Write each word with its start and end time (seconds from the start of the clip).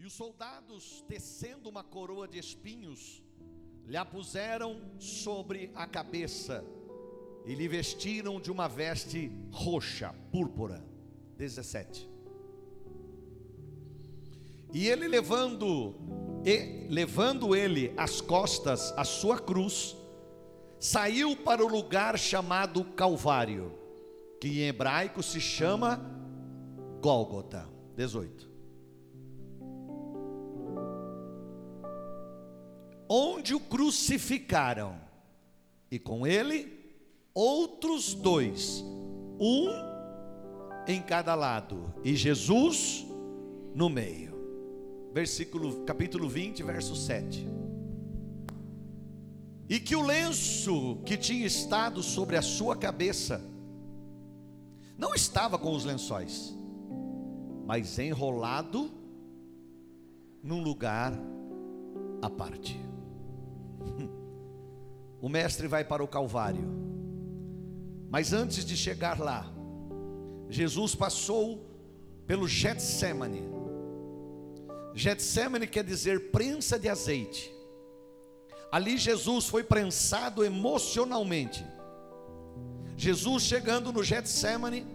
E 0.00 0.06
os 0.06 0.14
soldados, 0.14 1.04
tecendo 1.06 1.68
uma 1.68 1.84
coroa 1.84 2.26
de 2.26 2.38
espinhos, 2.38 3.22
lhe 3.86 3.98
a 3.98 4.04
puseram 4.04 4.80
sobre 4.98 5.70
a 5.74 5.86
cabeça 5.86 6.64
e 7.44 7.54
lhe 7.54 7.68
vestiram 7.68 8.40
de 8.40 8.50
uma 8.50 8.66
veste 8.66 9.30
roxa, 9.52 10.14
púrpura. 10.32 10.82
17. 11.36 12.08
E 14.72 14.88
ele 14.88 15.06
levando, 15.06 15.94
e, 16.46 16.88
levando 16.88 17.54
ele 17.54 17.92
as 17.94 18.22
costas 18.22 18.94
a 18.96 19.04
sua 19.04 19.38
cruz, 19.38 19.94
saiu 20.78 21.36
para 21.36 21.62
o 21.62 21.68
lugar 21.68 22.18
chamado 22.18 22.84
Calvário, 22.84 23.78
que 24.40 24.62
em 24.62 24.68
hebraico 24.68 25.22
se 25.22 25.42
chama 25.42 26.00
Gólgota. 27.02 27.68
18. 27.96 28.49
Onde 33.12 33.56
o 33.56 33.58
crucificaram, 33.58 34.94
e 35.90 35.98
com 35.98 36.24
ele 36.24 36.72
outros 37.34 38.14
dois, 38.14 38.84
um 39.40 39.66
em 40.86 41.02
cada 41.02 41.34
lado, 41.34 41.92
e 42.04 42.14
Jesus 42.14 43.04
no 43.74 43.90
meio. 43.90 44.30
Versículo 45.12 45.84
capítulo 45.84 46.28
20, 46.28 46.62
verso 46.62 46.94
7. 46.94 47.44
E 49.68 49.80
que 49.80 49.96
o 49.96 50.02
lenço 50.02 50.98
que 51.04 51.16
tinha 51.16 51.44
estado 51.44 52.04
sobre 52.04 52.36
a 52.36 52.42
sua 52.42 52.76
cabeça 52.76 53.42
não 54.96 55.16
estava 55.16 55.58
com 55.58 55.74
os 55.74 55.84
lençóis, 55.84 56.56
mas 57.66 57.98
enrolado 57.98 58.88
num 60.44 60.62
lugar 60.62 61.12
à 62.22 62.30
parte. 62.30 62.89
O 65.20 65.28
mestre 65.28 65.68
vai 65.68 65.84
para 65.84 66.02
o 66.02 66.08
Calvário, 66.08 66.64
mas 68.08 68.32
antes 68.32 68.64
de 68.64 68.76
chegar 68.76 69.20
lá, 69.20 69.52
Jesus 70.48 70.94
passou 70.94 71.64
pelo 72.26 72.48
Getsemane. 72.48 73.42
Getsemane 74.94 75.66
quer 75.66 75.84
dizer 75.84 76.30
prensa 76.30 76.78
de 76.78 76.88
azeite. 76.88 77.52
Ali 78.72 78.96
Jesus 78.96 79.46
foi 79.46 79.62
prensado 79.62 80.44
emocionalmente. 80.44 81.64
Jesus 82.96 83.42
chegando 83.42 83.92
no 83.92 84.02
Getsemane, 84.02 84.86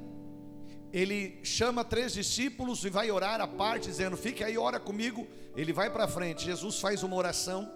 ele 0.93 1.39
chama 1.43 1.83
três 1.83 2.13
discípulos 2.13 2.85
e 2.85 2.89
vai 2.89 3.11
orar 3.11 3.41
à 3.41 3.47
parte, 3.47 3.87
dizendo: 3.87 4.15
Fique 4.15 4.43
aí, 4.43 4.57
ora 4.57 4.79
comigo. 4.79 5.27
Ele 5.55 5.73
vai 5.73 5.89
para 5.89 6.07
frente. 6.07 6.45
Jesus 6.45 6.79
faz 6.79 7.03
uma 7.03 7.15
oração. 7.15 7.69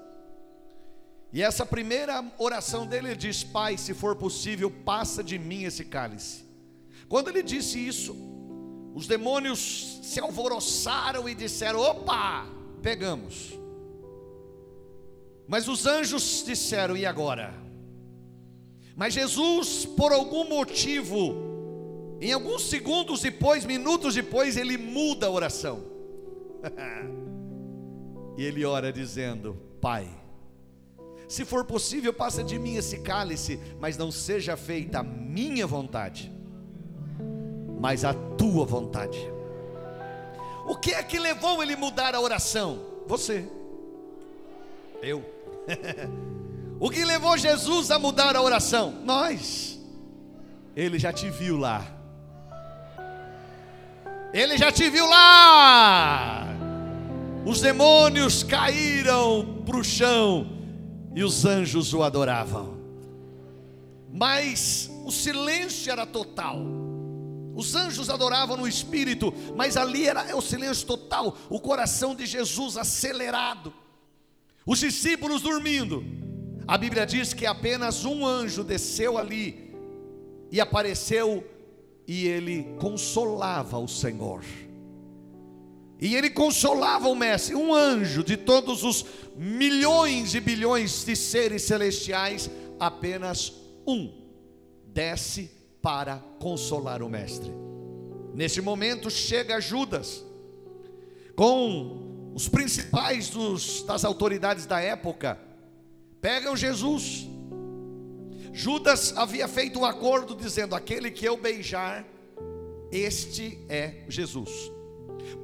E 1.31 1.43
essa 1.43 1.65
primeira 1.65 2.25
oração 2.37 2.87
dele, 2.87 3.09
ele 3.09 3.15
diz: 3.15 3.43
Pai, 3.43 3.77
se 3.77 3.93
for 3.93 4.15
possível, 4.15 4.71
passa 4.71 5.23
de 5.23 5.37
mim 5.37 5.63
esse 5.63 5.85
cálice. 5.85 6.43
Quando 7.07 7.29
ele 7.29 7.43
disse 7.43 7.79
isso, 7.79 8.15
os 8.95 9.07
demônios 9.07 9.99
se 10.01 10.19
alvoroçaram 10.19 11.29
e 11.29 11.35
disseram: 11.35 11.79
Opa, 11.79 12.47
pegamos. 12.81 13.53
Mas 15.47 15.67
os 15.67 15.85
anjos 15.85 16.43
disseram: 16.45 16.97
E 16.97 17.05
agora? 17.05 17.53
Mas 18.95 19.13
Jesus, 19.13 19.85
por 19.85 20.11
algum 20.11 20.49
motivo, 20.49 22.17
em 22.19 22.33
alguns 22.33 22.63
segundos 22.63 23.21
depois, 23.21 23.63
minutos 23.65 24.15
depois, 24.15 24.57
ele 24.57 24.77
muda 24.77 25.27
a 25.27 25.31
oração. 25.31 25.83
e 28.35 28.43
ele 28.43 28.65
ora 28.65 28.91
dizendo: 28.91 29.55
Pai, 29.79 30.18
se 31.29 31.45
for 31.45 31.63
possível, 31.63 32.11
passa 32.11 32.43
de 32.43 32.57
mim 32.57 32.75
esse 32.75 32.97
cálice, 33.01 33.59
mas 33.79 33.95
não 33.95 34.11
seja 34.11 34.57
feita 34.57 35.01
a 35.01 35.03
minha 35.03 35.67
vontade, 35.67 36.33
mas 37.79 38.03
a 38.03 38.15
tua 38.15 38.65
vontade. 38.65 39.31
O 40.65 40.75
que 40.75 40.91
é 40.91 41.03
que 41.03 41.19
levou 41.19 41.61
ele 41.61 41.75
mudar 41.75 42.15
a 42.15 42.19
oração? 42.19 42.83
Você, 43.05 43.47
eu. 45.03 45.23
o 46.79 46.89
que 46.89 47.05
levou 47.05 47.37
Jesus 47.37 47.91
a 47.91 47.99
mudar 47.99 48.35
a 48.35 48.41
oração? 48.41 48.95
Nós. 49.05 49.79
Ele 50.75 50.97
já 50.97 51.13
te 51.13 51.29
viu 51.29 51.57
lá. 51.57 51.85
Ele 54.33 54.57
já 54.57 54.71
te 54.71 54.89
viu 54.89 55.07
lá. 55.07 56.47
Os 57.45 57.61
demônios 57.61 58.41
caíram 58.43 59.61
para 59.63 59.77
o 59.77 59.83
chão 59.83 60.58
e 61.19 61.23
os 61.23 61.43
anjos 61.43 61.93
o 61.93 62.01
adoravam. 62.01 62.77
Mas 64.09 64.89
o 65.03 65.11
silêncio 65.11 65.91
era 65.91 66.05
total. 66.05 66.57
Os 67.53 67.75
anjos 67.75 68.09
adoravam 68.09 68.55
no 68.55 68.65
espírito, 68.65 69.33
mas 69.53 69.75
ali 69.75 70.07
era 70.07 70.33
o 70.33 70.41
silêncio 70.41 70.87
total, 70.87 71.35
o 71.49 71.59
coração 71.59 72.15
de 72.15 72.25
Jesus 72.25 72.77
acelerado. 72.77 73.73
Os 74.65 74.79
discípulos 74.79 75.41
dormindo. 75.41 76.05
A 76.65 76.77
Bíblia 76.77 77.05
diz 77.05 77.33
que 77.33 77.45
apenas 77.45 78.05
um 78.05 78.25
anjo 78.25 78.63
desceu 78.63 79.17
ali 79.17 79.75
e 80.49 80.61
apareceu 80.61 81.45
e 82.07 82.27
ele 82.27 82.63
consolava 82.79 83.77
o 83.77 83.89
Senhor. 83.89 84.41
E 85.99 86.15
ele 86.15 86.29
consolava 86.29 87.09
o 87.09 87.15
mestre, 87.15 87.55
um 87.55 87.73
anjo 87.73 88.23
de 88.23 88.37
todos 88.37 88.83
os 88.83 89.05
milhões 89.35 90.33
e 90.33 90.39
bilhões 90.39 91.03
de 91.03 91.15
seres 91.15 91.63
celestiais, 91.63 92.49
apenas 92.79 93.53
um 93.85 94.11
desce 94.85 95.51
para 95.81 96.17
consolar 96.39 97.01
o 97.01 97.09
mestre. 97.09 97.51
Nesse 98.33 98.61
momento 98.61 99.09
chega 99.09 99.59
Judas 99.59 100.23
com 101.35 102.31
os 102.33 102.47
principais 102.47 103.29
dos, 103.29 103.83
das 103.83 104.05
autoridades 104.05 104.65
da 104.65 104.79
época 104.79 105.37
pegam 106.21 106.55
Jesus. 106.55 107.27
Judas 108.53 109.15
havia 109.15 109.47
feito 109.47 109.79
um 109.79 109.85
acordo 109.85 110.35
dizendo: 110.35 110.75
aquele 110.75 111.11
que 111.11 111.25
eu 111.25 111.37
beijar, 111.37 112.05
este 112.91 113.59
é 113.69 114.03
Jesus. 114.07 114.49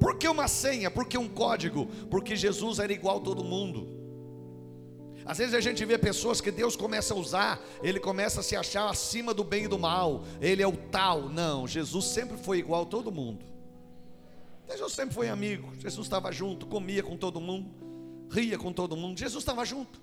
Por 0.00 0.16
que 0.16 0.28
uma 0.28 0.48
senha? 0.48 0.90
Por 0.90 1.06
que 1.06 1.16
um 1.16 1.28
código? 1.28 1.86
Porque 2.10 2.36
Jesus 2.36 2.78
era 2.78 2.92
igual 2.92 3.18
a 3.18 3.20
todo 3.20 3.44
mundo. 3.44 3.96
Às 5.26 5.38
vezes 5.38 5.54
a 5.54 5.60
gente 5.60 5.84
vê 5.84 5.98
pessoas 5.98 6.40
que 6.40 6.52
Deus 6.52 6.76
começa 6.76 7.12
a 7.12 7.16
usar, 7.16 7.60
ele 7.82 7.98
começa 7.98 8.40
a 8.40 8.42
se 8.44 8.54
achar 8.54 8.88
acima 8.88 9.34
do 9.34 9.42
bem 9.42 9.64
e 9.64 9.68
do 9.68 9.76
mal, 9.76 10.22
ele 10.40 10.62
é 10.62 10.66
o 10.68 10.76
tal. 10.76 11.28
Não, 11.28 11.66
Jesus 11.66 12.04
sempre 12.04 12.36
foi 12.36 12.58
igual 12.58 12.82
a 12.82 12.86
todo 12.86 13.10
mundo. 13.10 13.44
Jesus 14.70 14.92
sempre 14.92 15.14
foi 15.14 15.28
amigo, 15.28 15.72
Jesus 15.78 16.06
estava 16.06 16.30
junto, 16.30 16.66
comia 16.66 17.02
com 17.02 17.16
todo 17.16 17.40
mundo, 17.40 17.70
ria 18.30 18.56
com 18.56 18.72
todo 18.72 18.96
mundo, 18.96 19.18
Jesus 19.18 19.42
estava 19.42 19.64
junto. 19.64 20.00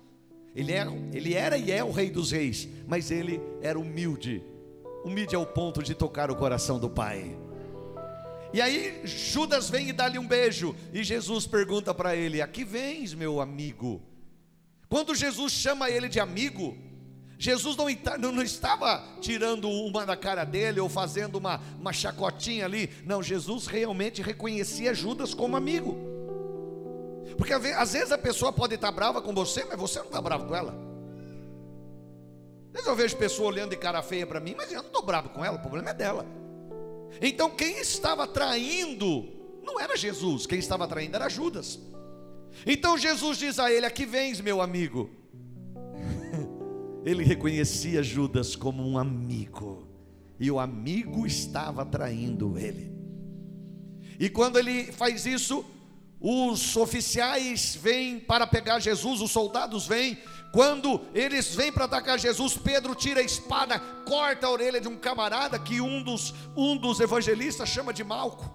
Ele 0.54 0.72
era, 0.72 0.92
ele 1.12 1.34
era 1.34 1.56
e 1.56 1.70
é 1.70 1.82
o 1.82 1.90
rei 1.90 2.10
dos 2.10 2.30
reis, 2.30 2.68
mas 2.86 3.10
ele 3.10 3.40
era 3.60 3.78
humilde, 3.78 4.42
humilde 5.04 5.34
ao 5.34 5.46
ponto 5.46 5.82
de 5.82 5.94
tocar 5.94 6.30
o 6.30 6.36
coração 6.36 6.78
do 6.78 6.88
Pai. 6.88 7.36
E 8.54 8.62
aí 8.62 9.00
Judas 9.02 9.68
vem 9.68 9.88
e 9.88 9.92
dá-lhe 9.92 10.16
um 10.16 10.24
beijo, 10.28 10.76
e 10.92 11.02
Jesus 11.02 11.44
pergunta 11.44 11.92
para 11.92 12.14
ele: 12.14 12.40
Aqui 12.40 12.62
vens, 12.62 13.12
meu 13.12 13.40
amigo. 13.40 14.00
Quando 14.88 15.12
Jesus 15.12 15.52
chama 15.52 15.90
ele 15.90 16.08
de 16.08 16.20
amigo, 16.20 16.78
Jesus 17.36 17.76
não, 17.76 17.86
não, 18.30 18.42
estava 18.44 19.02
tirando 19.20 19.68
uma 19.68 20.06
da 20.06 20.16
cara 20.16 20.44
dele 20.44 20.78
ou 20.78 20.88
fazendo 20.88 21.34
uma, 21.34 21.60
uma 21.80 21.92
chacotinha 21.92 22.64
ali. 22.64 22.90
Não, 23.04 23.20
Jesus 23.20 23.66
realmente 23.66 24.22
reconhecia 24.22 24.94
Judas 24.94 25.34
como 25.34 25.56
amigo. 25.56 25.98
Porque 27.36 27.54
às 27.54 27.92
vezes 27.92 28.12
a 28.12 28.18
pessoa 28.18 28.52
pode 28.52 28.76
estar 28.76 28.92
brava 28.92 29.20
com 29.20 29.34
você, 29.34 29.64
mas 29.64 29.76
você 29.76 29.98
não 29.98 30.06
está 30.06 30.20
bravo 30.20 30.46
com 30.46 30.54
ela. 30.54 30.72
Às 32.68 32.72
vezes 32.74 32.86
eu 32.86 32.94
vejo 32.94 33.16
pessoa 33.16 33.48
olhando 33.48 33.70
de 33.70 33.76
cara 33.78 34.00
feia 34.00 34.24
para 34.24 34.38
mim, 34.38 34.54
mas 34.56 34.70
eu 34.70 34.78
não 34.78 34.86
estou 34.86 35.02
bravo 35.02 35.30
com 35.30 35.44
ela, 35.44 35.56
o 35.56 35.60
problema 35.60 35.90
é 35.90 35.94
dela. 35.94 36.43
Então 37.20 37.50
quem 37.50 37.80
estava 37.80 38.26
traindo 38.26 39.28
não 39.62 39.80
era 39.80 39.96
Jesus, 39.96 40.46
quem 40.46 40.58
estava 40.58 40.86
traindo 40.86 41.16
era 41.16 41.28
Judas. 41.28 41.78
Então 42.66 42.96
Jesus 42.96 43.38
diz 43.38 43.58
a 43.58 43.72
ele: 43.72 43.86
Aqui 43.86 44.04
vens, 44.04 44.40
meu 44.40 44.60
amigo 44.60 45.10
ele 47.04 47.24
reconhecia 47.24 48.02
Judas 48.02 48.54
como 48.56 48.86
um 48.86 48.98
amigo, 48.98 49.86
e 50.38 50.50
o 50.50 50.58
amigo 50.58 51.26
estava 51.26 51.84
traindo 51.84 52.58
ele. 52.58 52.92
E 54.18 54.28
quando 54.28 54.58
ele 54.58 54.92
faz 54.92 55.26
isso, 55.26 55.64
os 56.26 56.74
oficiais 56.74 57.76
vêm 57.76 58.18
para 58.18 58.46
pegar 58.46 58.80
Jesus, 58.80 59.20
os 59.20 59.30
soldados 59.30 59.86
vêm. 59.86 60.18
Quando 60.54 61.02
eles 61.12 61.54
vêm 61.54 61.70
para 61.70 61.84
atacar 61.84 62.18
Jesus, 62.18 62.56
Pedro 62.56 62.94
tira 62.94 63.20
a 63.20 63.22
espada, 63.22 63.78
corta 64.06 64.46
a 64.46 64.50
orelha 64.50 64.80
de 64.80 64.88
um 64.88 64.96
camarada 64.96 65.58
que 65.58 65.82
um 65.82 66.02
dos, 66.02 66.32
um 66.56 66.78
dos 66.78 66.98
evangelistas 66.98 67.68
chama 67.68 67.92
de 67.92 68.02
Malco. 68.02 68.50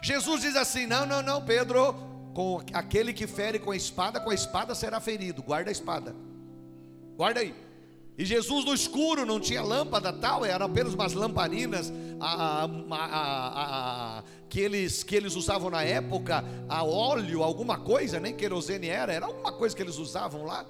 Jesus 0.00 0.40
diz 0.40 0.56
assim: 0.56 0.86
Não, 0.86 1.04
não, 1.04 1.20
não, 1.20 1.44
Pedro, 1.44 1.92
com 2.32 2.62
aquele 2.72 3.12
que 3.12 3.26
fere 3.26 3.58
com 3.58 3.72
a 3.72 3.76
espada, 3.76 4.18
com 4.18 4.30
a 4.30 4.34
espada 4.34 4.74
será 4.74 4.98
ferido. 4.98 5.42
Guarda 5.42 5.70
a 5.70 5.72
espada. 5.72 6.16
Guarda 7.18 7.40
aí. 7.40 7.54
E 8.18 8.24
Jesus 8.24 8.64
no 8.64 8.72
escuro 8.72 9.26
não 9.26 9.38
tinha 9.38 9.62
lâmpada 9.62 10.10
tal, 10.10 10.42
eram 10.42 10.64
apenas 10.64 10.94
umas 10.94 11.12
lamparinas 11.12 11.92
a, 12.18 12.64
a, 12.64 14.18
a, 14.18 14.22
que, 14.48 14.60
eles, 14.60 15.02
que 15.02 15.14
eles 15.14 15.34
usavam 15.34 15.70
na 15.70 15.82
época, 15.82 16.44
a 16.68 16.84
óleo, 16.84 17.42
alguma 17.42 17.78
coisa, 17.78 18.20
nem 18.20 18.34
querosene 18.34 18.88
era, 18.88 19.12
era 19.12 19.26
alguma 19.26 19.52
coisa 19.52 19.74
que 19.74 19.82
eles 19.82 19.98
usavam 19.98 20.44
lá. 20.44 20.64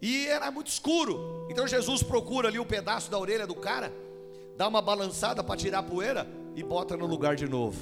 E 0.00 0.26
era 0.26 0.50
muito 0.50 0.68
escuro. 0.68 1.46
Então 1.50 1.66
Jesus 1.66 2.02
procura 2.02 2.48
ali 2.48 2.58
o 2.58 2.62
um 2.62 2.66
pedaço 2.66 3.10
da 3.10 3.18
orelha 3.18 3.46
do 3.46 3.54
cara, 3.54 3.92
dá 4.56 4.68
uma 4.68 4.80
balançada 4.80 5.42
para 5.42 5.56
tirar 5.56 5.80
a 5.80 5.82
poeira 5.82 6.26
e 6.54 6.62
bota 6.62 6.96
no 6.96 7.06
lugar 7.06 7.36
de 7.36 7.48
novo. 7.48 7.80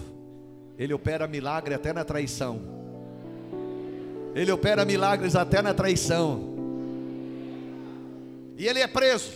Ele 0.78 0.92
opera 0.92 1.26
milagre 1.26 1.74
até 1.74 1.92
na 1.92 2.04
traição. 2.04 2.60
Ele 4.34 4.52
opera 4.52 4.84
milagres 4.84 5.34
até 5.34 5.60
na 5.60 5.74
traição. 5.74 6.56
E 8.56 8.66
ele 8.66 8.80
é 8.80 8.86
preso. 8.86 9.32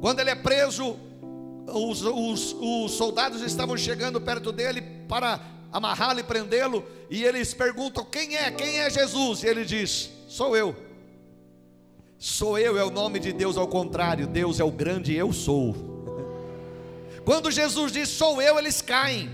Quando 0.00 0.20
ele 0.20 0.30
é 0.30 0.34
preso, 0.34 0.96
os, 1.66 2.02
os, 2.02 2.56
os 2.58 2.92
soldados 2.92 3.42
estavam 3.42 3.76
chegando 3.76 4.20
perto 4.20 4.52
dele 4.52 4.82
para 5.08 5.40
amarrá-lo 5.72 6.20
e 6.20 6.22
prendê-lo. 6.22 6.84
E 7.10 7.24
eles 7.24 7.54
perguntam: 7.54 8.04
Quem 8.04 8.36
é? 8.36 8.50
Quem 8.50 8.80
é 8.80 8.90
Jesus? 8.90 9.42
E 9.42 9.46
ele 9.46 9.64
diz: 9.64 10.10
Sou 10.28 10.56
eu. 10.56 10.74
Sou 12.18 12.56
eu 12.56 12.78
é 12.78 12.84
o 12.84 12.90
nome 12.90 13.18
de 13.18 13.32
Deus 13.32 13.56
ao 13.56 13.66
contrário. 13.66 14.26
Deus 14.26 14.60
é 14.60 14.64
o 14.64 14.70
grande 14.70 15.14
eu 15.14 15.32
sou. 15.32 15.74
Quando 17.24 17.50
Jesus 17.50 17.90
diz 17.90 18.08
sou 18.08 18.40
eu, 18.40 18.58
eles 18.58 18.80
caem. 18.80 19.28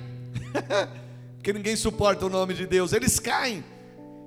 Porque 1.36 1.52
ninguém 1.52 1.76
suporta 1.76 2.26
o 2.26 2.30
nome 2.30 2.54
de 2.54 2.66
Deus. 2.66 2.92
Eles 2.92 3.19
caem. 3.19 3.62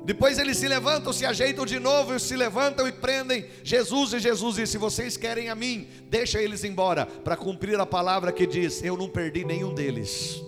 Depois 0.03 0.39
eles 0.39 0.57
se 0.57 0.67
levantam, 0.67 1.13
se 1.13 1.25
ajeitam 1.25 1.65
de 1.65 1.79
novo, 1.79 2.19
se 2.19 2.35
levantam 2.35 2.87
e 2.87 2.91
prendem 2.91 3.45
Jesus. 3.63 4.13
E 4.13 4.19
Jesus 4.19 4.55
diz: 4.55 4.69
Se 4.69 4.77
vocês 4.77 5.15
querem 5.15 5.49
a 5.49 5.55
mim, 5.55 5.87
deixa 6.09 6.41
eles 6.41 6.63
embora, 6.63 7.05
para 7.05 7.37
cumprir 7.37 7.79
a 7.79 7.85
palavra 7.85 8.31
que 8.31 8.47
diz: 8.47 8.83
Eu 8.83 8.97
não 8.97 9.07
perdi 9.07 9.45
nenhum 9.45 9.73
deles. 9.73 10.41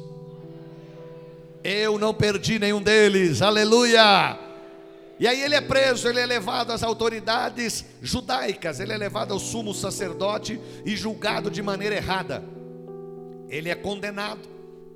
Eu 1.64 1.98
não 1.98 2.14
perdi 2.14 2.58
nenhum 2.58 2.82
deles, 2.82 3.42
aleluia. 3.42 4.40
E 5.20 5.28
aí 5.28 5.42
ele 5.42 5.56
é 5.56 5.62
preso, 5.62 6.10
ele 6.10 6.20
é 6.20 6.26
levado 6.26 6.72
às 6.72 6.84
autoridades 6.84 7.86
judaicas, 8.02 8.80
ele 8.80 8.92
é 8.92 8.98
levado 8.98 9.32
ao 9.32 9.40
sumo 9.40 9.74
sacerdote 9.74 10.60
e 10.84 10.96
julgado 10.98 11.52
de 11.52 11.62
maneira 11.62 11.96
errada. 11.96 12.44
Ele 13.48 13.70
é 13.70 13.76
condenado 13.76 14.42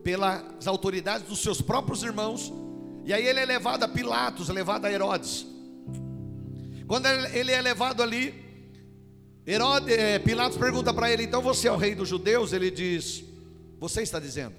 pelas 0.04 0.66
autoridades 0.66 1.28
dos 1.28 1.42
seus 1.42 1.62
próprios 1.62 2.02
irmãos 2.02 2.52
e 3.08 3.14
aí 3.14 3.26
ele 3.26 3.40
é 3.40 3.46
levado 3.46 3.84
a 3.84 3.88
Pilatos, 3.88 4.50
levado 4.50 4.84
a 4.84 4.92
Herodes. 4.92 5.48
Quando 6.86 7.06
ele 7.08 7.54
é 7.54 7.62
levado 7.62 8.04
ali, 8.04 8.36
Herodes, 9.48 9.98
é, 9.98 10.20
Pilatos 10.20 10.58
pergunta 10.58 10.94
para 10.94 11.10
ele: 11.10 11.24
então 11.24 11.42
você 11.42 11.70
é 11.70 11.72
o 11.72 11.78
rei 11.78 11.96
dos 11.96 12.10
judeus? 12.10 12.52
Ele 12.52 12.70
diz: 12.70 13.24
Você 13.80 14.02
está 14.02 14.20
dizendo? 14.20 14.56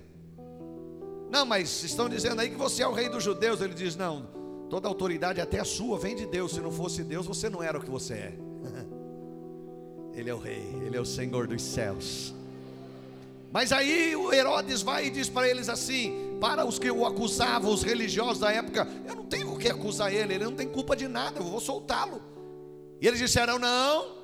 Não, 1.30 1.44
mas 1.44 1.84
estão 1.84 2.08
dizendo 2.08 2.40
aí 2.40 2.48
que 2.48 2.56
você 2.56 2.82
é 2.82 2.88
o 2.88 2.94
rei 2.94 3.10
dos 3.10 3.22
judeus. 3.22 3.60
Ele 3.60 3.74
diz: 3.74 3.96
Não, 3.96 4.30
toda 4.70 4.88
autoridade, 4.88 5.42
até 5.42 5.60
a 5.60 5.64
sua, 5.64 5.98
vem 5.98 6.16
de 6.16 6.24
Deus. 6.24 6.52
Se 6.52 6.60
não 6.60 6.72
fosse 6.72 7.04
Deus, 7.04 7.26
você 7.26 7.50
não 7.50 7.62
era 7.62 7.76
o 7.76 7.82
que 7.82 7.90
você 7.90 8.14
é. 8.14 8.34
Ele 10.18 10.30
é 10.30 10.34
o 10.34 10.38
rei, 10.38 10.64
ele 10.84 10.96
é 10.96 11.00
o 11.00 11.04
Senhor 11.04 11.46
dos 11.46 11.62
céus. 11.62 12.34
Mas 13.52 13.70
aí 13.70 14.16
o 14.16 14.32
Herodes 14.32 14.82
vai 14.82 15.06
e 15.06 15.10
diz 15.10 15.28
para 15.28 15.46
eles 15.46 15.68
assim: 15.68 16.27
para 16.40 16.64
os 16.64 16.78
que 16.78 16.90
o 16.90 17.04
acusavam, 17.04 17.72
os 17.72 17.82
religiosos 17.82 18.38
da 18.38 18.52
época, 18.52 18.86
eu 19.06 19.16
não 19.16 19.24
tenho 19.24 19.52
o 19.52 19.58
que 19.58 19.68
acusar 19.68 20.12
ele, 20.12 20.34
ele 20.34 20.44
não 20.44 20.54
tem 20.54 20.68
culpa 20.68 20.94
de 20.94 21.08
nada, 21.08 21.40
eu 21.40 21.44
vou 21.44 21.60
soltá-lo. 21.60 22.22
E 23.00 23.06
eles 23.06 23.18
disseram: 23.18 23.58
não, 23.58 24.18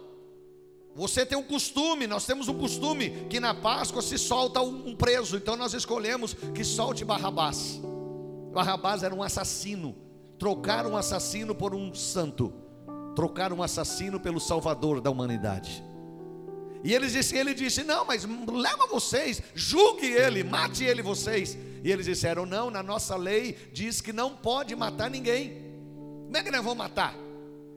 você 0.95 1.27
tem 1.27 1.37
um 1.37 1.43
costume, 1.43 2.07
nós 2.07 2.25
temos 2.25 2.49
um 2.49 2.55
costume 2.55 3.27
que 3.29 3.41
na 3.41 3.53
Páscoa 3.53 4.01
se 4.01 4.17
solta 4.17 4.61
um 4.61 4.95
preso, 4.95 5.37
então 5.37 5.57
nós 5.57 5.75
escolhemos 5.75 6.35
que 6.55 6.65
solte 6.65 7.05
Barrabás. 7.05 7.81
Barrabás 8.53 9.03
era 9.03 9.15
um 9.15 9.23
assassino, 9.23 9.97
trocaram 10.39 10.93
um 10.93 10.97
assassino 10.97 11.55
por 11.55 11.75
um 11.75 11.93
santo, 11.93 12.53
trocaram 13.17 13.57
um 13.57 13.63
assassino 13.63 14.21
pelo 14.21 14.39
Salvador 14.39 15.01
da 15.01 15.11
humanidade. 15.11 15.83
E 16.85 16.93
ele 16.93 17.09
disse, 17.09 17.37
ele 17.37 17.55
disse: 17.55 17.83
Não, 17.83 18.05
mas 18.05 18.25
leva 18.25 18.87
vocês, 18.87 19.43
julgue 19.55 20.07
ele, 20.07 20.45
mate 20.45 20.85
ele 20.85 21.03
vocês. 21.03 21.57
E 21.85 21.93
eles 21.93 22.07
disseram: 22.07 22.47
Não, 22.47 22.71
na 22.71 22.83
nossa 22.83 23.15
lei 23.15 23.57
diz 23.73 24.01
que 24.01 24.13
não 24.13 24.35
pode 24.35 24.75
matar 24.75 25.11
ninguém. 25.11 25.63
Como 26.25 26.37
é 26.37 26.43
que 26.43 26.51
nós 26.51 26.65
vamos 26.65 26.79
matar? 26.79 27.15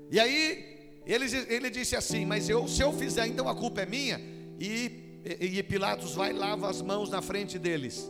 E 0.09 0.17
aí 0.17 1.01
ele, 1.05 1.25
ele 1.49 1.69
disse 1.69 1.93
assim: 1.93 2.25
Mas 2.25 2.47
eu, 2.47 2.65
se 2.69 2.81
eu 2.81 2.93
fizer, 2.93 3.27
então 3.27 3.49
a 3.49 3.53
culpa 3.53 3.81
é 3.81 3.85
minha. 3.85 4.19
E, 4.57 5.19
e, 5.41 5.59
e 5.59 5.63
Pilatos 5.63 6.15
vai 6.15 6.31
e 6.31 6.33
lava 6.33 6.69
as 6.69 6.81
mãos 6.81 7.09
na 7.09 7.21
frente 7.21 7.59
deles. 7.59 8.09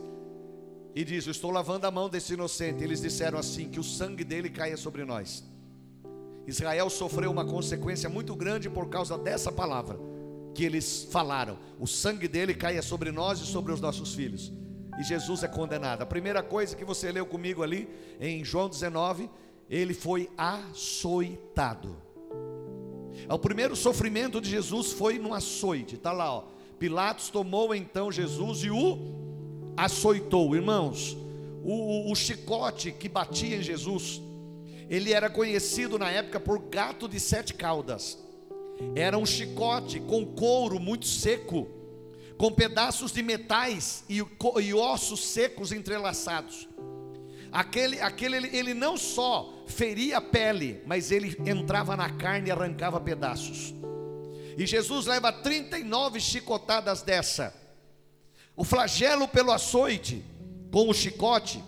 E 0.94 1.04
diz: 1.04 1.26
Eu 1.26 1.32
estou 1.32 1.50
lavando 1.50 1.84
a 1.84 1.90
mão 1.90 2.08
desse 2.08 2.34
inocente. 2.34 2.84
Eles 2.84 3.00
disseram 3.00 3.36
assim: 3.36 3.68
Que 3.68 3.80
o 3.80 3.84
sangue 3.84 4.22
dele 4.22 4.48
caia 4.48 4.76
sobre 4.76 5.04
nós. 5.04 5.44
Israel 6.46 6.88
sofreu 6.88 7.30
uma 7.30 7.44
consequência 7.44 8.08
muito 8.08 8.36
grande 8.36 8.70
por 8.70 8.88
causa 8.88 9.18
dessa 9.18 9.50
palavra 9.50 9.98
que 10.54 10.64
eles 10.64 11.08
falaram: 11.10 11.58
o 11.78 11.86
sangue 11.86 12.26
dele 12.26 12.54
caia 12.54 12.82
sobre 12.82 13.10
nós 13.10 13.40
e 13.40 13.46
sobre 13.46 13.72
os 13.72 13.80
nossos 13.80 14.14
filhos. 14.14 14.52
E 14.98 15.04
Jesus 15.04 15.42
é 15.42 15.48
condenado. 15.48 16.02
A 16.02 16.06
primeira 16.06 16.42
coisa 16.42 16.74
que 16.74 16.84
você 16.84 17.12
leu 17.12 17.24
comigo 17.24 17.62
ali, 17.62 17.88
em 18.20 18.44
João 18.44 18.68
19, 18.68 19.30
ele 19.70 19.94
foi 19.94 20.28
açoitado. 20.36 21.96
O 23.28 23.38
primeiro 23.38 23.76
sofrimento 23.76 24.40
de 24.40 24.50
Jesus 24.50 24.92
foi 24.92 25.18
no 25.18 25.34
açoite, 25.34 25.96
está 25.96 26.12
lá, 26.12 26.32
ó. 26.34 26.44
Pilatos 26.78 27.28
tomou 27.30 27.74
então 27.74 28.10
Jesus 28.10 28.62
e 28.62 28.70
o 28.70 28.98
açoitou. 29.76 30.54
Irmãos, 30.54 31.16
o, 31.62 31.72
o, 32.08 32.12
o 32.12 32.14
chicote 32.14 32.92
que 32.92 33.08
batia 33.08 33.56
em 33.56 33.62
Jesus, 33.62 34.22
ele 34.88 35.12
era 35.12 35.28
conhecido 35.28 35.98
na 35.98 36.10
época 36.10 36.40
por 36.40 36.58
gato 36.58 37.08
de 37.08 37.20
sete 37.20 37.54
caudas. 37.54 38.18
Era 38.94 39.18
um 39.18 39.26
chicote 39.26 40.00
com 40.00 40.24
couro 40.24 40.78
muito 40.78 41.06
seco, 41.06 41.66
com 42.38 42.52
pedaços 42.52 43.12
de 43.12 43.22
metais 43.22 44.04
e, 44.08 44.24
e 44.62 44.74
ossos 44.74 45.26
secos 45.26 45.72
entrelaçados. 45.72 46.68
Aquele, 47.50 48.00
aquele 48.00 48.36
ele 48.56 48.74
não 48.74 48.96
só 48.96 49.64
feria 49.66 50.18
a 50.18 50.20
pele, 50.20 50.82
mas 50.86 51.10
ele 51.10 51.36
entrava 51.44 51.96
na 51.96 52.10
carne 52.10 52.48
e 52.48 52.50
arrancava 52.50 53.00
pedaços. 53.00 53.74
E 54.56 54.66
Jesus 54.66 55.06
leva 55.06 55.32
39 55.32 56.20
chicotadas 56.20 57.02
dessa. 57.02 57.54
O 58.56 58.64
flagelo 58.64 59.26
pelo 59.28 59.52
açoite 59.52 60.24
com 60.70 60.88
o 60.88 60.94
chicote 60.94 61.62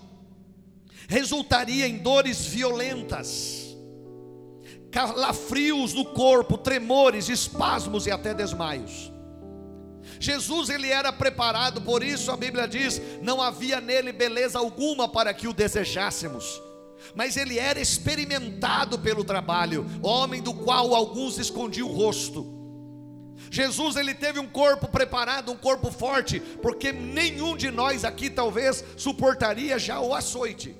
resultaria 1.08 1.86
em 1.86 1.98
dores 1.98 2.46
violentas 2.46 3.70
calafrios 4.90 5.94
no 5.94 6.04
corpo, 6.04 6.58
tremores, 6.58 7.28
espasmos 7.28 8.06
e 8.06 8.10
até 8.10 8.34
desmaios. 8.34 9.10
Jesus 10.20 10.68
ele 10.68 10.88
era 10.88 11.10
preparado, 11.10 11.80
por 11.80 12.02
isso 12.02 12.30
a 12.30 12.36
Bíblia 12.36 12.68
diz: 12.68 13.00
não 13.22 13.40
havia 13.40 13.80
nele 13.80 14.12
beleza 14.12 14.58
alguma 14.58 15.08
para 15.08 15.32
que 15.32 15.48
o 15.48 15.52
desejássemos. 15.54 16.60
Mas 17.14 17.38
ele 17.38 17.58
era 17.58 17.80
experimentado 17.80 18.98
pelo 18.98 19.24
trabalho, 19.24 19.86
homem 20.02 20.42
do 20.42 20.52
qual 20.52 20.94
alguns 20.94 21.38
escondiam 21.38 21.88
o 21.88 21.92
rosto. 21.92 22.46
Jesus 23.50 23.96
ele 23.96 24.12
teve 24.12 24.38
um 24.38 24.46
corpo 24.46 24.86
preparado, 24.86 25.50
um 25.50 25.56
corpo 25.56 25.90
forte, 25.90 26.38
porque 26.60 26.92
nenhum 26.92 27.56
de 27.56 27.70
nós 27.70 28.04
aqui 28.04 28.28
talvez 28.28 28.84
suportaria 28.98 29.78
já 29.78 30.00
o 30.00 30.14
açoite. 30.14 30.76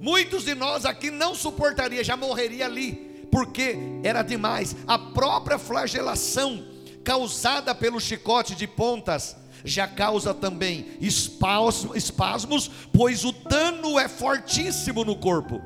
Muitos 0.00 0.44
de 0.44 0.54
nós 0.54 0.84
aqui 0.84 1.10
não 1.10 1.34
suportaria, 1.34 2.04
já 2.04 2.16
morreria 2.16 2.66
ali, 2.66 3.26
porque 3.32 3.76
era 4.04 4.22
demais. 4.22 4.76
A 4.86 4.96
própria 4.96 5.58
flagelação 5.58 6.77
causada 7.08 7.74
pelo 7.74 7.98
chicote 7.98 8.54
de 8.54 8.66
pontas 8.66 9.34
já 9.64 9.88
causa 9.88 10.34
também 10.34 10.98
espasmos, 11.00 12.70
pois 12.92 13.24
o 13.24 13.32
dano 13.32 13.98
é 13.98 14.06
fortíssimo 14.06 15.06
no 15.06 15.16
corpo. 15.16 15.58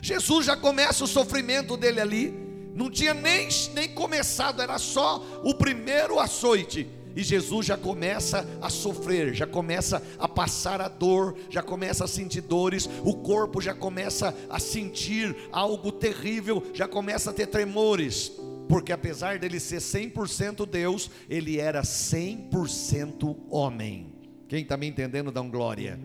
Jesus 0.00 0.46
já 0.46 0.56
começa 0.56 1.04
o 1.04 1.06
sofrimento 1.06 1.76
dele 1.76 2.00
ali, 2.00 2.70
não 2.74 2.90
tinha 2.90 3.12
nem, 3.12 3.46
nem 3.74 3.92
começado, 3.92 4.62
era 4.62 4.78
só 4.78 5.22
o 5.44 5.52
primeiro 5.52 6.18
açoite 6.18 6.88
e 7.18 7.22
Jesus 7.24 7.66
já 7.66 7.76
começa 7.76 8.46
a 8.62 8.70
sofrer, 8.70 9.34
já 9.34 9.44
começa 9.44 10.00
a 10.20 10.28
passar 10.28 10.80
a 10.80 10.86
dor, 10.86 11.36
já 11.50 11.60
começa 11.60 12.04
a 12.04 12.08
sentir 12.08 12.42
dores, 12.42 12.88
o 13.04 13.12
corpo 13.16 13.60
já 13.60 13.74
começa 13.74 14.32
a 14.48 14.60
sentir 14.60 15.34
algo 15.50 15.90
terrível, 15.90 16.62
já 16.72 16.86
começa 16.86 17.30
a 17.30 17.32
ter 17.32 17.48
tremores, 17.48 18.30
porque 18.68 18.92
apesar 18.92 19.38
dele 19.38 19.58
ser 19.58 19.78
100% 19.78 20.66
Deus, 20.66 21.10
ele 21.28 21.58
era 21.58 21.82
100% 21.82 23.36
homem. 23.48 24.12
Quem 24.46 24.62
está 24.62 24.76
me 24.76 24.86
entendendo, 24.86 25.32
dá 25.32 25.40
um 25.40 25.50
glória. 25.50 25.98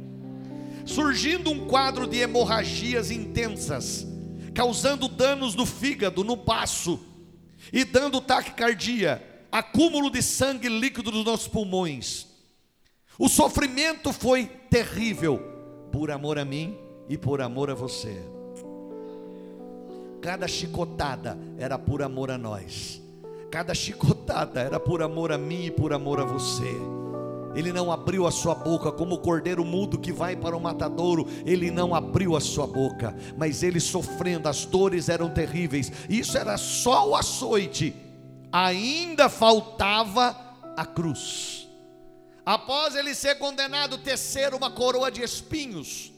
Surgindo 0.85 1.51
um 1.51 1.67
quadro 1.67 2.07
de 2.07 2.17
hemorragias 2.17 3.11
intensas, 3.11 4.07
causando 4.53 5.07
danos 5.07 5.55
no 5.55 5.65
fígado, 5.65 6.23
no 6.23 6.35
baço, 6.35 6.99
e 7.71 7.83
dando 7.83 8.21
taquicardia, 8.21 9.21
acúmulo 9.51 10.09
de 10.09 10.21
sangue 10.21 10.69
líquido 10.69 11.11
nos 11.11 11.25
nossos 11.25 11.47
pulmões. 11.47 12.27
O 13.19 13.29
sofrimento 13.29 14.11
foi 14.11 14.45
terrível, 14.69 15.37
por 15.91 16.11
amor 16.11 16.39
a 16.39 16.45
mim 16.45 16.77
e 17.07 17.17
por 17.17 17.41
amor 17.41 17.69
a 17.69 17.75
você. 17.75 18.42
Cada 20.23 20.47
chicotada 20.47 21.37
era 21.57 21.77
por 21.77 22.01
amor 22.01 22.31
a 22.31 22.37
nós. 22.37 23.01
Cada 23.51 23.75
chicotada 23.75 24.61
era 24.61 24.79
por 24.79 25.03
amor 25.03 25.33
a 25.33 25.37
mim 25.37 25.65
e 25.65 25.71
por 25.71 25.91
amor 25.91 26.21
a 26.21 26.23
você. 26.23 26.77
Ele 27.53 27.73
não 27.73 27.91
abriu 27.91 28.25
a 28.25 28.31
sua 28.31 28.55
boca 28.55 28.89
como 28.89 29.15
o 29.15 29.19
cordeiro 29.19 29.65
mudo 29.65 29.99
que 29.99 30.13
vai 30.13 30.37
para 30.37 30.55
o 30.55 30.61
matadouro, 30.61 31.27
ele 31.45 31.69
não 31.69 31.93
abriu 31.93 32.37
a 32.37 32.39
sua 32.39 32.65
boca, 32.65 33.13
mas 33.37 33.63
ele 33.63 33.81
sofrendo, 33.81 34.47
as 34.47 34.63
dores 34.63 35.09
eram 35.09 35.29
terríveis. 35.29 35.91
Isso 36.07 36.37
era 36.37 36.57
só 36.57 37.09
o 37.09 37.15
açoite. 37.17 37.93
Ainda 38.49 39.27
faltava 39.27 40.37
a 40.77 40.85
cruz. 40.85 41.67
Após 42.45 42.95
ele 42.95 43.13
ser 43.13 43.35
condenado, 43.35 43.97
tecer 43.97 44.53
uma 44.53 44.71
coroa 44.71 45.11
de 45.11 45.21
espinhos. 45.21 46.12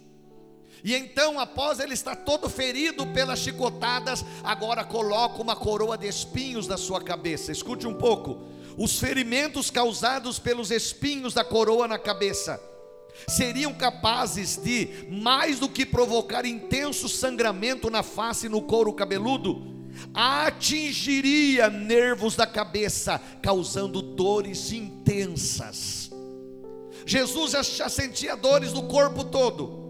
E 0.86 0.94
então, 0.94 1.40
após 1.40 1.80
ele 1.80 1.96
estar 1.96 2.16
todo 2.16 2.48
ferido 2.48 3.08
pelas 3.08 3.40
chicotadas, 3.40 4.24
agora 4.44 4.84
coloca 4.84 5.42
uma 5.42 5.56
coroa 5.56 5.98
de 5.98 6.08
espinhos 6.08 6.68
na 6.68 6.78
sua 6.78 7.02
cabeça. 7.02 7.52
Escute 7.52 7.88
um 7.88 7.96
pouco. 7.96 8.44
Os 8.78 9.00
ferimentos 9.00 9.72
causados 9.72 10.38
pelos 10.38 10.70
espinhos 10.70 11.34
da 11.34 11.44
coroa 11.44 11.88
na 11.88 11.98
cabeça 11.98 12.62
seriam 13.28 13.74
capazes 13.74 14.58
de, 14.58 15.08
mais 15.10 15.58
do 15.58 15.68
que 15.68 15.88
provocar 15.88 16.46
intenso 16.46 17.10
sangramento 17.10 17.90
na 17.90 18.04
face 18.04 18.46
e 18.46 18.50
no 18.50 18.62
couro 18.62 18.94
cabeludo, 18.94 19.90
atingiria 20.14 21.68
nervos 21.68 22.36
da 22.36 22.46
cabeça, 22.46 23.20
causando 23.42 24.04
dores 24.04 24.72
intensas. 24.72 26.12
Jesus 27.08 27.54
já, 27.54 27.90
sentia 27.90 28.36
dores 28.36 28.72
no 28.72 28.84
corpo 28.84 29.24
todo 29.24 29.85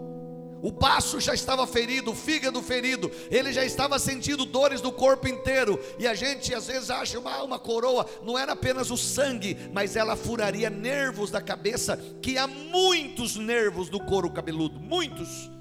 o 0.65 0.71
baço 0.71 1.21
já 1.21 1.31
estava 1.31 1.67
ferido, 1.67 2.09
o 2.09 2.15
fígado 2.15 2.59
ferido, 2.59 3.11
ele 3.29 3.53
já 3.53 3.63
estava 3.63 3.99
sentindo 3.99 4.45
dores 4.45 4.81
do 4.81 4.91
corpo 4.91 5.27
inteiro. 5.27 5.79
E 5.99 6.07
a 6.07 6.15
gente 6.15 6.55
às 6.55 6.65
vezes 6.65 6.89
acha 6.89 7.19
uma, 7.19 7.43
uma 7.43 7.59
coroa, 7.59 8.03
não 8.23 8.35
era 8.35 8.53
apenas 8.53 8.89
o 8.89 8.97
sangue, 8.97 9.55
mas 9.71 9.95
ela 9.95 10.15
furaria 10.15 10.67
nervos 10.67 11.29
da 11.29 11.39
cabeça, 11.39 11.97
que 12.19 12.35
há 12.35 12.47
muitos 12.47 13.35
nervos 13.35 13.89
do 13.89 13.99
couro 13.99 14.31
cabeludo, 14.31 14.79
muitos. 14.79 15.51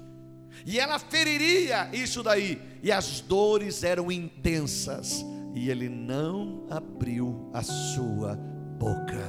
E 0.65 0.79
ela 0.79 0.97
feriria 0.97 1.87
isso 1.93 2.23
daí, 2.23 2.59
e 2.81 2.91
as 2.91 3.21
dores 3.21 3.83
eram 3.83 4.11
intensas, 4.11 5.23
e 5.53 5.69
ele 5.69 5.87
não 5.87 6.65
abriu 6.67 7.51
a 7.53 7.61
sua 7.61 8.35
boca. 8.79 9.23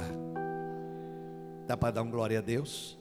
Dá 1.67 1.77
para 1.77 1.91
dar 1.91 2.01
um 2.01 2.09
glória 2.09 2.39
a 2.39 2.41
Deus? 2.41 2.97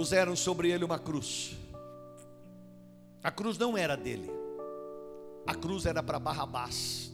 Puseram 0.00 0.34
sobre 0.34 0.70
ele 0.70 0.82
uma 0.82 0.98
cruz. 0.98 1.58
A 3.22 3.30
cruz 3.30 3.58
não 3.58 3.76
era 3.76 3.98
dele, 3.98 4.30
a 5.46 5.54
cruz 5.54 5.84
era 5.84 6.02
para 6.02 6.18
Barrabás. 6.18 7.12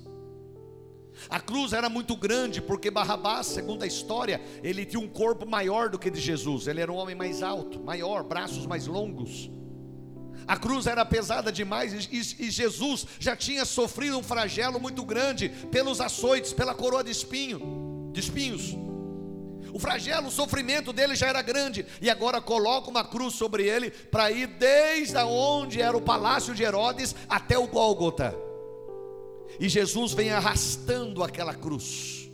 A 1.28 1.40
cruz 1.40 1.72
era 1.72 1.88
muito 1.88 2.14
grande, 2.14 2.62
porque 2.62 2.88
Barrabás, 2.88 3.48
segundo 3.48 3.82
a 3.82 3.88
história, 3.88 4.40
ele 4.62 4.86
tinha 4.86 5.00
um 5.00 5.08
corpo 5.08 5.44
maior 5.44 5.88
do 5.88 5.98
que 5.98 6.08
de 6.08 6.20
Jesus, 6.20 6.68
ele 6.68 6.80
era 6.80 6.92
um 6.92 6.94
homem 6.94 7.16
mais 7.16 7.42
alto, 7.42 7.80
maior, 7.80 8.22
braços 8.22 8.66
mais 8.66 8.86
longos. 8.86 9.50
A 10.46 10.56
cruz 10.56 10.86
era 10.86 11.04
pesada 11.04 11.50
demais 11.50 12.08
e, 12.12 12.22
Jesus 12.52 13.04
já 13.18 13.34
tinha 13.34 13.64
sofrido 13.64 14.16
um 14.16 14.22
flagelo 14.22 14.78
muito 14.78 15.04
grande 15.04 15.48
pelos 15.72 16.00
açoites, 16.00 16.52
pela 16.52 16.72
coroa 16.72 17.02
de 17.02 17.10
espinho, 17.10 18.12
de 18.12 18.20
espinhos. 18.20 18.76
O 19.76 19.78
flagelo, 19.78 20.28
o 20.28 20.30
sofrimento 20.30 20.90
dele 20.90 21.14
já 21.14 21.26
era 21.26 21.42
grande, 21.42 21.84
e 22.00 22.08
agora 22.08 22.40
coloca 22.40 22.88
uma 22.88 23.04
cruz 23.04 23.34
sobre 23.34 23.68
ele 23.68 23.90
para 23.90 24.32
ir 24.32 24.46
desde 24.46 25.18
onde 25.18 25.82
era 25.82 25.94
o 25.94 26.00
palácio 26.00 26.54
de 26.54 26.62
Herodes 26.62 27.14
até 27.28 27.58
o 27.58 27.66
Gólgota. 27.66 28.34
E 29.60 29.68
Jesus 29.68 30.14
vem 30.14 30.30
arrastando 30.30 31.22
aquela 31.22 31.52
cruz. 31.52 32.26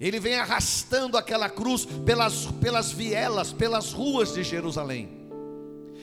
Ele 0.00 0.18
vem 0.18 0.34
arrastando 0.34 1.16
aquela 1.16 1.48
cruz 1.48 1.84
pelas, 2.04 2.46
pelas 2.60 2.90
vielas, 2.90 3.52
pelas 3.52 3.92
ruas 3.92 4.34
de 4.34 4.42
Jerusalém. 4.42 5.28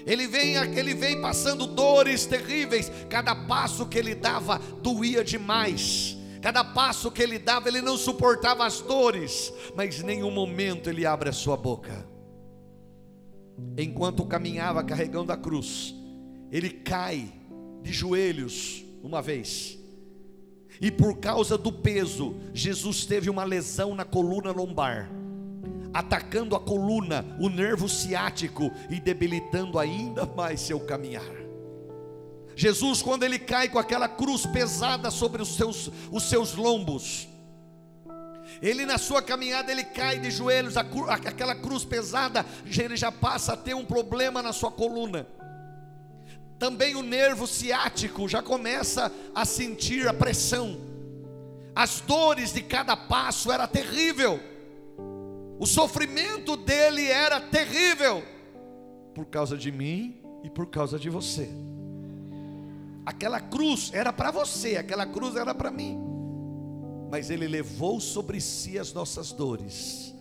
Ele 0.06 0.26
vem, 0.26 0.56
ele 0.56 0.94
vem 0.94 1.20
passando 1.20 1.68
dores 1.68 2.26
terríveis, 2.26 2.90
cada 3.10 3.36
passo 3.36 3.88
que 3.88 3.98
ele 3.98 4.16
dava 4.16 4.58
doía 4.82 5.22
demais. 5.22 6.15
Cada 6.46 6.64
passo 6.64 7.10
que 7.10 7.24
ele 7.24 7.40
dava, 7.40 7.68
ele 7.68 7.82
não 7.82 7.98
suportava 7.98 8.68
as 8.68 8.80
dores, 8.80 9.52
mas 9.76 10.04
nenhum 10.04 10.30
momento 10.30 10.88
ele 10.88 11.04
abre 11.04 11.28
a 11.28 11.34
sua 11.34 11.58
boca. 11.58 12.08
Enquanto 13.76 14.24
caminhava 14.28 14.84
carregando 14.84 15.32
a 15.32 15.38
cruz, 15.38 15.96
ele 16.52 16.70
cai 16.70 17.34
de 17.82 17.92
joelhos 17.92 18.86
uma 19.02 19.24
vez. 19.24 19.80
E 20.80 20.92
por 20.92 21.18
causa 21.18 21.58
do 21.58 21.72
peso, 21.72 22.36
Jesus 22.54 23.08
teve 23.08 23.28
uma 23.28 23.44
lesão 23.44 23.96
na 23.96 24.06
coluna 24.06 24.52
lombar, 24.52 25.10
atacando 25.92 26.56
a 26.56 26.60
coluna, 26.60 27.26
o 27.40 27.50
nervo 27.50 27.90
ciático 27.90 28.72
e 28.88 29.00
debilitando 29.00 29.80
ainda 29.80 30.28
mais 30.28 30.62
seu 30.62 30.80
caminhar. 30.80 31.45
Jesus, 32.56 33.02
quando 33.02 33.24
ele 33.24 33.38
cai 33.38 33.68
com 33.68 33.78
aquela 33.78 34.08
cruz 34.08 34.46
pesada 34.46 35.12
sobre 35.12 35.42
os 35.42 35.56
seus, 35.56 35.92
os 36.12 36.24
seus 36.24 36.56
lombos, 36.56 37.28
ele 38.62 38.86
na 38.86 38.98
sua 38.98 39.22
caminhada 39.22 39.72
ele 39.72 39.84
cai 39.84 40.20
de 40.20 40.32
joelhos, 40.32 40.76
aquela 40.78 41.56
cruz 41.56 41.84
pesada, 41.84 42.46
ele 42.66 42.96
já 42.96 43.12
passa 43.12 43.54
a 43.54 43.58
ter 43.58 43.76
um 43.76 43.84
problema 43.84 44.42
na 44.42 44.54
sua 44.54 44.72
coluna. 44.72 45.28
Também 46.58 46.96
o 46.96 47.04
nervo 47.04 47.46
ciático 47.46 48.30
já 48.30 48.42
começa 48.42 49.12
a 49.34 49.44
sentir 49.44 50.08
a 50.08 50.14
pressão. 50.14 50.80
As 51.76 52.00
dores 52.00 52.54
de 52.54 52.62
cada 52.62 52.96
passo 52.96 53.52
era 53.52 53.68
terrível. 53.68 54.40
O 55.60 55.66
sofrimento 55.66 56.56
dele 56.56 57.06
era 57.08 57.42
terrível 57.42 58.24
por 59.14 59.26
causa 59.26 59.58
de 59.58 59.72
mim 59.72 60.22
e 60.44 60.50
por 60.50 60.68
causa 60.68 60.98
de 60.98 61.10
você. 61.10 61.50
Aquela 63.06 63.40
cruz 63.40 63.92
era 63.94 64.12
para 64.12 64.32
você, 64.32 64.78
aquela 64.78 65.06
cruz 65.06 65.36
era 65.36 65.54
para 65.54 65.70
mim. 65.70 66.00
Mas 67.12 67.30
ele 67.30 67.48
levou 67.48 68.00
sobre 68.00 68.42
si 68.42 68.80
as 68.80 68.92
nossas 68.94 69.32
dores 69.32 70.14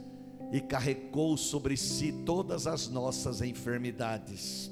e 0.52 0.60
carregou 0.60 1.36
sobre 1.36 1.76
si 1.76 2.12
todas 2.24 2.66
as 2.66 2.88
nossas 2.88 3.40
enfermidades. 3.40 4.70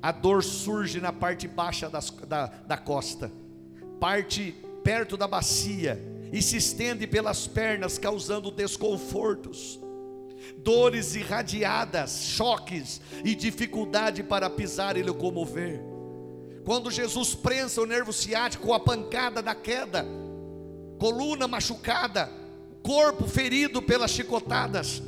A 0.00 0.10
dor 0.10 0.42
surge 0.42 1.00
na 1.00 1.12
parte 1.12 1.46
baixa 1.46 1.88
das, 1.88 2.10
da, 2.10 2.46
da 2.46 2.76
costa, 2.76 3.30
parte 4.00 4.54
perto 4.82 5.16
da 5.16 5.28
bacia 5.28 6.00
e 6.32 6.42
se 6.42 6.56
estende 6.56 7.06
pelas 7.06 7.46
pernas, 7.46 7.98
causando 7.98 8.50
desconfortos 8.50 9.78
dores 10.58 11.14
irradiadas, 11.14 12.22
choques 12.22 13.00
e 13.24 13.34
dificuldade 13.34 14.22
para 14.22 14.50
pisar 14.50 14.96
e 14.96 15.02
locomover. 15.02 15.93
Quando 16.64 16.90
Jesus 16.90 17.34
prensa 17.34 17.82
o 17.82 17.86
nervo 17.86 18.12
ciático 18.12 18.66
com 18.66 18.74
a 18.74 18.80
pancada 18.80 19.42
da 19.42 19.54
queda, 19.54 20.06
coluna 20.98 21.46
machucada, 21.46 22.30
corpo 22.82 23.26
ferido 23.26 23.82
pelas 23.82 24.10
chicotadas. 24.10 25.02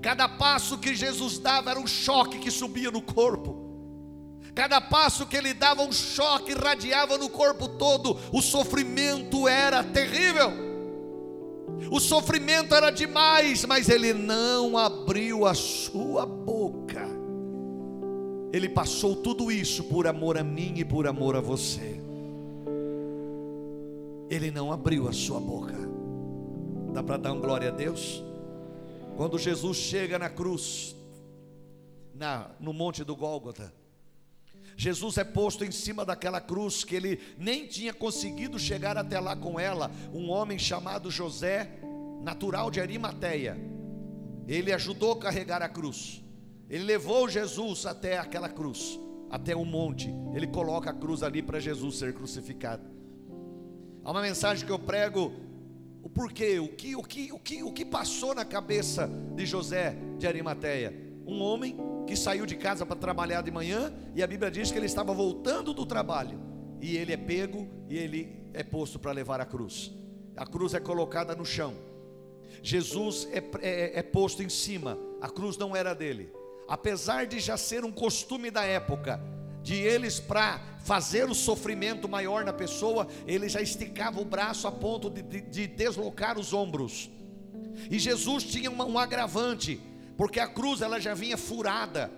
Cada 0.00 0.28
passo 0.28 0.78
que 0.78 0.94
Jesus 0.94 1.38
dava 1.38 1.70
era 1.70 1.80
um 1.80 1.86
choque 1.86 2.38
que 2.38 2.50
subia 2.50 2.90
no 2.90 3.02
corpo. 3.02 3.62
Cada 4.54 4.80
passo 4.80 5.26
que 5.26 5.36
ele 5.36 5.52
dava, 5.52 5.82
um 5.82 5.92
choque 5.92 6.52
irradiava 6.52 7.18
no 7.18 7.28
corpo 7.28 7.66
todo. 7.68 8.16
O 8.32 8.40
sofrimento 8.40 9.48
era 9.48 9.82
terrível. 9.82 10.52
O 11.90 11.98
sofrimento 11.98 12.74
era 12.74 12.90
demais, 12.90 13.64
mas 13.64 13.88
ele 13.88 14.12
não 14.12 14.78
abriu 14.78 15.44
a 15.44 15.54
sua 15.54 16.24
boca. 16.24 17.13
Ele 18.54 18.68
passou 18.68 19.16
tudo 19.16 19.50
isso 19.50 19.82
por 19.82 20.06
amor 20.06 20.38
a 20.38 20.44
mim 20.44 20.74
e 20.76 20.84
por 20.84 21.08
amor 21.08 21.34
a 21.34 21.40
você. 21.40 22.00
Ele 24.30 24.48
não 24.52 24.70
abriu 24.70 25.08
a 25.08 25.12
sua 25.12 25.40
boca. 25.40 25.74
Dá 26.92 27.02
para 27.02 27.16
dar 27.16 27.32
um 27.32 27.40
glória 27.40 27.70
a 27.70 27.72
Deus? 27.72 28.22
Quando 29.16 29.40
Jesus 29.40 29.76
chega 29.76 30.20
na 30.20 30.30
cruz, 30.30 30.94
na, 32.14 32.48
no 32.60 32.72
monte 32.72 33.02
do 33.02 33.16
Gólgota, 33.16 33.74
Jesus 34.76 35.18
é 35.18 35.24
posto 35.24 35.64
em 35.64 35.72
cima 35.72 36.04
daquela 36.04 36.40
cruz 36.40 36.84
que 36.84 36.94
ele 36.94 37.20
nem 37.36 37.66
tinha 37.66 37.92
conseguido 37.92 38.56
chegar 38.56 38.96
até 38.96 39.18
lá 39.18 39.34
com 39.34 39.58
ela. 39.58 39.90
Um 40.12 40.30
homem 40.30 40.60
chamado 40.60 41.10
José, 41.10 41.80
natural 42.22 42.70
de 42.70 42.80
Arimateia, 42.80 43.58
Ele 44.46 44.72
ajudou 44.72 45.10
a 45.14 45.18
carregar 45.18 45.60
a 45.60 45.68
cruz. 45.68 46.23
Ele 46.68 46.84
levou 46.84 47.28
Jesus 47.28 47.86
até 47.86 48.18
aquela 48.18 48.48
cruz, 48.48 48.98
até 49.30 49.54
o 49.54 49.64
monte. 49.64 50.14
Ele 50.34 50.46
coloca 50.46 50.90
a 50.90 50.94
cruz 50.94 51.22
ali 51.22 51.42
para 51.42 51.60
Jesus 51.60 51.98
ser 51.98 52.14
crucificado. 52.14 52.82
Há 54.02 54.10
uma 54.10 54.22
mensagem 54.22 54.66
que 54.66 54.72
eu 54.72 54.78
prego 54.78 55.32
o 56.02 56.08
porquê, 56.08 56.58
o 56.58 56.68
que, 56.68 56.94
o 56.94 57.02
que, 57.02 57.32
o 57.32 57.38
que, 57.38 57.62
o 57.62 57.72
que 57.72 57.84
passou 57.84 58.34
na 58.34 58.44
cabeça 58.44 59.10
de 59.34 59.46
José 59.46 59.96
de 60.18 60.26
Arimateia. 60.26 60.92
Um 61.26 61.40
homem 61.40 61.76
que 62.06 62.14
saiu 62.14 62.44
de 62.44 62.56
casa 62.56 62.84
para 62.84 62.96
trabalhar 62.96 63.42
de 63.42 63.50
manhã 63.50 63.92
e 64.14 64.22
a 64.22 64.26
Bíblia 64.26 64.50
diz 64.50 64.70
que 64.70 64.76
ele 64.76 64.86
estava 64.86 65.14
voltando 65.14 65.72
do 65.72 65.86
trabalho 65.86 66.38
e 66.80 66.96
ele 66.98 67.12
é 67.12 67.16
pego 67.16 67.66
e 67.88 67.96
ele 67.96 68.44
é 68.52 68.62
posto 68.62 68.98
para 68.98 69.12
levar 69.12 69.40
a 69.40 69.46
cruz. 69.46 69.90
A 70.36 70.44
cruz 70.44 70.74
é 70.74 70.80
colocada 70.80 71.34
no 71.34 71.44
chão. 71.44 71.74
Jesus 72.62 73.26
é, 73.32 73.42
é, 73.62 73.98
é 73.98 74.02
posto 74.02 74.42
em 74.42 74.48
cima. 74.48 74.98
A 75.20 75.30
cruz 75.30 75.56
não 75.56 75.74
era 75.74 75.94
dele. 75.94 76.30
Apesar 76.68 77.26
de 77.26 77.38
já 77.40 77.56
ser 77.56 77.84
um 77.84 77.92
costume 77.92 78.50
da 78.50 78.64
época, 78.64 79.20
de 79.62 79.74
eles 79.74 80.20
para 80.20 80.60
fazer 80.84 81.28
o 81.28 81.34
sofrimento 81.34 82.06
maior 82.08 82.44
na 82.44 82.52
pessoa, 82.52 83.08
ele 83.26 83.48
já 83.48 83.62
esticava 83.62 84.20
o 84.20 84.24
braço 84.24 84.68
a 84.68 84.72
ponto 84.72 85.08
de, 85.08 85.22
de, 85.22 85.40
de 85.40 85.66
deslocar 85.66 86.38
os 86.38 86.52
ombros. 86.52 87.10
E 87.90 87.98
Jesus 87.98 88.44
tinha 88.44 88.70
uma, 88.70 88.84
um 88.84 88.98
agravante, 88.98 89.80
porque 90.16 90.38
a 90.38 90.46
cruz 90.46 90.82
ela 90.82 91.00
já 91.00 91.14
vinha 91.14 91.36
furada, 91.36 92.10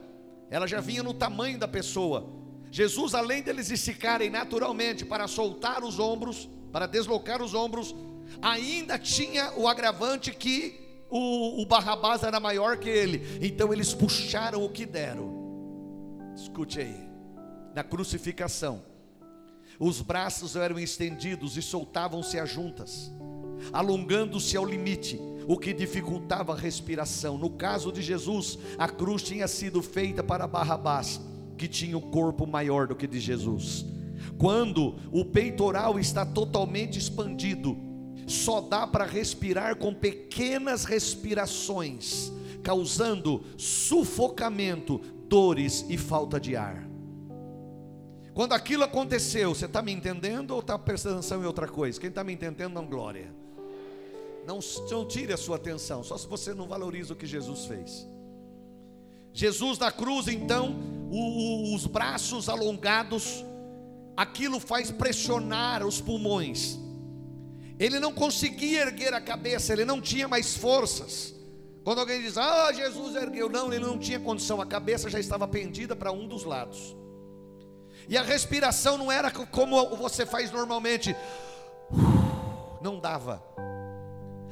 ela 0.51 0.67
já 0.67 0.81
vinha 0.81 1.03
no 1.03 1.15
tamanho 1.15 1.59
da 1.59 1.69
pessoa. 1.69 2.29
Jesus, 2.71 3.15
além 3.15 3.43
deles 3.43 3.71
esticarem 3.71 4.29
naturalmente 4.29 5.05
para 5.05 5.29
soltar 5.29 5.85
os 5.85 5.99
ombros, 5.99 6.49
para 6.73 6.87
deslocar 6.87 7.41
os 7.41 7.55
ombros, 7.55 7.95
ainda 8.43 8.99
tinha 8.99 9.53
o 9.57 9.69
agravante 9.69 10.33
que 10.33 10.86
o, 11.11 11.63
o 11.63 11.67
Barrabás 11.67 12.23
era 12.23 12.41
maior 12.41 12.77
que 12.79 12.89
ele, 12.89 13.39
então 13.41 13.73
eles 13.73 13.95
puxaram 13.95 14.65
o 14.65 14.69
que 14.69 14.85
deram. 14.85 15.35
Escute 16.35 16.81
aí, 16.81 17.09
na 17.75 17.85
crucificação, 17.85 18.83
os 19.79 20.01
braços 20.01 20.57
eram 20.57 20.79
estendidos 20.79 21.57
e 21.57 21.63
soltavam-se 21.63 22.39
as 22.39 22.51
juntas, 22.51 23.13
alongando-se 23.73 24.57
ao 24.57 24.65
limite, 24.65 25.21
o 25.47 25.57
que 25.57 25.73
dificultava 25.73 26.53
a 26.53 26.57
respiração. 26.57 27.39
No 27.39 27.51
caso 27.51 27.93
de 27.93 28.03
Jesus, 28.03 28.59
a 28.77 28.89
cruz 28.89 29.23
tinha 29.23 29.47
sido 29.47 29.83
feita 29.83 30.23
para 30.23 30.47
Barrabás, 30.47 31.21
que 31.57 31.69
tinha 31.69 31.97
o 31.97 32.01
um 32.01 32.11
corpo 32.11 32.47
maior 32.47 32.87
do 32.87 32.97
que 32.97 33.07
de 33.07 33.21
Jesus. 33.21 33.85
Quando 34.39 34.97
o 35.13 35.25
peitoral 35.25 35.99
está 35.99 36.27
totalmente 36.27 36.99
expandido, 36.99 37.86
só 38.27 38.61
dá 38.61 38.87
para 38.87 39.05
respirar 39.05 39.77
com 39.77 39.95
pequenas 39.95 40.85
respirações, 40.85 42.33
causando 42.63 43.45
sufocamento, 43.57 44.99
dores 45.29 45.87
e 45.89 45.97
falta 45.97 46.41
de 46.41 46.57
ar. 46.57 46.87
Quando 48.35 48.53
aquilo 48.53 48.85
aconteceu, 48.85 49.55
você 49.55 49.65
está 49.65 49.81
me 49.81 49.93
entendendo 49.93 50.51
ou 50.51 50.61
está 50.61 50.79
prestando 50.79 51.17
atenção 51.17 51.43
em 51.43 51.47
outra 51.47 51.67
coisa? 51.67 51.99
Quem 51.99 52.11
está 52.11 52.23
me 52.23 52.35
entendendo, 52.35 52.75
não 52.75 52.85
glória. 52.85 53.35
Não, 54.47 54.59
não 54.91 55.07
tire 55.07 55.33
a 55.33 55.37
sua 55.37 55.57
atenção, 55.57 56.05
só 56.05 56.19
se 56.19 56.27
você 56.27 56.53
não 56.53 56.69
valoriza 56.69 57.15
o 57.15 57.17
que 57.17 57.27
Jesus 57.27 57.65
fez. 57.65 58.07
Jesus 59.33 59.79
na 59.79 59.91
cruz, 59.91 60.29
então, 60.29 60.77
o, 61.11 61.19
o, 61.19 61.75
os 61.75 61.87
braços 61.87 62.49
alongados, 62.49 63.45
aquilo 64.17 64.61
faz 64.61 64.91
pressionar 64.91 65.85
os 65.85 66.01
pulmões. 66.01 66.79
Ele 67.79 68.01
não 68.01 68.13
conseguia 68.13 68.83
erguer 68.83 69.13
a 69.13 69.21
cabeça, 69.21 69.73
ele 69.73 69.85
não 69.85 70.01
tinha 70.01 70.27
mais 70.27 70.57
forças. 70.57 71.35
Quando 71.85 72.01
alguém 72.01 72.21
diz, 72.21 72.37
ah, 72.37 72.73
Jesus 72.73 73.15
ergueu, 73.15 73.49
não, 73.49 73.73
ele 73.73 73.85
não 73.85 73.99
tinha 73.99 74.19
condição, 74.19 74.61
a 74.61 74.67
cabeça 74.67 75.09
já 75.09 75.21
estava 75.21 75.47
pendida 75.47 75.95
para 75.95 76.11
um 76.11 76.27
dos 76.27 76.43
lados. 76.45 76.97
E 78.09 78.17
a 78.17 78.23
respiração 78.23 78.97
não 78.97 79.11
era 79.11 79.31
como 79.31 79.97
você 79.97 80.25
faz 80.25 80.51
normalmente, 80.51 81.15
não 82.81 82.99
dava. 82.99 83.43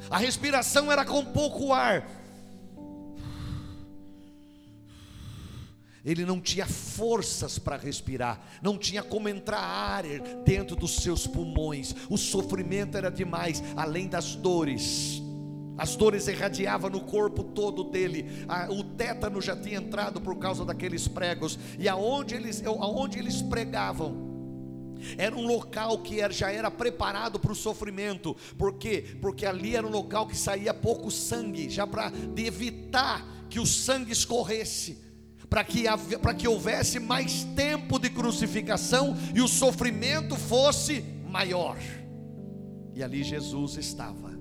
A 0.09 0.17
respiração 0.17 0.91
era 0.91 1.03
com 1.03 1.25
pouco 1.25 1.73
ar. 1.73 2.07
Ele 6.05 6.23
não 6.23 6.39
tinha 6.39 6.67
forças 6.67 7.57
para 7.57 7.77
respirar, 7.77 8.39
não 8.61 8.77
tinha 8.77 9.01
como 9.01 9.27
entrar 9.27 9.59
ar 9.59 10.03
dentro 10.45 10.75
dos 10.75 10.97
seus 10.97 11.25
pulmões, 11.25 11.95
o 12.09 12.17
sofrimento 12.17 12.95
era 12.95 13.09
demais, 13.09 13.63
além 13.75 14.07
das 14.07 14.35
dores. 14.35 15.21
As 15.77 15.95
dores 15.95 16.27
irradiavam 16.27 16.89
no 16.89 17.01
corpo 17.01 17.43
todo 17.43 17.83
dele. 17.83 18.25
o 18.69 18.83
tétano 18.83 19.41
já 19.41 19.57
tinha 19.57 19.77
entrado 19.77 20.21
por 20.21 20.37
causa 20.37 20.63
daqueles 20.63 21.05
pregos. 21.05 21.59
E 21.77 21.89
aonde 21.89 22.33
eles, 22.33 22.63
aonde 22.65 23.19
eles 23.19 23.41
pregavam, 23.41 24.95
era 25.17 25.35
um 25.35 25.45
local 25.45 25.97
que 25.97 26.17
já 26.31 26.49
era 26.49 26.71
preparado 26.71 27.37
para 27.39 27.51
o 27.51 27.55
sofrimento. 27.55 28.35
Por 28.57 28.75
quê? 28.75 29.17
Porque 29.21 29.45
ali 29.45 29.75
era 29.75 29.85
um 29.85 29.91
local 29.91 30.27
que 30.27 30.37
saía 30.37 30.73
pouco 30.73 31.11
sangue, 31.11 31.69
já 31.69 31.85
para 31.85 32.09
evitar 32.37 33.25
que 33.49 33.59
o 33.59 33.65
sangue 33.65 34.13
escorresse 34.13 35.04
para 35.49 35.63
que, 35.63 35.83
para 36.21 36.33
que 36.33 36.47
houvesse 36.47 36.99
mais 36.99 37.43
tempo 37.55 37.99
de 37.99 38.09
crucificação 38.09 39.15
e 39.33 39.41
o 39.41 39.47
sofrimento 39.47 40.35
fosse 40.35 41.03
maior. 41.29 41.77
E 42.93 43.03
ali 43.03 43.23
Jesus 43.23 43.77
estava, 43.77 44.31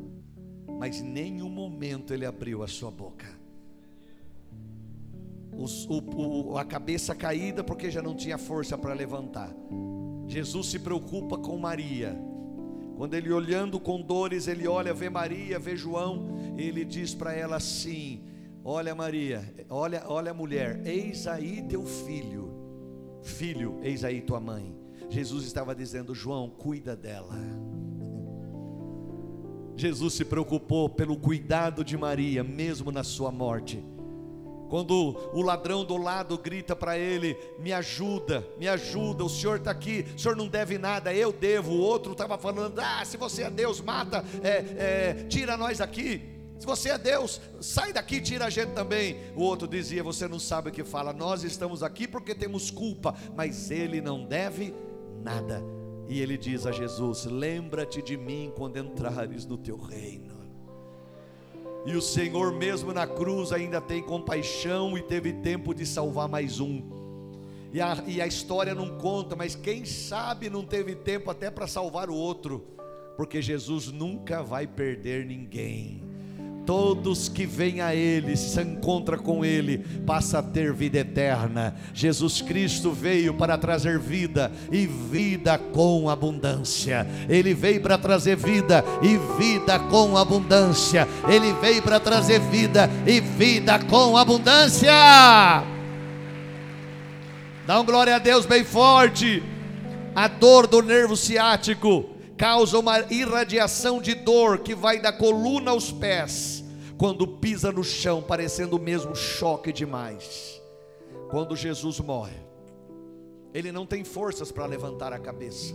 mas 0.78 1.00
em 1.00 1.04
nenhum 1.04 1.48
momento 1.48 2.14
ele 2.14 2.24
abriu 2.24 2.62
a 2.62 2.68
sua 2.68 2.90
boca. 2.90 3.26
o, 5.52 6.52
o, 6.52 6.58
a 6.58 6.64
cabeça 6.64 7.14
caída 7.14 7.62
porque 7.64 7.90
já 7.90 8.00
não 8.00 8.14
tinha 8.14 8.38
força 8.38 8.78
para 8.78 8.94
levantar. 8.94 9.52
Jesus 10.26 10.68
se 10.68 10.78
preocupa 10.78 11.36
com 11.36 11.58
Maria. 11.58 12.16
Quando 12.96 13.14
ele 13.14 13.32
olhando 13.32 13.80
com 13.80 14.00
dores, 14.00 14.46
ele 14.46 14.68
olha, 14.68 14.94
vê 14.94 15.10
Maria, 15.10 15.58
vê 15.58 15.76
João, 15.76 16.54
ele 16.56 16.84
diz 16.84 17.12
para 17.12 17.32
ela 17.34 17.56
assim: 17.56 18.22
Olha, 18.66 18.94
Maria, 18.94 19.54
olha, 19.68 20.04
olha, 20.06 20.32
mulher, 20.32 20.80
eis 20.86 21.26
aí 21.26 21.60
teu 21.68 21.84
filho. 21.84 22.50
Filho, 23.22 23.78
eis 23.82 24.02
aí 24.02 24.22
tua 24.22 24.40
mãe. 24.40 24.74
Jesus 25.10 25.44
estava 25.44 25.74
dizendo: 25.74 26.14
João, 26.14 26.48
cuida 26.48 26.96
dela. 26.96 27.36
Jesus 29.76 30.14
se 30.14 30.24
preocupou 30.24 30.88
pelo 30.88 31.14
cuidado 31.14 31.84
de 31.84 31.94
Maria, 31.94 32.42
mesmo 32.42 32.90
na 32.90 33.04
sua 33.04 33.30
morte. 33.30 33.84
Quando 34.70 35.14
o 35.34 35.42
ladrão 35.42 35.84
do 35.84 35.98
lado 35.98 36.38
grita 36.38 36.74
para 36.74 36.96
ele: 36.96 37.36
Me 37.58 37.70
ajuda, 37.70 38.48
me 38.58 38.66
ajuda, 38.66 39.26
o 39.26 39.28
senhor 39.28 39.58
está 39.58 39.72
aqui, 39.72 40.06
o 40.16 40.18
senhor 40.18 40.36
não 40.36 40.48
deve 40.48 40.78
nada, 40.78 41.12
eu 41.12 41.30
devo. 41.30 41.72
O 41.72 41.80
outro 41.80 42.12
estava 42.12 42.38
falando: 42.38 42.78
Ah, 42.78 43.04
se 43.04 43.18
você 43.18 43.42
é 43.42 43.50
Deus, 43.50 43.82
mata, 43.82 44.24
é, 44.42 44.48
é, 44.48 45.24
tira 45.28 45.54
nós 45.54 45.82
aqui. 45.82 46.33
Se 46.58 46.66
você 46.66 46.90
é 46.90 46.98
Deus, 46.98 47.40
sai 47.60 47.92
daqui, 47.92 48.20
tira 48.20 48.46
a 48.46 48.50
gente 48.50 48.72
também. 48.72 49.16
O 49.34 49.42
outro 49.42 49.66
dizia: 49.66 50.02
Você 50.02 50.28
não 50.28 50.38
sabe 50.38 50.70
o 50.70 50.72
que 50.72 50.84
fala. 50.84 51.12
Nós 51.12 51.42
estamos 51.44 51.82
aqui 51.82 52.06
porque 52.06 52.34
temos 52.34 52.70
culpa, 52.70 53.14
mas 53.36 53.70
ele 53.70 54.00
não 54.00 54.24
deve 54.24 54.74
nada. 55.22 55.62
E 56.08 56.20
ele 56.20 56.38
diz 56.38 56.66
a 56.66 56.72
Jesus: 56.72 57.24
Lembra-te 57.24 58.00
de 58.02 58.16
mim 58.16 58.52
quando 58.56 58.78
entrares 58.78 59.44
no 59.46 59.58
teu 59.58 59.76
reino. 59.76 60.34
E 61.86 61.94
o 61.94 62.00
Senhor, 62.00 62.52
mesmo 62.54 62.94
na 62.94 63.06
cruz, 63.06 63.52
ainda 63.52 63.78
tem 63.78 64.02
compaixão 64.02 64.96
e 64.96 65.02
teve 65.02 65.34
tempo 65.34 65.74
de 65.74 65.84
salvar 65.84 66.28
mais 66.28 66.58
um. 66.58 66.82
E 67.74 67.80
a, 67.80 68.02
e 68.06 68.22
a 68.22 68.26
história 68.26 68.74
não 68.74 68.96
conta, 68.98 69.36
mas 69.36 69.54
quem 69.54 69.84
sabe 69.84 70.48
não 70.48 70.64
teve 70.64 70.94
tempo 70.94 71.30
até 71.30 71.50
para 71.50 71.66
salvar 71.66 72.08
o 72.08 72.14
outro, 72.14 72.64
porque 73.16 73.42
Jesus 73.42 73.90
nunca 73.90 74.42
vai 74.42 74.66
perder 74.66 75.26
ninguém. 75.26 76.13
Todos 76.66 77.28
que 77.28 77.44
vêm 77.44 77.82
a 77.82 77.94
Ele, 77.94 78.36
se 78.36 78.60
encontra 78.62 79.18
com 79.18 79.44
Ele, 79.44 79.78
passa 80.06 80.38
a 80.38 80.42
ter 80.42 80.72
vida 80.72 80.98
eterna. 80.98 81.74
Jesus 81.92 82.40
Cristo 82.40 82.90
veio 82.90 83.34
para 83.34 83.58
trazer 83.58 83.98
vida 83.98 84.50
e 84.72 84.86
vida 84.86 85.58
com 85.58 86.08
abundância. 86.08 87.06
Ele 87.28 87.52
veio 87.52 87.82
para 87.82 87.98
trazer 87.98 88.36
vida 88.36 88.82
e 89.02 89.18
vida 89.36 89.78
com 89.78 90.16
abundância. 90.16 91.06
Ele 91.28 91.52
veio 91.54 91.82
para 91.82 92.00
trazer 92.00 92.40
vida 92.40 92.88
e 93.06 93.20
vida 93.20 93.78
com 93.80 94.16
abundância. 94.16 94.90
Dá 97.66 97.80
um 97.80 97.84
glória 97.84 98.16
a 98.16 98.18
Deus 98.18 98.46
bem 98.46 98.64
forte. 98.64 99.42
A 100.14 100.28
dor 100.28 100.66
do 100.66 100.80
nervo 100.80 101.16
ciático 101.16 102.13
causa 102.36 102.78
uma 102.78 103.00
irradiação 103.12 104.00
de 104.00 104.14
dor 104.14 104.58
que 104.58 104.74
vai 104.74 105.00
da 105.00 105.12
coluna 105.12 105.70
aos 105.70 105.92
pés, 105.92 106.64
quando 106.96 107.26
pisa 107.26 107.72
no 107.72 107.84
chão, 107.84 108.22
parecendo 108.22 108.78
mesmo 108.78 109.14
choque 109.14 109.72
demais. 109.72 110.60
Quando 111.30 111.56
Jesus 111.56 112.00
morre, 112.00 112.36
ele 113.52 113.70
não 113.72 113.86
tem 113.86 114.04
forças 114.04 114.50
para 114.50 114.66
levantar 114.66 115.12
a 115.12 115.18
cabeça, 115.18 115.74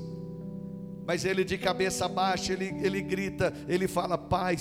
mas 1.06 1.26
ele 1.26 1.43
de 1.43 1.58
cabeça 1.58 2.08
baixa, 2.08 2.54
ele, 2.54 2.74
ele 2.84 3.02
grita, 3.02 3.54
ele 3.67 3.88
fala: 3.88 4.17
Pai, 4.17 4.58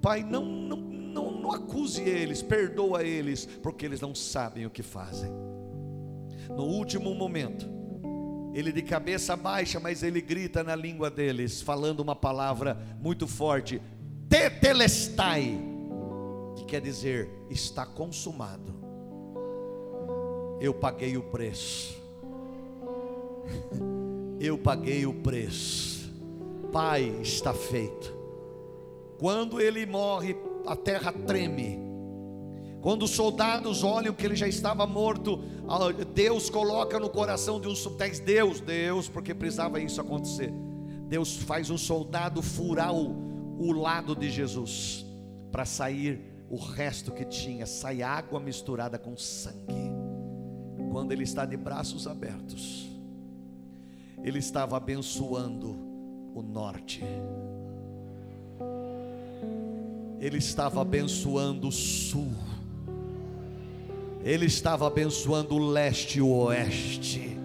Pai, 0.00 0.22
não, 0.22 0.44
não, 0.44 0.76
não, 0.76 1.30
não 1.30 1.52
acuse 1.52 2.02
eles, 2.02 2.42
perdoa 2.42 3.02
eles, 3.02 3.46
porque 3.46 3.84
eles 3.86 4.00
não 4.00 4.14
sabem 4.14 4.66
o 4.66 4.70
que 4.70 4.82
fazem. 4.82 5.30
No 6.48 6.64
último 6.64 7.14
momento, 7.14 7.77
ele 8.58 8.72
de 8.72 8.82
cabeça 8.82 9.36
baixa, 9.36 9.78
mas 9.78 10.02
ele 10.02 10.20
grita 10.20 10.64
na 10.64 10.74
língua 10.74 11.08
deles, 11.08 11.62
falando 11.62 12.00
uma 12.00 12.16
palavra 12.16 12.76
muito 13.00 13.28
forte: 13.28 13.80
Tetelestai, 14.28 15.56
que 16.56 16.64
quer 16.64 16.80
dizer 16.80 17.30
está 17.48 17.86
consumado. 17.86 18.74
Eu 20.60 20.74
paguei 20.74 21.16
o 21.16 21.22
preço. 21.22 21.96
Eu 24.40 24.58
paguei 24.58 25.06
o 25.06 25.14
preço. 25.14 26.12
Pai, 26.72 27.16
está 27.22 27.54
feito. 27.54 28.12
Quando 29.18 29.60
ele 29.60 29.84
morre, 29.84 30.36
a 30.66 30.76
terra 30.76 31.12
treme. 31.12 31.87
Quando 32.80 33.04
os 33.04 33.10
soldados 33.10 33.82
olham 33.82 34.14
que 34.14 34.24
ele 34.24 34.36
já 34.36 34.46
estava 34.46 34.86
morto, 34.86 35.40
Deus 36.14 36.48
coloca 36.48 36.98
no 36.98 37.10
coração 37.10 37.60
de 37.60 37.66
um 37.66 37.74
subtexto, 37.74 38.24
Deus, 38.24 38.60
Deus, 38.60 39.08
porque 39.08 39.34
precisava 39.34 39.80
isso 39.80 40.00
acontecer. 40.00 40.52
Deus 41.08 41.36
faz 41.36 41.70
um 41.70 41.78
soldado 41.78 42.40
furar 42.40 42.94
o, 42.94 43.58
o 43.58 43.72
lado 43.72 44.14
de 44.14 44.30
Jesus, 44.30 45.04
para 45.50 45.64
sair 45.64 46.20
o 46.48 46.56
resto 46.56 47.10
que 47.10 47.24
tinha, 47.24 47.66
sai 47.66 48.02
água 48.02 48.38
misturada 48.38 48.98
com 48.98 49.16
sangue. 49.16 49.92
Quando 50.92 51.12
ele 51.12 51.24
está 51.24 51.44
de 51.44 51.56
braços 51.56 52.06
abertos, 52.06 52.88
ele 54.22 54.38
estava 54.38 54.76
abençoando 54.76 55.76
o 56.34 56.42
norte 56.42 57.02
ele 60.20 60.38
estava 60.38 60.82
abençoando 60.82 61.68
o 61.68 61.72
sul, 61.72 62.32
ele 64.28 64.44
estava 64.44 64.86
abençoando 64.86 65.54
o 65.54 65.70
leste 65.70 66.18
e 66.18 66.20
o 66.20 66.28
oeste, 66.28 67.38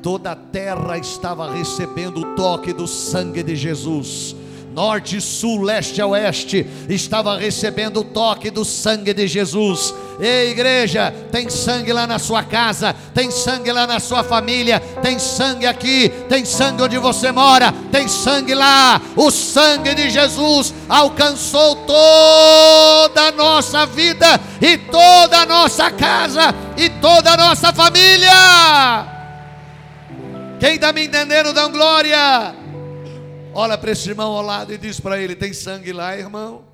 toda 0.00 0.30
a 0.30 0.36
terra 0.36 0.96
estava 0.96 1.52
recebendo 1.52 2.18
o 2.18 2.36
toque 2.36 2.72
do 2.72 2.86
sangue 2.86 3.42
de 3.42 3.56
Jesus 3.56 4.36
norte, 4.72 5.20
sul, 5.20 5.62
leste 5.62 6.00
oeste, 6.00 6.66
estava 6.88 7.36
recebendo 7.36 8.00
o 8.00 8.04
toque 8.04 8.50
do 8.50 8.64
sangue 8.64 9.12
de 9.12 9.26
Jesus. 9.26 9.94
Ei, 10.20 10.50
igreja, 10.50 11.14
tem 11.32 11.48
sangue 11.48 11.92
lá 11.94 12.06
na 12.06 12.18
sua 12.18 12.42
casa, 12.42 12.94
tem 13.14 13.30
sangue 13.30 13.72
lá 13.72 13.86
na 13.86 13.98
sua 13.98 14.22
família, 14.22 14.78
tem 15.02 15.18
sangue 15.18 15.66
aqui, 15.66 16.10
tem 16.28 16.44
sangue 16.44 16.82
onde 16.82 16.98
você 16.98 17.32
mora, 17.32 17.72
tem 17.90 18.06
sangue 18.06 18.54
lá. 18.54 19.00
O 19.16 19.30
sangue 19.30 19.94
de 19.94 20.10
Jesus 20.10 20.74
alcançou 20.88 21.74
toda 21.86 23.28
a 23.28 23.32
nossa 23.32 23.86
vida 23.86 24.38
e 24.60 24.76
toda 24.76 25.38
a 25.38 25.46
nossa 25.46 25.90
casa 25.90 26.54
e 26.76 26.90
toda 26.90 27.32
a 27.32 27.36
nossa 27.38 27.72
família. 27.72 28.30
Quem 30.60 30.74
está 30.74 30.92
me 30.92 31.06
entendendo, 31.06 31.54
dá 31.54 31.66
glória. 31.68 32.54
Olha 33.54 33.78
para 33.78 33.90
esse 33.92 34.10
irmão 34.10 34.32
ao 34.32 34.42
lado 34.42 34.72
e 34.72 34.76
diz 34.76 35.00
para 35.00 35.18
ele: 35.18 35.34
Tem 35.34 35.54
sangue 35.54 35.92
lá, 35.94 36.14
irmão? 36.14 36.69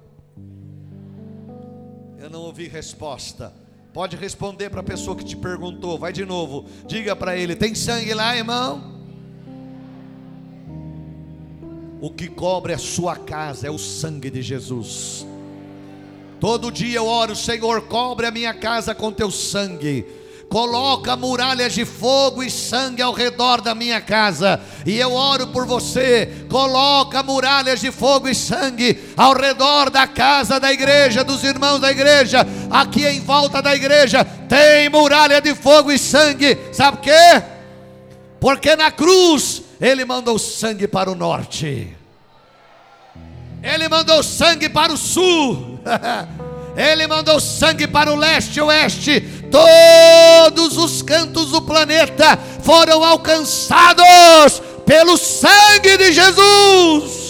Eu 2.26 2.30
não 2.30 2.40
ouvi 2.40 2.66
resposta. 2.66 3.52
Pode 3.92 4.16
responder 4.16 4.68
para 4.68 4.80
a 4.80 4.82
pessoa 4.82 5.14
que 5.14 5.24
te 5.24 5.36
perguntou. 5.36 5.96
Vai 5.96 6.12
de 6.12 6.24
novo. 6.24 6.66
Diga 6.84 7.14
para 7.14 7.36
ele: 7.36 7.54
Tem 7.54 7.72
sangue 7.72 8.12
lá, 8.12 8.36
irmão? 8.36 9.00
O 12.00 12.10
que 12.10 12.26
cobre 12.26 12.72
a 12.72 12.78
sua 12.78 13.14
casa 13.14 13.68
é 13.68 13.70
o 13.70 13.78
sangue 13.78 14.28
de 14.28 14.42
Jesus. 14.42 15.24
Todo 16.40 16.72
dia 16.72 16.96
eu 16.96 17.06
oro, 17.06 17.36
Senhor, 17.36 17.82
cobre 17.82 18.26
a 18.26 18.32
minha 18.32 18.52
casa 18.52 18.92
com 18.92 19.12
teu 19.12 19.30
sangue 19.30 20.04
coloca 20.48 21.16
muralhas 21.16 21.72
de 21.72 21.84
fogo 21.84 22.42
e 22.42 22.50
sangue 22.50 23.02
ao 23.02 23.12
redor 23.12 23.60
da 23.60 23.74
minha 23.74 24.00
casa, 24.00 24.60
e 24.84 24.98
eu 24.98 25.12
oro 25.12 25.48
por 25.48 25.66
você, 25.66 26.46
coloca 26.48 27.22
muralhas 27.22 27.80
de 27.80 27.90
fogo 27.90 28.28
e 28.28 28.34
sangue 28.34 28.98
ao 29.16 29.34
redor 29.34 29.90
da 29.90 30.06
casa 30.06 30.58
da 30.60 30.72
igreja, 30.72 31.24
dos 31.24 31.42
irmãos 31.42 31.80
da 31.80 31.90
igreja, 31.90 32.46
aqui 32.70 33.06
em 33.06 33.20
volta 33.20 33.60
da 33.60 33.74
igreja, 33.74 34.24
tem 34.48 34.88
muralha 34.88 35.40
de 35.40 35.54
fogo 35.54 35.90
e 35.90 35.98
sangue, 35.98 36.56
sabe 36.72 36.98
o 36.98 37.00
que? 37.00 37.42
Porque 38.40 38.76
na 38.76 38.90
cruz 38.90 39.62
ele 39.80 40.04
mandou 40.04 40.38
sangue 40.38 40.86
para 40.86 41.10
o 41.10 41.14
norte, 41.14 41.94
ele 43.62 43.88
mandou 43.88 44.22
sangue 44.22 44.68
para 44.68 44.92
o 44.92 44.96
sul. 44.96 45.80
Ele 46.76 47.06
mandou 47.06 47.40
sangue 47.40 47.86
para 47.86 48.12
o 48.12 48.16
leste 48.16 48.58
e 48.58 48.60
oeste. 48.60 49.35
Todos 49.50 50.76
os 50.76 51.02
cantos 51.02 51.50
do 51.50 51.62
planeta 51.62 52.36
foram 52.62 53.04
alcançados 53.04 54.60
pelo 54.84 55.16
sangue 55.16 55.96
de 55.96 56.12
Jesus. 56.12 57.26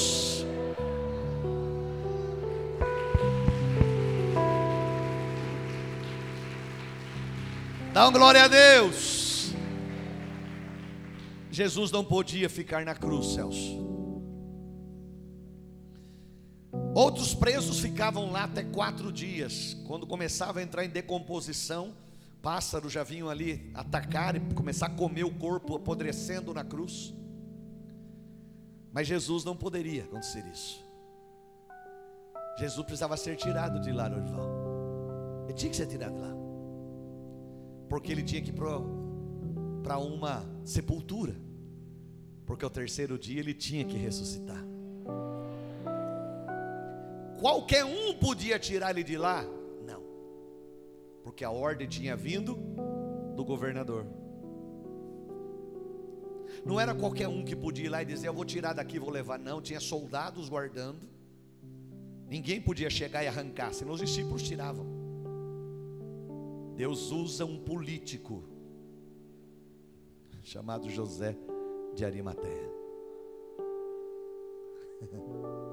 Dá 7.92 8.11
glória 8.11 8.44
a 8.44 8.48
Deus. 8.48 9.52
Jesus 11.50 11.90
não 11.90 12.05
podia 12.05 12.50
ficar 12.50 12.85
na 12.85 12.94
cruz, 12.94 13.29
Celso. 13.29 13.87
Outros 16.94 17.35
presos 17.35 17.79
ficavam 17.79 18.31
lá 18.31 18.44
até 18.44 18.62
quatro 18.62 19.11
dias. 19.11 19.74
Quando 19.87 20.07
começava 20.07 20.61
a 20.61 20.62
entrar 20.62 20.85
em 20.85 20.90
decomposição, 20.90 21.94
pássaros 22.46 22.92
já 22.92 23.02
vinham 23.02 23.28
ali 23.28 23.72
atacar 23.74 24.37
e 24.37 24.54
começar 24.54 24.87
a 24.87 24.90
comer 24.90 25.24
o 25.24 25.35
corpo 25.35 25.74
apodrecendo 25.74 26.54
na 26.54 26.62
cruz. 26.62 27.12
Mas 28.92 29.09
Jesus 29.09 29.42
não 29.44 29.56
poderia 29.56 30.04
acontecer 30.04 30.46
isso. 30.46 30.80
Jesus 32.56 32.87
precisava 32.87 33.16
ser 33.16 33.35
tirado 33.35 33.80
de 33.80 33.90
lá, 33.90 34.09
Norival. 34.09 34.48
Ele 35.46 35.54
tinha 35.54 35.70
que 35.70 35.76
ser 35.76 35.88
tirado 35.88 36.14
de 36.14 36.20
lá. 36.20 36.35
Porque 37.88 38.12
ele 38.12 38.22
tinha 38.22 38.40
que 38.40 38.50
ir 38.50 38.54
para 39.82 39.98
uma 39.98 40.44
sepultura. 40.64 41.35
Porque 42.46 42.64
ao 42.64 42.70
terceiro 42.70 43.18
dia 43.18 43.40
ele 43.40 43.54
tinha 43.54 43.85
que 43.85 43.96
ressuscitar 43.96 44.64
qualquer 47.46 47.85
um 47.85 48.14
podia 48.14 48.59
tirar 48.59 48.90
ele 48.90 49.04
de 49.04 49.16
lá? 49.16 49.44
Porque 51.26 51.44
a 51.44 51.50
ordem 51.50 51.88
tinha 51.88 52.14
vindo 52.14 52.56
do 53.34 53.44
governador. 53.44 54.06
Não 56.64 56.78
era 56.78 56.94
qualquer 56.94 57.26
um 57.26 57.44
que 57.44 57.56
podia 57.56 57.86
ir 57.86 57.88
lá 57.88 58.00
e 58.00 58.04
dizer: 58.04 58.28
Eu 58.28 58.32
vou 58.32 58.44
tirar 58.44 58.74
daqui, 58.74 58.96
vou 59.00 59.10
levar. 59.10 59.36
Não, 59.36 59.60
tinha 59.60 59.80
soldados 59.80 60.48
guardando. 60.48 61.00
Ninguém 62.28 62.60
podia 62.60 62.88
chegar 62.88 63.24
e 63.24 63.26
arrancar, 63.26 63.74
senão 63.74 63.94
os 63.94 64.00
discípulos 64.00 64.40
tiravam. 64.44 64.86
Deus 66.76 67.10
usa 67.10 67.44
um 67.44 67.58
político 67.58 68.44
chamado 70.44 70.88
José 70.88 71.36
de 71.92 72.04
Arimateia. 72.04 72.70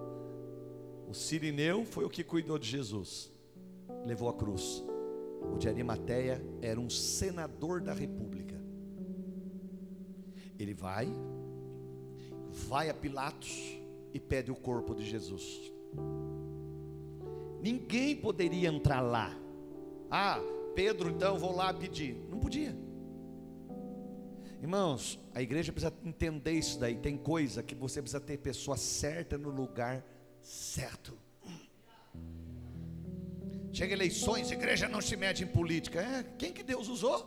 O 1.06 1.16
Sirineu 1.16 1.86
foi 1.86 2.06
o 2.06 2.10
que 2.10 2.24
cuidou 2.24 2.58
de 2.58 2.68
Jesus, 2.68 3.32
levou 4.04 4.30
a 4.30 4.34
cruz. 4.34 4.84
O 5.52 5.58
de 5.58 5.68
Arimateia 5.68 6.44
era 6.62 6.80
um 6.80 6.90
senador 6.90 7.82
da 7.82 7.94
república. 7.94 8.56
Ele 10.60 10.74
vai, 10.74 11.08
vai 12.68 12.90
a 12.90 12.94
Pilatos 12.94 13.78
e 14.14 14.20
pede 14.20 14.52
o 14.52 14.56
corpo 14.56 14.94
de 14.94 15.06
Jesus. 15.06 15.72
Ninguém 17.62 18.16
poderia 18.16 18.70
entrar 18.70 19.02
lá. 19.02 19.36
Ah, 20.10 20.40
Pedro, 20.76 21.10
então 21.10 21.38
vou 21.38 21.56
lá 21.56 21.74
pedir. 21.74 22.16
Não 22.30 22.40
podia. 22.40 22.76
Irmãos, 24.62 25.20
a 25.34 25.42
igreja 25.42 25.74
precisa 25.74 25.94
entender 26.06 26.54
isso 26.54 26.80
daí. 26.80 26.96
Tem 26.96 27.18
coisa 27.18 27.62
que 27.62 27.76
você 27.76 28.02
precisa 28.02 28.22
ter 28.22 28.38
pessoa 28.38 28.78
certa 28.78 29.38
no 29.38 29.50
lugar 29.50 30.06
certo. 30.42 31.18
Chega 33.74 33.94
eleições, 33.94 34.52
igreja 34.52 34.88
não 34.88 35.02
se 35.02 35.16
mete 35.16 35.44
em 35.44 35.48
política. 35.48 36.00
É, 36.00 36.24
quem 36.38 36.54
que 36.54 36.62
Deus 36.62 36.88
usou? 36.88 37.20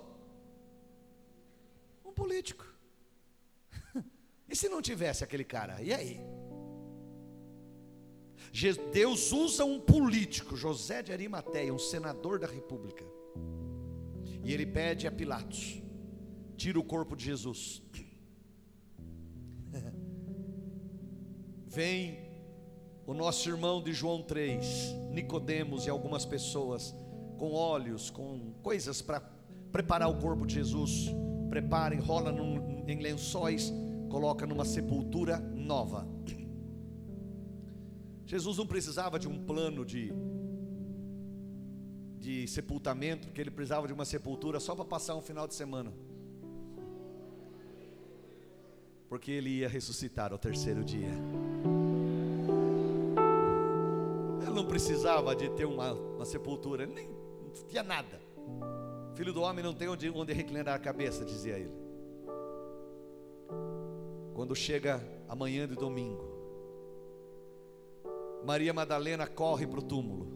Um 2.05 2.13
político. 2.13 2.65
E 4.49 4.55
se 4.55 4.69
não 4.69 4.81
tivesse 4.81 5.25
aquele 5.25 5.43
cara? 5.43 5.83
E 5.83 5.93
aí? 5.93 6.21
Deus 8.93 9.33
usa 9.33 9.65
um 9.65 9.81
político, 9.81 10.57
José 10.57 11.03
de 11.03 11.13
Arimateia, 11.13 11.75
um 11.75 11.81
senador 11.81 12.39
da 12.39 12.47
república. 12.47 13.05
E 14.45 14.55
ele 14.55 14.65
pede 14.65 15.09
a 15.09 15.11
Pilatos: 15.11 15.83
tira 16.57 16.79
o 16.79 16.85
corpo 16.85 17.17
de 17.17 17.25
Jesus. 17.25 17.83
Vem 21.67 22.26
o 23.07 23.15
nosso 23.15 23.49
irmão 23.49 23.83
de 23.83 23.93
João 23.93 24.23
3, 24.23 24.95
Nicodemos 25.11 25.87
e 25.87 25.91
algumas 25.91 26.25
pessoas 26.27 26.95
com 27.39 27.53
óleos, 27.53 28.11
com 28.11 28.53
coisas 28.63 29.01
para 29.01 29.21
preparar 29.71 30.11
o 30.11 30.19
corpo 30.19 30.45
de 30.47 30.55
Jesus, 30.55 31.15
prepara, 31.49 31.95
enrola 31.95 32.33
num, 32.33 32.85
em 32.89 33.01
lençóis, 33.01 33.73
coloca 34.11 34.47
numa 34.47 34.65
sepultura 34.65 35.39
nova. 35.39 36.07
Jesus 38.25 38.59
não 38.59 38.67
precisava 38.67 39.19
de 39.19 39.29
um 39.29 39.39
plano 39.45 39.85
de 39.85 40.13
de 42.27 42.45
sepultamento, 42.49 43.29
porque 43.29 43.41
ele 43.41 43.53
precisava 43.53 43.87
de 43.87 43.93
uma 43.93 44.05
sepultura 44.05 44.59
só 44.59 44.75
para 44.75 44.85
passar 44.85 45.15
um 45.15 45.23
final 45.23 45.47
de 45.47 45.55
semana. 45.55 45.93
Porque 49.09 49.31
ele 49.31 49.51
ia 49.51 49.69
ressuscitar 49.69 50.33
ao 50.33 50.39
terceiro 50.39 50.83
dia. 50.83 51.13
Não 54.57 54.65
precisava 54.65 55.37
de 55.37 55.51
ter 55.51 55.67
uma, 55.67 55.93
uma 55.93 56.25
sepultura, 56.25 56.85
ele 56.85 56.95
nem 56.95 57.11
tinha 57.69 57.83
nada. 57.83 58.19
Filho 59.15 59.31
do 59.31 59.43
homem 59.43 59.63
não 59.63 59.75
tem 59.75 59.87
onde, 59.87 60.09
onde 60.09 60.33
reclinar 60.33 60.75
a 60.75 60.79
cabeça, 60.79 61.27
dizia 61.27 61.59
ele. 61.59 61.75
Quando 64.33 64.57
chega 64.57 65.07
amanhã 65.29 65.69
de 65.69 65.75
domingo, 65.75 66.25
Maria 68.47 68.73
Madalena 68.73 69.27
corre 69.27 69.67
para 69.67 69.81
o 69.81 69.83
túmulo. 69.83 70.27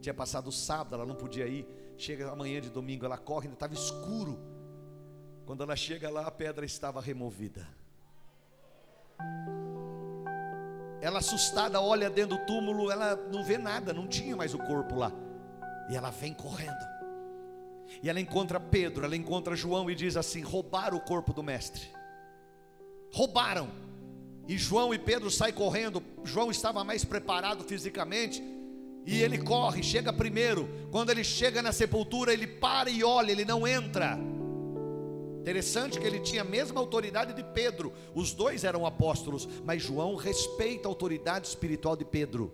Tinha 0.00 0.12
passado 0.12 0.50
sábado, 0.50 0.96
ela 0.96 1.06
não 1.06 1.14
podia 1.14 1.46
ir. 1.46 1.68
Chega 1.96 2.28
amanhã 2.28 2.60
de 2.60 2.68
domingo, 2.68 3.04
ela 3.04 3.16
corre, 3.16 3.46
ainda 3.46 3.54
estava 3.54 3.74
escuro. 3.74 4.40
Quando 5.46 5.62
ela 5.62 5.76
chega 5.76 6.10
lá, 6.10 6.26
a 6.26 6.32
pedra 6.32 6.66
estava 6.66 7.00
removida. 7.00 7.64
Ela 11.00 11.18
assustada 11.18 11.80
olha 11.80 12.08
dentro 12.08 12.36
do 12.36 12.46
túmulo, 12.46 12.90
ela 12.90 13.16
não 13.32 13.44
vê 13.44 13.58
nada, 13.58 13.92
não 13.92 14.06
tinha 14.06 14.34
mais 14.36 14.54
o 14.54 14.58
corpo 14.58 14.96
lá. 14.96 15.12
E 15.88 15.96
ela 15.96 16.10
vem 16.10 16.32
correndo. 16.32 16.96
E 18.02 18.08
ela 18.08 18.20
encontra 18.20 18.58
Pedro, 18.58 19.04
ela 19.04 19.16
encontra 19.16 19.54
João 19.54 19.90
e 19.90 19.94
diz 19.94 20.16
assim: 20.16 20.42
roubaram 20.42 20.96
o 20.96 21.00
corpo 21.00 21.32
do 21.32 21.42
mestre. 21.42 21.82
Roubaram. 23.12 23.68
E 24.48 24.56
João 24.56 24.94
e 24.94 24.98
Pedro 24.98 25.30
saem 25.30 25.54
correndo. 25.54 26.02
João 26.24 26.50
estava 26.50 26.84
mais 26.84 27.04
preparado 27.04 27.64
fisicamente 27.64 28.42
e 29.04 29.22
ele 29.22 29.38
corre, 29.38 29.82
chega 29.82 30.12
primeiro. 30.12 30.68
Quando 30.90 31.10
ele 31.10 31.22
chega 31.22 31.62
na 31.62 31.72
sepultura, 31.72 32.32
ele 32.32 32.46
para 32.46 32.90
e 32.90 33.04
olha, 33.04 33.30
ele 33.30 33.44
não 33.44 33.66
entra. 33.66 34.18
Interessante 35.46 36.00
que 36.00 36.04
ele 36.04 36.18
tinha 36.18 36.42
a 36.42 36.44
mesma 36.44 36.80
autoridade 36.80 37.32
de 37.32 37.44
Pedro. 37.44 37.92
Os 38.12 38.32
dois 38.32 38.64
eram 38.64 38.84
apóstolos, 38.84 39.48
mas 39.64 39.80
João 39.80 40.16
respeita 40.16 40.88
a 40.88 40.90
autoridade 40.90 41.46
espiritual 41.46 41.94
de 41.94 42.04
Pedro. 42.04 42.52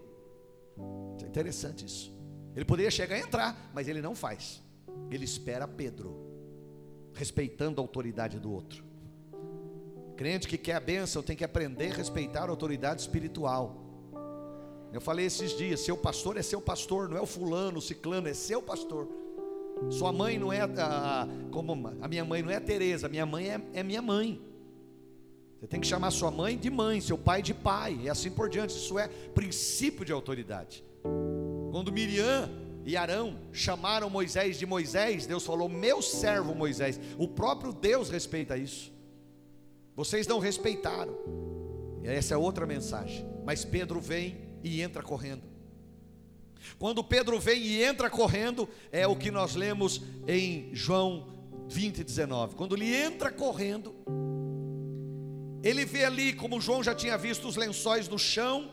É 1.22 1.26
interessante 1.26 1.86
isso. 1.86 2.12
Ele 2.54 2.66
poderia 2.66 2.90
chegar 2.90 3.16
e 3.16 3.22
entrar, 3.22 3.70
mas 3.72 3.88
ele 3.88 4.02
não 4.02 4.14
faz. 4.14 4.62
Ele 5.10 5.24
espera 5.24 5.66
Pedro, 5.66 6.14
respeitando 7.14 7.80
a 7.80 7.82
autoridade 7.82 8.38
do 8.38 8.52
outro. 8.52 8.84
Crente 10.14 10.46
que 10.46 10.58
quer 10.58 10.74
a 10.74 10.80
bênção 10.80 11.22
tem 11.22 11.34
que 11.34 11.44
aprender 11.44 11.92
a 11.92 11.96
respeitar 11.96 12.44
a 12.44 12.50
autoridade 12.50 13.00
espiritual. 13.00 13.86
Eu 14.92 15.00
falei 15.00 15.24
esses 15.24 15.56
dias: 15.56 15.80
seu 15.80 15.96
pastor 15.96 16.36
é 16.36 16.42
seu 16.42 16.60
pastor, 16.60 17.08
não 17.08 17.16
é 17.16 17.22
o 17.22 17.26
fulano, 17.26 17.78
o 17.78 17.82
ciclano, 17.82 18.28
é 18.28 18.34
seu 18.34 18.60
pastor. 18.60 19.21
Sua 19.90 20.12
mãe 20.12 20.38
não 20.38 20.52
é 20.52 20.62
a, 20.62 21.28
como 21.50 21.72
a 22.00 22.08
minha 22.08 22.24
mãe 22.24 22.42
não 22.42 22.50
é 22.50 22.56
a 22.56 22.60
Teresa, 22.60 23.08
minha 23.08 23.26
mãe 23.26 23.50
é, 23.50 23.60
é 23.74 23.82
minha 23.82 24.02
mãe. 24.02 24.40
Você 25.58 25.66
tem 25.68 25.80
que 25.80 25.86
chamar 25.86 26.10
sua 26.10 26.30
mãe 26.30 26.58
de 26.58 26.68
mãe, 26.68 27.00
seu 27.00 27.16
pai 27.16 27.40
de 27.40 27.54
pai, 27.54 27.96
e 28.02 28.10
assim 28.10 28.30
por 28.30 28.48
diante. 28.48 28.70
Isso 28.70 28.98
é 28.98 29.06
princípio 29.06 30.04
de 30.04 30.12
autoridade. 30.12 30.82
Quando 31.70 31.92
Miriam 31.92 32.50
e 32.84 32.96
Arão 32.96 33.38
chamaram 33.52 34.10
Moisés 34.10 34.58
de 34.58 34.66
Moisés, 34.66 35.24
Deus 35.24 35.46
falou: 35.46 35.68
Meu 35.68 36.02
servo 36.02 36.54
Moisés. 36.54 36.98
O 37.16 37.28
próprio 37.28 37.72
Deus 37.72 38.10
respeita 38.10 38.56
isso. 38.56 38.92
Vocês 39.94 40.26
não 40.26 40.40
respeitaram. 40.40 41.16
E 42.02 42.08
essa 42.08 42.34
é 42.34 42.36
outra 42.36 42.66
mensagem. 42.66 43.24
Mas 43.44 43.64
Pedro 43.64 44.00
vem 44.00 44.38
e 44.64 44.82
entra 44.82 45.02
correndo. 45.02 45.51
Quando 46.78 47.04
Pedro 47.04 47.38
vem 47.38 47.60
e 47.60 47.82
entra 47.82 48.10
correndo, 48.10 48.68
é 48.90 49.06
o 49.06 49.16
que 49.16 49.30
nós 49.30 49.54
lemos 49.54 50.02
em 50.26 50.74
João 50.74 51.28
20, 51.68 52.04
19. 52.04 52.54
Quando 52.54 52.76
ele 52.76 52.94
entra 52.94 53.30
correndo, 53.30 53.94
ele 55.62 55.84
vê 55.84 56.04
ali, 56.04 56.32
como 56.32 56.60
João 56.60 56.82
já 56.82 56.94
tinha 56.94 57.16
visto 57.16 57.46
os 57.46 57.56
lençóis 57.56 58.08
no 58.08 58.18
chão, 58.18 58.72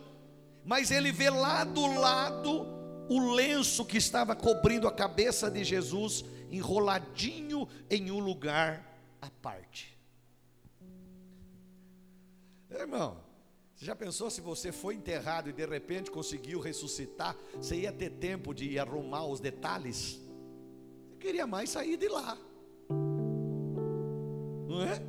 mas 0.66 0.92
ele 0.92 1.12
vê 1.12 1.30
lá 1.30 1.64
do 1.64 1.86
lado 2.00 2.68
o 3.10 3.34
lenço 3.34 3.86
que 3.86 3.98
estava 3.98 4.36
cobrindo 4.36 4.88
a 4.88 4.92
cabeça 4.92 5.50
de 5.50 5.64
Jesus, 5.64 6.24
enroladinho 6.52 7.68
em 7.90 8.12
um 8.12 8.20
lugar 8.20 8.86
à 9.22 9.30
parte. 9.30 9.98
Irmão, 12.70 13.18
você 13.80 13.86
já 13.86 13.96
pensou 13.96 14.30
se 14.30 14.42
você 14.42 14.74
foi 14.74 14.96
enterrado 14.96 15.50
e 15.50 15.54
de 15.54 15.66
repente 15.66 16.12
conseguiu 16.12 16.60
ressuscitar? 16.60 17.34
Você 17.56 17.78
ia 17.78 17.94
ter 17.94 18.10
tempo 18.10 18.54
de 18.54 18.78
arrumar 18.78 19.26
os 19.26 19.40
detalhes? 19.40 20.20
Você 21.08 21.16
queria 21.18 21.48
mais 21.48 21.70
sair 21.70 21.96
de 21.96 22.10
lá, 22.10 22.38
não 24.68 24.84
é? 24.84 25.02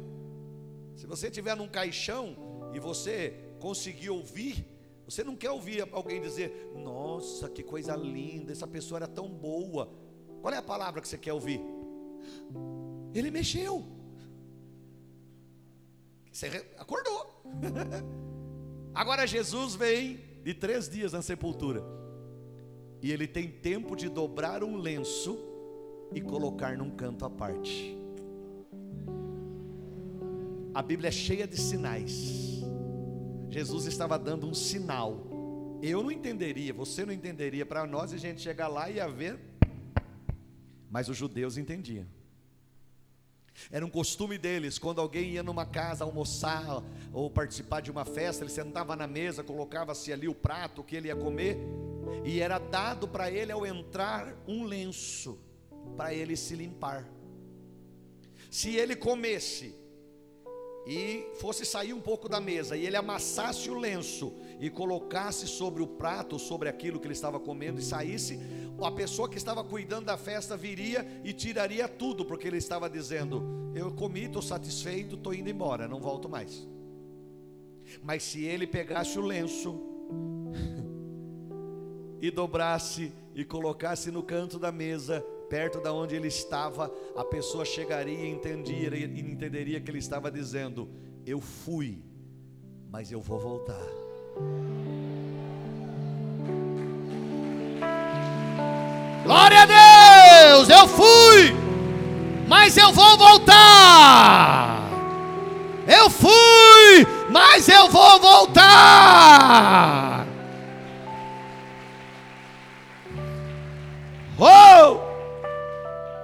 Se 0.95 1.05
você 1.05 1.27
estiver 1.27 1.57
num 1.57 1.67
caixão 1.67 2.37
e 2.73 2.79
você 2.79 3.35
conseguir 3.59 4.11
ouvir, 4.11 4.65
você 5.05 5.25
não 5.25 5.35
quer 5.35 5.51
ouvir 5.51 5.89
alguém 5.91 6.21
dizer: 6.21 6.71
Nossa, 6.77 7.49
que 7.49 7.65
coisa 7.65 7.97
linda, 7.97 8.53
essa 8.53 8.69
pessoa 8.69 8.99
era 8.99 9.09
tão 9.09 9.29
boa. 9.29 9.93
Qual 10.41 10.55
é 10.55 10.59
a 10.59 10.63
palavra 10.63 11.01
que 11.01 11.09
você 11.09 11.19
quer 11.19 11.33
ouvir? 11.33 11.61
Ele 13.13 13.33
mexeu. 13.33 13.85
Você 16.31 16.47
acordou. 16.79 17.43
Agora 18.95 19.27
Jesus 19.27 19.75
vem 19.75 20.21
de 20.43 20.55
três 20.55 20.89
dias 20.89 21.13
na 21.13 21.23
sepultura. 21.23 21.83
E 23.03 23.11
ele 23.11 23.27
tem 23.27 23.49
tempo 23.49 23.97
de 23.97 24.09
dobrar 24.09 24.63
um 24.63 24.77
lenço 24.77 25.39
e 26.15 26.21
colocar 26.21 26.77
num 26.77 26.91
canto 26.91 27.25
à 27.25 27.31
parte. 27.31 27.97
A 30.75 30.83
Bíblia 30.83 31.09
é 31.09 31.13
cheia 31.13 31.47
de 31.47 31.57
sinais. 31.57 32.63
Jesus 33.49 33.87
estava 33.87 34.19
dando 34.19 34.47
um 34.47 34.55
sinal. 34.55 35.27
Eu 35.83 36.03
não 36.03 36.13
entenderia, 36.13 36.73
você 36.73 37.05
não 37.05 37.13
entenderia. 37.13 37.65
Para 37.65 37.87
nós 37.87 38.13
a 38.13 38.17
gente 38.17 38.41
chegar 38.41 38.69
lá 38.69 38.91
e 38.91 38.97
ia 38.97 39.09
ver. 39.09 39.39
Mas 40.91 41.09
os 41.09 41.17
judeus 41.17 41.57
entendiam. 41.57 42.07
Era 43.71 43.85
um 43.85 43.91
costume 43.91 44.39
deles, 44.39 44.79
quando 44.79 45.01
alguém 45.01 45.31
ia 45.31 45.43
numa 45.43 45.67
casa 45.67 46.05
almoçar 46.05 46.83
ou 47.13 47.31
participar 47.31 47.81
de 47.81 47.91
uma 47.91 48.05
festa, 48.05 48.45
ele 48.45 48.51
sentava 48.51 48.95
na 48.95 49.07
mesa, 49.07 49.43
colocava-se 49.43 50.13
ali 50.13 50.29
o 50.29 50.35
prato 50.35 50.85
que 50.85 50.95
ele 50.95 51.09
ia 51.09 51.17
comer, 51.17 51.59
e 52.25 52.41
era 52.41 52.59
dado 52.59 53.09
para 53.09 53.31
ele 53.31 53.53
ao 53.53 53.67
entrar 53.67 54.35
um 54.47 54.65
lenço 54.65 55.39
para 55.97 56.15
ele 56.15 56.37
se 56.37 56.55
limpar. 56.55 57.09
Se 58.51 58.77
ele 58.77 58.97
comesse 58.97 59.80
e 60.87 61.27
fosse 61.35 61.65
sair 61.65 61.93
um 61.93 62.01
pouco 62.01 62.29
da 62.29 62.41
mesa 62.41 62.77
e 62.77 62.87
ele 62.87 62.97
amassasse 62.97 63.71
o 63.71 63.79
lenço 63.79 64.33
e 64.59 64.71
colocasse 64.71 65.47
sobre 65.47 65.83
o 65.83 65.87
prato, 65.87 66.39
sobre 66.39 66.69
aquilo 66.69 66.99
que 66.99 67.07
ele 67.07 67.15
estava 67.15 67.39
comendo 67.39 67.79
e 67.79 67.83
saísse, 67.83 68.39
a 68.83 68.91
pessoa 68.91 69.29
que 69.29 69.37
estava 69.37 69.63
cuidando 69.63 70.07
da 70.07 70.17
festa 70.17 70.57
viria 70.57 71.07
e 71.23 71.33
tiraria 71.33 71.87
tudo, 71.87 72.25
porque 72.25 72.47
ele 72.47 72.57
estava 72.57 72.89
dizendo: 72.89 73.73
Eu 73.75 73.93
comi, 73.93 74.25
estou 74.25 74.43
satisfeito, 74.43 75.17
estou 75.17 75.35
indo 75.35 75.51
embora, 75.51 75.87
não 75.87 76.01
volto 76.01 76.29
mais. 76.29 76.67
Mas 78.03 78.23
se 78.23 78.45
ele 78.45 78.67
pegasse 78.67 79.19
o 79.19 79.23
lenço 79.23 79.79
e 82.21 82.31
dobrasse 82.31 83.13
e 83.35 83.45
colocasse 83.45 84.11
no 84.11 84.23
canto 84.23 84.59
da 84.59 84.73
mesa, 84.73 85.25
perto 85.51 85.79
da 85.81 85.93
onde 85.93 86.15
ele 86.15 86.29
estava, 86.29 86.89
a 87.17 87.25
pessoa 87.25 87.65
chegaria 87.65 88.21
e 88.21 88.31
entenderia, 88.31 89.05
entenderia 89.05 89.81
que 89.81 89.91
ele 89.91 89.99
estava 89.99 90.31
dizendo: 90.31 90.89
Eu 91.27 91.41
fui, 91.41 92.01
mas 92.89 93.11
eu 93.11 93.21
vou 93.21 93.41
voltar. 93.41 93.85
Glória 99.25 99.63
a 99.63 99.67
Deus! 99.67 100.69
Eu 100.71 100.87
fui, 100.87 101.53
mas 102.47 102.77
eu 102.77 102.93
vou 102.93 103.19
voltar. 103.19 104.89
Eu 105.89 106.09
fui, 106.09 107.05
mas 107.29 107.69
eu 107.69 107.89
vou 107.89 108.21
voltar. 108.21 110.25
Oh! 114.39 115.00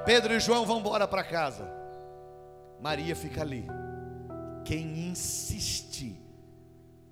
Pedro 0.07 0.33
e 0.35 0.39
João 0.39 0.65
vão 0.65 0.79
embora 0.79 1.09
para 1.09 1.25
casa. 1.25 1.69
Maria 2.81 3.17
fica 3.17 3.43
ali. 3.43 3.67
Quem 4.65 5.09
insiste 5.09 6.17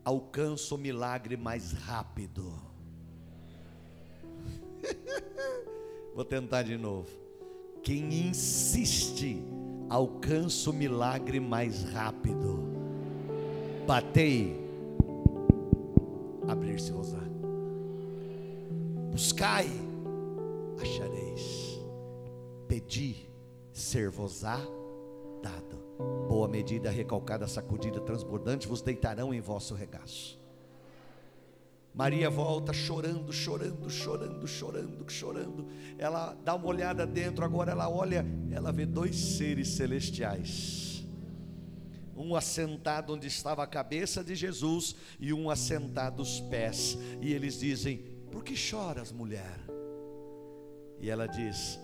alcança 0.04 0.76
o 0.76 0.78
milagre 0.78 1.37
mais 1.37 1.72
rápido. 1.72 2.52
Vou 6.14 6.24
tentar 6.24 6.62
de 6.62 6.76
novo. 6.76 7.11
Quem 7.83 8.28
insiste, 8.28 9.42
alcança 9.90 10.70
o 10.70 10.72
milagre 10.72 11.40
mais 11.40 11.83
rápido. 11.90 12.62
Batei, 13.87 14.57
abrir-se-vos-á. 16.46 17.20
Buscai, 19.11 19.68
achareis. 20.80 21.63
Pedi, 22.68 23.29
ser-vos-á 23.72 24.59
dado. 25.42 25.85
Boa 26.29 26.48
medida, 26.48 26.90
recalcada, 26.90 27.46
sacudida, 27.46 28.00
transbordante, 28.00 28.66
vos 28.66 28.81
deitarão 28.81 29.33
em 29.33 29.40
vosso 29.40 29.74
regaço. 29.74 30.42
Maria 31.94 32.29
volta 32.29 32.72
chorando, 32.72 33.33
chorando, 33.33 33.88
chorando, 33.88 34.48
chorando, 34.48 35.09
chorando. 35.09 35.68
Ela 35.96 36.37
dá 36.44 36.55
uma 36.57 36.66
olhada 36.66 37.07
dentro, 37.07 37.44
agora 37.44 37.70
ela 37.70 37.88
olha, 37.88 38.27
ela 38.50 38.72
vê 38.72 38.85
dois 38.85 39.14
seres 39.14 39.68
celestiais. 39.68 41.05
Um 42.16 42.35
assentado 42.35 43.12
onde 43.12 43.29
estava 43.29 43.62
a 43.62 43.66
cabeça 43.66 44.24
de 44.24 44.35
Jesus 44.35 44.96
e 45.20 45.33
um 45.33 45.48
assentado 45.48 46.22
os 46.22 46.40
pés. 46.40 46.98
E 47.20 47.33
eles 47.33 47.61
dizem: 47.61 47.98
Por 48.31 48.42
que 48.42 48.57
choras, 48.57 49.12
mulher? 49.12 49.61
E 51.00 51.09
ela 51.09 51.27
diz: 51.27 51.79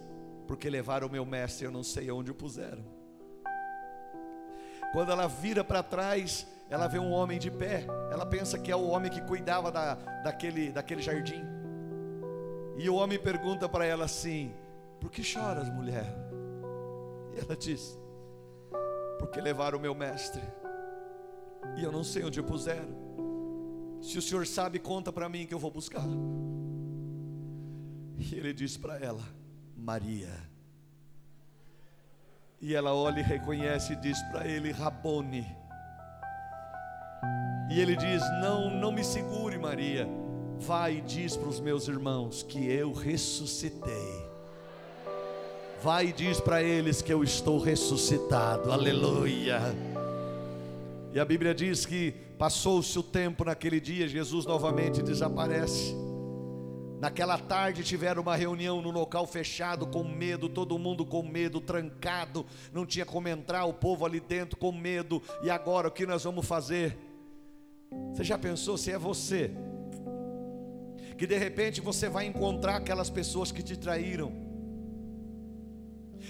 Porque 0.51 0.69
levaram 0.69 1.07
o 1.07 1.11
meu 1.11 1.25
mestre, 1.25 1.65
eu 1.65 1.71
não 1.71 1.85
sei 1.85 2.11
onde 2.11 2.33
o 2.33 2.35
puseram. 2.35 2.83
Quando 4.93 5.13
ela 5.13 5.29
vira 5.29 5.63
para 5.63 5.81
trás, 5.81 6.45
ela 6.69 6.89
vê 6.89 6.99
um 6.99 7.13
homem 7.13 7.39
de 7.39 7.53
pé, 7.53 7.87
ela 8.11 8.27
pensa 8.27 8.59
que 8.59 8.73
é 8.73 8.75
o 8.75 8.89
homem 8.89 9.13
que 9.13 9.21
cuidava 9.21 9.71
da, 9.71 9.95
daquele, 10.25 10.73
daquele 10.73 11.03
jardim. 11.03 11.45
E 12.77 12.91
o 12.91 12.97
homem 12.97 13.17
pergunta 13.17 13.69
para 13.69 13.87
ela 13.87 14.07
assim: 14.07 14.53
Por 15.01 15.09
que 15.09 15.23
choras, 15.23 15.69
mulher? 15.69 16.13
E 17.33 17.39
ela 17.39 17.57
diz: 17.57 17.97
Porque 19.21 19.41
levaram 19.41 19.79
o 19.79 19.81
meu 19.81 19.95
mestre, 19.95 20.43
e 21.77 21.85
eu 21.85 21.93
não 21.93 22.03
sei 22.03 22.25
onde 22.25 22.41
o 22.41 22.45
puseram. 22.45 22.99
Se 24.03 24.19
o 24.19 24.23
senhor 24.23 24.45
sabe, 24.49 24.81
conta 24.81 25.13
para 25.13 25.29
mim 25.29 25.47
que 25.47 25.55
eu 25.55 25.61
vou 25.61 25.71
buscar. 25.71 26.09
E 28.19 28.35
ele 28.35 28.53
diz 28.53 28.77
para 28.77 28.99
ela: 28.99 29.23
Maria. 29.81 30.29
E 32.61 32.75
ela 32.75 32.95
olha 32.95 33.21
e 33.21 33.23
reconhece 33.23 33.95
e 33.95 33.97
diz 33.97 34.21
para 34.25 34.47
ele: 34.47 34.71
Rabone. 34.71 35.47
E 37.71 37.81
ele 37.81 37.97
diz: 37.97 38.23
Não, 38.43 38.71
não 38.71 38.93
me 38.93 39.03
segure, 39.03 39.59
Maria. 39.59 40.07
Vai 40.59 40.99
e 40.99 41.01
diz 41.01 41.37
para 41.37 41.49
os 41.49 41.59
meus 41.59 41.89
irmãos 41.89 42.43
que 42.43 42.71
eu 42.71 42.93
ressuscitei. 42.93 44.29
Vai 45.83 46.09
e 46.09 46.13
diz 46.13 46.39
para 46.39 46.63
eles 46.63 47.01
que 47.01 47.13
eu 47.13 47.25
estou 47.25 47.59
ressuscitado. 47.59 48.71
Aleluia. 48.71 49.61
E 51.15 51.19
a 51.19 51.25
Bíblia 51.25 51.55
diz 51.55 51.87
que 51.87 52.13
passou-se 52.39 52.99
o 52.99 53.03
tempo 53.03 53.45
naquele 53.45 53.81
dia, 53.81 54.07
Jesus 54.07 54.45
novamente 54.45 55.03
desaparece. 55.03 56.10
Naquela 57.01 57.39
tarde 57.39 57.83
tiveram 57.83 58.21
uma 58.21 58.37
reunião 58.37 58.83
no 58.83 58.91
local 58.91 59.27
fechado, 59.27 59.87
com 59.87 60.05
medo, 60.05 60.51
todo 60.51 60.79
mundo 60.79 61.07
com 61.07 61.23
medo, 61.23 61.59
trancado, 61.59 62.45
não 62.75 62.85
tinha 62.85 63.07
como 63.07 63.27
entrar, 63.27 63.65
o 63.65 63.73
povo 63.73 64.05
ali 64.05 64.21
dentro 64.21 64.59
com 64.59 64.71
medo. 64.71 65.23
E 65.43 65.49
agora 65.49 65.89
o 65.89 65.91
que 65.91 66.05
nós 66.05 66.25
vamos 66.25 66.47
fazer? 66.47 66.99
Você 68.13 68.23
já 68.23 68.37
pensou 68.37 68.77
se 68.77 68.93
é 68.93 68.99
você? 68.99 69.51
Que 71.17 71.27
de 71.27 71.39
repente 71.39 71.81
você 71.81 72.07
vai 72.07 72.27
encontrar 72.27 72.77
aquelas 72.77 73.09
pessoas 73.09 73.51
que 73.51 73.63
te 73.63 73.79
traíram. 73.79 74.33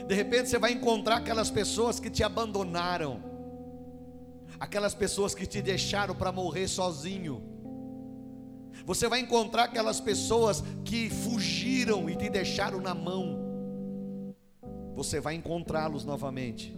De 0.07 0.15
repente 0.15 0.49
você 0.49 0.59
vai 0.59 0.71
encontrar 0.71 1.17
aquelas 1.17 1.51
pessoas 1.51 1.99
que 1.99 2.09
te 2.09 2.23
abandonaram. 2.23 3.25
Aquelas 4.61 4.95
pessoas 4.95 5.35
que 5.35 5.47
te 5.47 5.61
deixaram 5.61 6.15
para 6.15 6.31
morrer 6.31 6.69
sozinho. 6.69 7.60
Você 8.91 9.07
vai 9.07 9.21
encontrar 9.21 9.67
aquelas 9.67 10.01
pessoas 10.01 10.65
que 10.85 11.09
fugiram 11.09 12.11
e 12.11 12.17
te 12.17 12.29
deixaram 12.29 12.81
na 12.81 12.93
mão. 12.93 14.35
Você 14.97 15.21
vai 15.21 15.37
encontrá-los 15.37 16.05
novamente. 16.05 16.75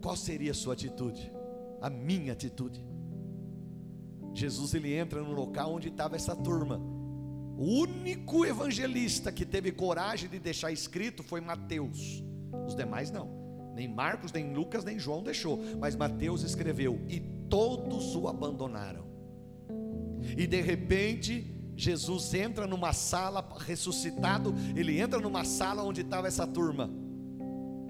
Qual 0.00 0.14
seria 0.14 0.52
a 0.52 0.54
sua 0.54 0.74
atitude? 0.74 1.32
A 1.80 1.90
minha 1.90 2.32
atitude. 2.32 2.86
Jesus 4.32 4.74
ele 4.74 4.94
entra 4.94 5.20
no 5.24 5.32
local 5.32 5.74
onde 5.74 5.88
estava 5.88 6.14
essa 6.14 6.36
turma. 6.36 6.80
O 7.58 7.80
único 7.80 8.46
evangelista 8.46 9.32
que 9.32 9.44
teve 9.44 9.72
coragem 9.72 10.30
de 10.30 10.38
deixar 10.38 10.70
escrito 10.70 11.24
foi 11.24 11.40
Mateus. 11.40 12.22
Os 12.64 12.76
demais 12.76 13.10
não. 13.10 13.28
Nem 13.74 13.88
Marcos, 13.88 14.30
nem 14.30 14.54
Lucas, 14.54 14.84
nem 14.84 15.00
João 15.00 15.20
deixou, 15.20 15.58
mas 15.80 15.96
Mateus 15.96 16.44
escreveu 16.44 17.04
e 17.08 17.18
todos 17.50 18.14
o 18.14 18.28
abandonaram. 18.28 19.11
E 20.36 20.46
de 20.46 20.60
repente, 20.60 21.52
Jesus 21.76 22.32
entra 22.34 22.66
numa 22.66 22.92
sala 22.92 23.46
ressuscitado, 23.66 24.54
ele 24.76 25.00
entra 25.00 25.20
numa 25.20 25.44
sala 25.44 25.82
onde 25.82 26.02
estava 26.02 26.28
essa 26.28 26.46
turma. 26.46 26.90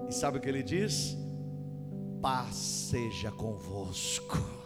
E 0.09 0.13
sabe 0.13 0.37
o 0.37 0.41
que 0.41 0.49
ele 0.49 0.63
diz? 0.63 1.17
Paz 2.21 2.55
seja 2.55 3.31
convosco. 3.31 4.63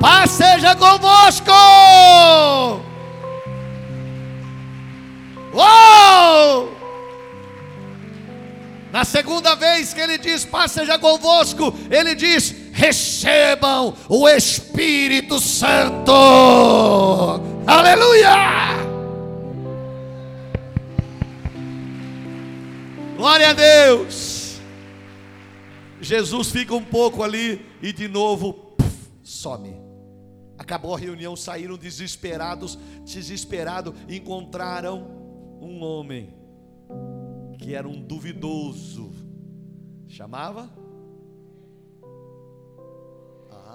Paz 0.00 0.30
seja 0.30 0.76
convosco. 0.76 1.50
Uou! 5.52 6.78
Na 8.92 9.04
segunda 9.04 9.54
vez 9.54 9.92
que 9.92 10.00
ele 10.00 10.16
diz, 10.16 10.44
paz 10.44 10.72
seja 10.72 10.98
convosco, 10.98 11.74
ele 11.90 12.14
diz, 12.14 12.54
recebam 12.78 13.92
o 14.08 14.28
Espírito 14.28 15.40
Santo. 15.40 16.12
Aleluia! 17.66 18.78
Glória 23.16 23.50
a 23.50 23.52
Deus. 23.52 24.60
Jesus 26.00 26.52
fica 26.52 26.72
um 26.72 26.84
pouco 26.84 27.24
ali 27.24 27.66
e 27.82 27.92
de 27.92 28.06
novo 28.06 28.52
puf, 28.52 29.10
some. 29.24 29.74
Acabou 30.56 30.94
a 30.94 30.98
reunião, 30.98 31.34
saíram 31.34 31.76
desesperados, 31.76 32.78
desesperados, 33.04 33.92
encontraram 34.08 35.58
um 35.60 35.82
homem 35.82 36.32
que 37.58 37.74
era 37.74 37.88
um 37.88 38.00
duvidoso. 38.00 39.10
Chamava? 40.06 40.77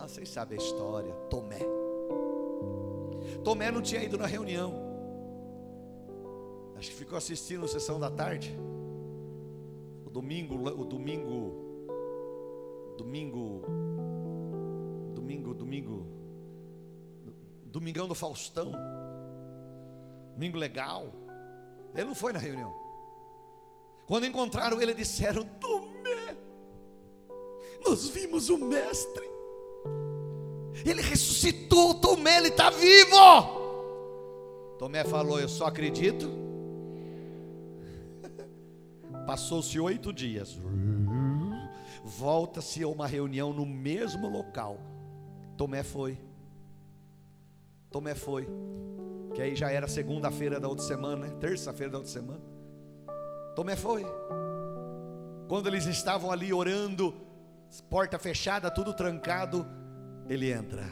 Ah, 0.04 0.08
vocês 0.08 0.28
sabem 0.28 0.60
a 0.60 0.62
história, 0.62 1.14
Tomé. 1.30 1.62
Tomé 3.42 3.72
não 3.72 3.82
tinha 3.82 4.04
ido 4.04 4.18
na 4.18 4.26
reunião. 4.26 4.74
Acho 6.76 6.90
que 6.90 6.96
ficou 6.98 7.18
assistindo 7.18 7.64
a 7.64 7.70
sessão 7.70 7.98
da 7.98 8.12
tarde. 8.12 8.54
O 10.06 10.10
domingo, 10.10 10.56
o 10.56 10.84
domingo, 10.84 11.56
domingo, 12.98 13.62
domingo, 15.16 15.54
domingo, 15.54 16.08
Domingão 17.68 18.06
do 18.06 18.14
Faustão. 18.14 18.74
Domingo 20.34 20.58
legal. 20.58 21.14
Ele 21.96 22.08
não 22.08 22.16
foi 22.16 22.34
na 22.34 22.40
reunião. 22.40 22.76
Quando 24.06 24.26
encontraram 24.26 24.82
ele, 24.82 24.94
disseram: 24.94 25.46
Tomé, 25.62 26.36
nós 27.86 28.10
vimos 28.10 28.50
o 28.50 28.58
Mestre. 28.58 29.33
Ele 30.86 31.02
ressuscitou, 31.02 31.96
Tomé, 31.96 32.38
ele 32.38 32.50
está 32.50 32.70
vivo. 32.70 33.16
Tomé 34.78 35.04
falou: 35.04 35.40
Eu 35.40 35.48
só 35.48 35.68
acredito. 35.68 36.30
Passou-se 39.26 39.80
oito 39.80 40.12
dias. 40.12 40.60
Volta-se 42.04 42.84
a 42.84 42.88
uma 42.88 43.08
reunião 43.08 43.54
no 43.54 43.66
mesmo 43.66 44.28
local. 44.28 44.78
Tomé 45.56 45.84
foi. 45.84 46.18
Tomé 47.90 48.14
foi. 48.14 48.48
Que 49.34 49.42
aí 49.42 49.56
já 49.56 49.72
era 49.72 49.88
segunda-feira 49.88 50.60
da 50.60 50.68
outra 50.68 50.86
semana, 50.86 51.28
né? 51.28 51.34
terça-feira 51.40 51.92
da 51.92 52.00
outra 52.00 52.12
semana. 52.12 52.42
Tomé 53.56 53.76
foi. 53.76 54.06
Quando 55.48 55.68
eles 55.68 55.86
estavam 55.86 56.32
ali 56.32 56.52
orando, 56.52 57.14
porta 57.90 58.20
fechada, 58.20 58.70
tudo 58.70 58.94
trancado, 58.94 59.66
ele 60.30 60.52
entra. 60.52 60.84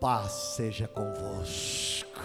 Paz 0.00 0.32
seja 0.56 0.88
convosco. 0.88 2.20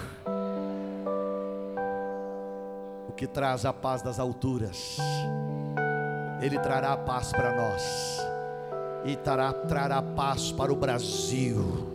O 3.08 3.12
que 3.12 3.28
traz 3.28 3.66
a 3.66 3.74
paz 3.74 4.02
das 4.02 4.20
alturas, 4.20 4.98
Ele 6.42 6.60
trará 6.60 6.98
paz 6.98 7.32
para 7.32 7.56
nós, 7.56 8.26
e 9.06 9.16
trará, 9.16 9.54
trará 9.54 10.02
paz 10.02 10.52
para 10.52 10.72
o 10.72 10.76
Brasil, 10.76 11.88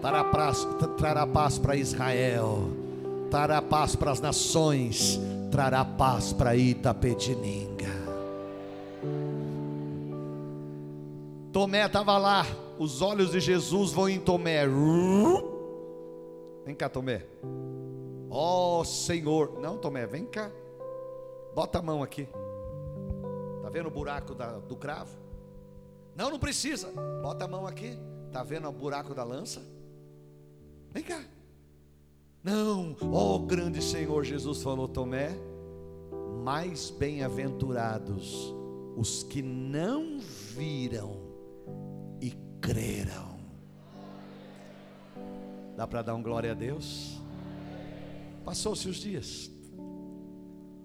trará 0.00 0.24
paz, 0.24 0.66
trará 0.98 1.26
paz 1.26 1.58
para 1.58 1.76
Israel, 1.76 2.70
trará 3.30 3.62
paz 3.62 3.94
para 3.94 4.10
as 4.10 4.20
nações, 4.20 5.20
trará 5.50 5.84
paz 5.84 6.32
para 6.32 6.56
Itapetininga. 6.56 7.90
Tomé 11.52 11.84
estava 11.86 12.16
lá, 12.16 12.46
os 12.80 13.02
olhos 13.02 13.32
de 13.32 13.40
Jesus 13.40 13.92
vão 13.92 14.08
em 14.08 14.18
Tomé. 14.18 14.66
Vem 16.64 16.74
cá, 16.74 16.88
Tomé. 16.88 17.26
Ó 18.30 18.80
oh, 18.80 18.84
Senhor. 18.86 19.60
Não, 19.60 19.76
Tomé, 19.76 20.06
vem 20.06 20.24
cá. 20.24 20.50
Bota 21.54 21.78
a 21.78 21.82
mão 21.82 22.02
aqui. 22.02 22.26
Está 23.58 23.68
vendo 23.68 23.88
o 23.88 23.90
buraco 23.90 24.34
da, 24.34 24.60
do 24.60 24.76
cravo? 24.76 25.14
Não, 26.16 26.30
não 26.30 26.38
precisa. 26.38 26.90
Bota 27.20 27.44
a 27.44 27.48
mão 27.48 27.66
aqui. 27.66 27.98
Está 28.28 28.42
vendo 28.42 28.66
o 28.66 28.72
buraco 28.72 29.12
da 29.12 29.24
lança? 29.24 29.60
Vem 30.90 31.02
cá. 31.02 31.22
Não, 32.42 32.96
ó 33.12 33.34
oh, 33.34 33.40
grande 33.40 33.82
Senhor, 33.82 34.24
Jesus 34.24 34.62
falou, 34.62 34.88
Tomé, 34.88 35.36
mais 36.42 36.88
bem-aventurados 36.88 38.54
os 38.96 39.22
que 39.22 39.42
não 39.42 40.18
viram 40.18 41.19
creram. 42.60 43.38
Dá 45.76 45.86
para 45.86 46.02
dar 46.02 46.14
um 46.14 46.22
glória 46.22 46.52
a 46.52 46.54
Deus? 46.54 47.18
Passou-se 48.44 48.88
os 48.88 48.96
dias. 48.96 49.50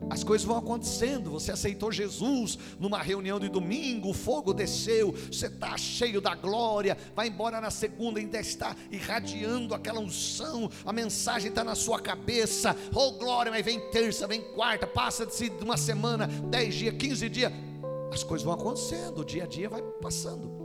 As 0.09 0.23
coisas 0.23 0.45
vão 0.45 0.57
acontecendo. 0.57 1.31
Você 1.31 1.51
aceitou 1.51 1.91
Jesus 1.91 2.57
numa 2.79 3.01
reunião 3.01 3.39
de 3.39 3.49
domingo, 3.49 4.09
o 4.09 4.13
fogo 4.13 4.53
desceu, 4.53 5.11
você 5.11 5.47
está 5.47 5.77
cheio 5.77 6.21
da 6.21 6.35
glória. 6.35 6.97
Vai 7.15 7.27
embora 7.27 7.59
na 7.59 7.71
segunda, 7.71 8.19
ainda 8.19 8.39
está 8.39 8.75
irradiando 8.91 9.73
aquela 9.73 9.99
unção. 9.99 10.69
A 10.85 10.93
mensagem 10.93 11.49
está 11.49 11.63
na 11.63 11.75
sua 11.75 11.99
cabeça. 11.99 12.75
Oh 12.93 13.13
glória, 13.13 13.51
mas 13.51 13.65
vem 13.65 13.79
terça, 13.89 14.27
vem 14.27 14.41
quarta, 14.41 14.85
passa-se 14.85 15.51
uma 15.61 15.77
semana, 15.77 16.27
dez 16.27 16.75
dias, 16.75 16.95
quinze 16.95 17.29
dias. 17.29 17.51
As 18.11 18.23
coisas 18.23 18.45
vão 18.45 18.53
acontecendo, 18.53 19.19
o 19.19 19.25
dia 19.25 19.43
a 19.43 19.47
dia 19.47 19.69
vai 19.69 19.81
passando. 20.01 20.64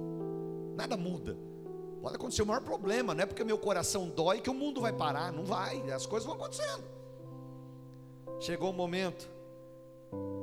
Nada 0.80 0.96
muda. 0.96 1.36
Pode 2.00 2.16
acontecer 2.16 2.40
o 2.40 2.46
maior 2.46 2.62
problema, 2.62 3.14
não 3.14 3.22
é 3.22 3.26
porque 3.26 3.44
meu 3.44 3.58
coração 3.58 4.08
dói 4.08 4.40
que 4.40 4.48
o 4.48 4.54
mundo 4.54 4.80
vai 4.80 4.94
parar, 4.94 5.30
não 5.30 5.44
vai, 5.44 5.90
as 5.90 6.06
coisas 6.06 6.26
vão 6.26 6.36
acontecendo. 6.36 6.82
Chegou 8.40 8.70
o 8.70 8.72
momento, 8.72 9.28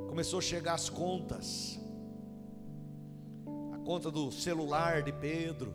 começou 0.08 0.38
a 0.38 0.42
chegar 0.42 0.74
as 0.74 0.88
contas, 0.88 1.80
a 3.74 3.78
conta 3.78 4.12
do 4.12 4.30
celular 4.30 5.02
de 5.02 5.12
Pedro, 5.12 5.74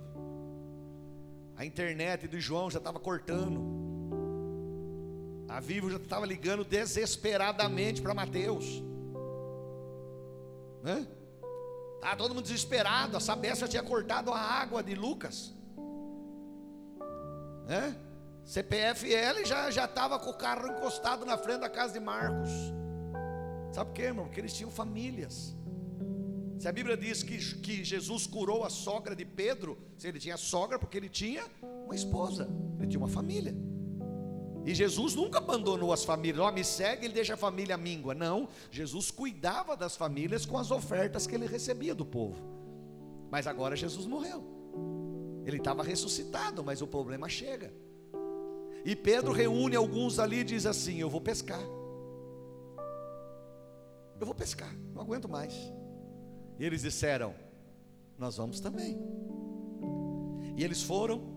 a 1.58 1.66
internet 1.66 2.26
de 2.26 2.40
João 2.40 2.72
já 2.72 2.78
estava 2.78 3.02
cortando, 3.02 3.62
a 5.50 5.60
Vivo 5.60 5.90
já 5.90 5.98
estava 5.98 6.26
ligando 6.26 6.64
desesperadamente 6.64 8.02
para 8.02 8.14
Mateus, 8.14 8.82
né? 10.82 11.06
Tá 12.04 12.16
todo 12.16 12.36
mundo 12.36 12.44
desesperado, 12.44 13.18
a 13.18 13.20
Sabestra 13.20 13.68
tinha 13.68 13.82
cortado 13.82 14.32
a 14.32 14.40
água 14.40 14.84
de 14.84 14.94
Lucas 14.94 15.54
né? 17.66 17.96
CPFL 18.46 19.46
já 19.46 19.72
já 19.72 19.86
estava 19.86 20.20
com 20.20 20.30
o 20.30 20.34
carro 20.34 20.68
encostado 20.68 21.26
na 21.26 21.38
frente 21.38 21.62
da 21.62 21.70
casa 21.70 21.94
de 21.94 22.00
Marcos. 22.00 22.50
Sabe 23.72 23.90
por 23.90 23.96
quê, 23.96 24.02
irmão? 24.04 24.26
Porque 24.26 24.40
eles 24.40 24.54
tinham 24.54 24.70
famílias. 24.70 25.56
Se 26.60 26.68
a 26.68 26.72
Bíblia 26.72 26.96
diz 26.96 27.24
que, 27.24 27.38
que 27.60 27.84
Jesus 27.84 28.28
curou 28.28 28.64
a 28.64 28.70
sogra 28.70 29.16
de 29.16 29.26
Pedro, 29.26 29.78
se 29.98 30.08
ele 30.08 30.20
tinha 30.20 30.38
sogra, 30.38 30.78
porque 30.78 30.98
ele 30.98 31.10
tinha 31.10 31.44
uma 31.62 31.96
esposa, 31.96 32.48
ele 32.78 32.88
tinha 32.88 33.00
uma 33.00 33.08
família. 33.08 33.56
E 34.66 34.74
Jesus 34.74 35.14
nunca 35.14 35.40
abandonou 35.40 35.92
as 35.92 36.06
famílias, 36.06 36.40
ó, 36.40 36.50
oh, 36.50 36.52
me 36.52 36.64
segue, 36.64 37.06
ele 37.06 37.14
deixa 37.14 37.34
a 37.34 37.38
família 37.38 37.76
míngua. 37.78 38.16
Não, 38.16 38.48
Jesus 38.72 39.12
cuidava 39.12 39.76
das 39.76 39.96
famílias 39.96 40.46
com 40.46 40.58
as 40.58 40.72
ofertas 40.72 41.28
que 41.28 41.36
ele 41.36 41.46
recebia 41.46 41.94
do 41.94 42.06
povo. 42.06 42.42
Mas 43.30 43.46
agora 43.46 43.76
Jesus 43.76 44.06
morreu. 44.06 44.44
Ele 45.46 45.58
estava 45.58 45.84
ressuscitado, 45.84 46.64
mas 46.64 46.82
o 46.82 46.88
problema 46.88 47.28
chega. 47.28 47.74
E 48.86 48.96
Pedro 48.96 49.32
reúne 49.32 49.76
alguns 49.76 50.20
ali 50.20 50.40
e 50.40 50.44
diz 50.44 50.66
assim: 50.66 51.00
Eu 51.00 51.10
vou 51.10 51.20
pescar. 51.20 51.62
Eu 54.20 54.26
vou 54.26 54.36
pescar, 54.36 54.74
não 54.94 55.02
aguento 55.02 55.28
mais. 55.28 55.54
E 56.58 56.64
eles 56.64 56.82
disseram: 56.82 57.34
Nós 58.18 58.38
vamos 58.38 58.60
também. 58.60 58.98
E 60.56 60.64
eles 60.64 60.84
foram, 60.84 61.33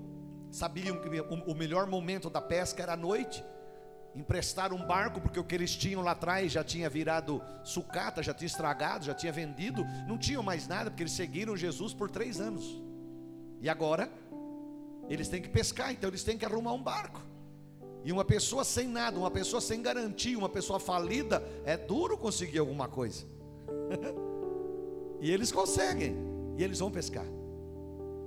sabiam 0.51 1.01
que 1.01 1.09
o 1.09 1.55
melhor 1.55 1.87
momento 1.87 2.31
da 2.31 2.41
pesca 2.41 2.83
era 2.83 2.95
à 2.95 2.97
noite. 2.97 3.45
Emprestaram 4.15 4.77
um 4.77 4.87
barco, 4.87 5.21
porque 5.21 5.39
o 5.39 5.45
que 5.45 5.55
eles 5.55 5.77
tinham 5.77 6.01
lá 6.03 6.13
atrás 6.13 6.51
já 6.51 6.65
tinha 6.65 6.89
virado 6.89 7.43
sucata, 7.63 8.23
já 8.23 8.33
tinha 8.33 8.47
estragado, 8.47 9.05
já 9.05 9.13
tinha 9.13 9.31
vendido, 9.31 9.85
não 10.09 10.17
tinham 10.17 10.43
mais 10.43 10.67
nada, 10.67 10.91
porque 10.91 11.03
eles 11.03 11.13
seguiram 11.13 11.55
Jesus 11.55 11.93
por 11.93 12.11
três 12.11 12.41
anos. 12.41 12.83
E 13.61 13.69
agora, 13.69 14.11
eles 15.09 15.29
têm 15.29 15.43
que 15.43 15.49
pescar, 15.49 15.93
então 15.93 16.09
eles 16.09 16.25
têm 16.25 16.39
que 16.39 16.45
arrumar 16.45 16.73
um 16.73 16.83
barco. 16.83 17.21
E 18.05 18.13
uma 18.13 18.25
pessoa 18.25 18.65
sem 18.65 18.87
nada, 18.87 19.19
uma 19.19 19.31
pessoa 19.31 19.61
sem 19.61 19.83
garantia, 19.83 20.39
uma 20.39 20.49
pessoa 20.49 20.79
falida, 20.79 21.43
é 21.65 21.77
duro 21.77 22.17
conseguir 22.17 22.59
alguma 22.59 22.89
coisa. 22.89 23.27
e 25.21 25.31
eles 25.31 25.51
conseguem, 25.53 26.17
e 26.57 26.63
eles 26.63 26.79
vão 26.79 26.91
pescar. 26.91 27.27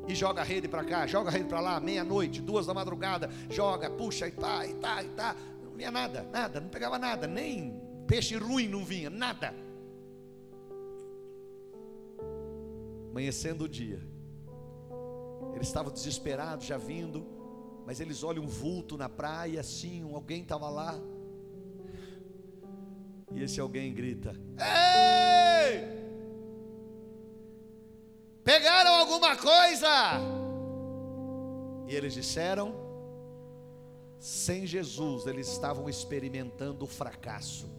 E 0.10 0.16
joga 0.16 0.41
a 0.41 0.43
rede 0.43 0.68
para 0.68 0.84
cá, 0.84 1.05
joga 1.05 1.30
a 1.30 1.32
rede 1.32 1.47
para 1.47 1.60
lá, 1.60 1.80
meia-noite, 1.80 2.41
duas 2.41 2.66
da 2.66 2.74
madrugada, 2.74 3.30
joga, 3.47 3.91
puxa 3.91 4.28
e 4.28 4.32
tá, 4.32 4.66
e 4.66 4.74
tá, 4.74 5.03
e 5.03 5.10
tá. 5.10 5.36
Não 5.64 5.72
vinha 5.74 5.91
nada, 5.91 6.24
nada, 6.24 6.60
não 6.60 6.68
pegava 6.68 6.97
nada, 6.97 7.28
nem 7.28 7.80
peixe 8.07 8.36
ruim 8.36 8.68
não 8.68 8.84
vinha, 8.84 9.07
nada. 9.12 9.53
Amanhecendo 13.12 13.66
o 13.66 13.70
dia, 13.70 14.01
eles 15.53 15.68
estavam 15.68 15.93
desesperados, 15.93 16.66
já 16.66 16.78
vindo, 16.78 17.24
mas 17.86 17.99
eles 17.99 18.24
olham 18.24 18.43
um 18.43 18.47
vulto 18.47 18.97
na 18.97 19.07
praia, 19.07 19.60
assim, 19.60 20.12
alguém 20.12 20.41
estava 20.41 20.70
lá. 20.70 20.99
E 23.32 23.43
esse 23.43 23.60
alguém 23.60 23.93
grita: 23.93 24.34
Ei! 24.57 26.09
Pegaram 28.50 28.95
alguma 28.95 29.36
coisa? 29.36 29.88
E 31.88 31.95
eles 31.95 32.16
disseram: 32.16 32.74
Sem 34.18 34.66
Jesus, 34.66 35.28
eles 35.28 35.47
estavam 35.47 35.88
experimentando 35.88 36.84
o 36.84 36.88
fracasso. 36.88 37.70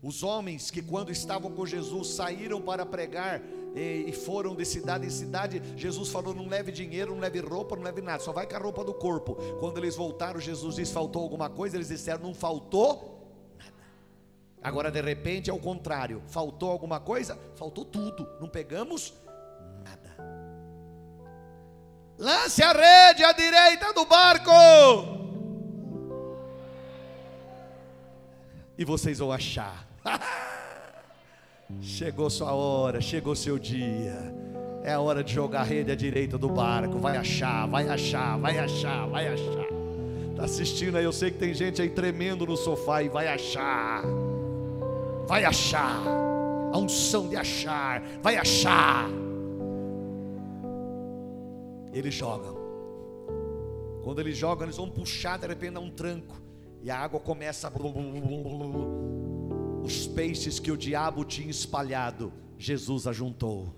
Os 0.00 0.22
homens 0.22 0.70
que, 0.70 0.80
quando 0.80 1.10
estavam 1.10 1.50
com 1.50 1.66
Jesus, 1.66 2.06
saíram 2.06 2.60
para 2.60 2.86
pregar 2.86 3.42
e 3.74 4.12
foram 4.12 4.54
de 4.54 4.64
cidade 4.64 5.08
em 5.08 5.10
cidade, 5.10 5.60
Jesus 5.76 6.10
falou: 6.10 6.32
não 6.32 6.46
leve 6.46 6.70
dinheiro, 6.70 7.14
não 7.14 7.20
leve 7.20 7.40
roupa, 7.40 7.74
não 7.74 7.82
leve 7.82 8.00
nada, 8.00 8.22
só 8.22 8.30
vai 8.30 8.46
com 8.46 8.54
a 8.54 8.60
roupa 8.60 8.84
do 8.84 8.94
corpo. 8.94 9.34
Quando 9.58 9.78
eles 9.78 9.96
voltaram, 9.96 10.38
Jesus 10.38 10.76
disse: 10.76 10.92
faltou 10.92 11.20
alguma 11.20 11.50
coisa? 11.50 11.76
Eles 11.76 11.88
disseram: 11.88 12.22
não 12.22 12.32
faltou. 12.32 13.13
Agora, 14.64 14.90
de 14.90 15.02
repente, 15.02 15.50
é 15.50 15.52
o 15.52 15.58
contrário: 15.58 16.22
faltou 16.26 16.70
alguma 16.70 16.98
coisa? 16.98 17.38
Faltou 17.54 17.84
tudo, 17.84 18.26
não 18.40 18.48
pegamos 18.48 19.12
nada. 19.84 20.16
Lance 22.18 22.62
a 22.62 22.72
rede 22.72 23.22
à 23.22 23.32
direita 23.32 23.92
do 23.92 24.06
barco. 24.06 24.50
E 28.78 28.84
vocês 28.86 29.18
vão 29.18 29.30
achar. 29.30 29.86
Chegou 31.80 32.30
sua 32.30 32.52
hora, 32.52 33.00
chegou 33.00 33.34
seu 33.34 33.58
dia. 33.58 34.34
É 34.82 34.92
a 34.92 35.00
hora 35.00 35.24
de 35.24 35.32
jogar 35.32 35.60
a 35.60 35.64
rede 35.64 35.90
à 35.90 35.94
direita 35.94 36.36
do 36.38 36.48
barco. 36.48 36.98
Vai 36.98 37.16
achar, 37.16 37.66
vai 37.66 37.88
achar, 37.88 38.38
vai 38.38 38.58
achar, 38.58 39.06
vai 39.08 39.28
achar. 39.28 39.66
Está 40.30 40.44
assistindo 40.44 40.96
aí, 40.96 41.04
eu 41.04 41.12
sei 41.12 41.30
que 41.30 41.38
tem 41.38 41.54
gente 41.54 41.80
aí 41.80 41.88
tremendo 41.88 42.46
no 42.46 42.56
sofá 42.56 43.02
e 43.02 43.08
vai 43.08 43.28
achar. 43.28 44.04
Vai 45.26 45.44
achar. 45.44 46.02
A 46.72 46.78
unção 46.78 47.28
de 47.28 47.36
achar, 47.36 48.02
vai 48.20 48.36
achar. 48.36 49.08
Eles 51.92 52.12
jogam. 52.14 52.56
Quando 54.02 54.20
eles 54.20 54.36
jogam, 54.36 54.66
eles 54.66 54.76
vão 54.76 54.90
puxar, 54.90 55.38
de 55.38 55.46
repente 55.46 55.74
dá 55.74 55.80
um 55.80 55.90
tranco. 55.90 56.34
E 56.82 56.90
a 56.90 56.98
água 56.98 57.20
começa 57.20 57.68
a 57.68 57.70
os 59.84 60.06
peixes 60.06 60.58
que 60.58 60.72
o 60.72 60.76
diabo 60.76 61.24
tinha 61.24 61.50
espalhado, 61.50 62.32
Jesus 62.58 63.06
ajuntou. 63.06 63.74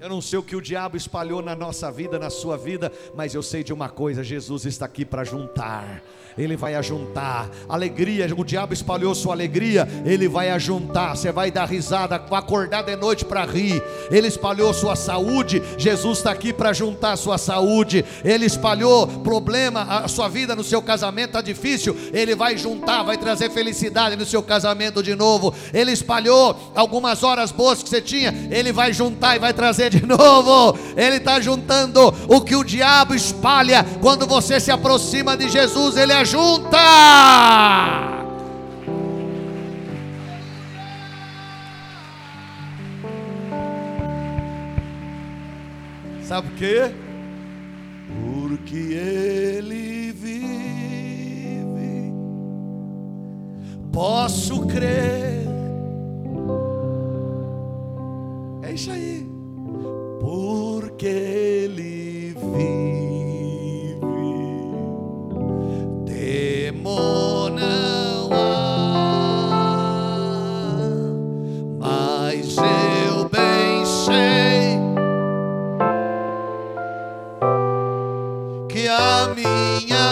Eu 0.00 0.08
não 0.08 0.20
sei 0.20 0.38
o 0.38 0.42
que 0.42 0.54
o 0.54 0.60
diabo 0.60 0.96
espalhou 0.96 1.40
na 1.40 1.56
nossa 1.56 1.90
vida, 1.90 2.18
na 2.18 2.30
sua 2.30 2.56
vida, 2.56 2.92
mas 3.14 3.34
eu 3.34 3.42
sei 3.42 3.64
de 3.64 3.72
uma 3.72 3.88
coisa: 3.88 4.22
Jesus 4.22 4.64
está 4.64 4.84
aqui 4.84 5.04
para 5.04 5.24
juntar. 5.24 6.02
Ele 6.36 6.56
vai 6.56 6.74
ajuntar. 6.74 7.48
Alegria, 7.68 8.28
o 8.36 8.44
diabo 8.44 8.72
espalhou 8.72 9.14
sua 9.14 9.34
alegria, 9.34 9.88
ele 10.04 10.28
vai 10.28 10.50
ajuntar. 10.50 11.16
Você 11.16 11.30
vai 11.30 11.50
dar 11.50 11.66
risada, 11.66 12.16
acordar 12.16 12.82
de 12.82 12.96
noite 12.96 13.24
para 13.24 13.44
rir. 13.44 13.82
Ele 14.10 14.26
espalhou 14.26 14.74
sua 14.74 14.96
saúde, 14.96 15.62
Jesus 15.78 16.18
está 16.18 16.32
aqui 16.32 16.52
para 16.52 16.72
juntar 16.72 17.16
sua 17.16 17.38
saúde. 17.38 18.04
Ele 18.24 18.44
espalhou 18.44 19.06
problema, 19.06 19.82
a 19.82 20.08
sua 20.08 20.28
vida 20.28 20.56
no 20.56 20.64
seu 20.64 20.82
casamento 20.82 21.28
está 21.28 21.40
difícil, 21.40 21.96
ele 22.12 22.34
vai 22.34 22.56
juntar, 22.56 23.02
vai 23.02 23.16
trazer 23.16 23.50
felicidade 23.50 24.16
no 24.16 24.26
seu 24.26 24.42
casamento 24.42 25.02
de 25.02 25.14
novo. 25.14 25.54
Ele 25.72 25.92
espalhou 25.92 26.56
algumas 26.74 27.22
horas 27.22 27.52
boas 27.52 27.82
que 27.82 27.88
você 27.88 28.00
tinha, 28.00 28.34
ele 28.50 28.72
vai 28.72 28.92
juntar 28.92 29.36
e 29.36 29.38
vai 29.38 29.52
trazer 29.52 29.90
de 29.90 30.04
novo. 30.06 30.76
Ele 30.96 31.16
está 31.16 31.40
juntando 31.40 32.14
o 32.28 32.40
que 32.40 32.56
o 32.56 32.64
diabo 32.64 33.14
espalha 33.14 33.84
quando 34.00 34.26
você 34.26 34.58
se 34.58 34.70
aproxima 34.70 35.36
de 35.36 35.48
Jesus, 35.48 35.96
ele 35.96 36.12
ajunta. 36.24 36.78
Sabe 46.22 46.48
por 46.48 46.56
quê? 46.56 46.90
Porque 48.22 48.76
ele 48.76 50.12
vive, 50.12 50.42
posso 53.92 54.66
crer. 54.66 55.44
É 58.62 58.72
isso 58.72 58.90
aí 58.90 59.34
porque 60.24 61.63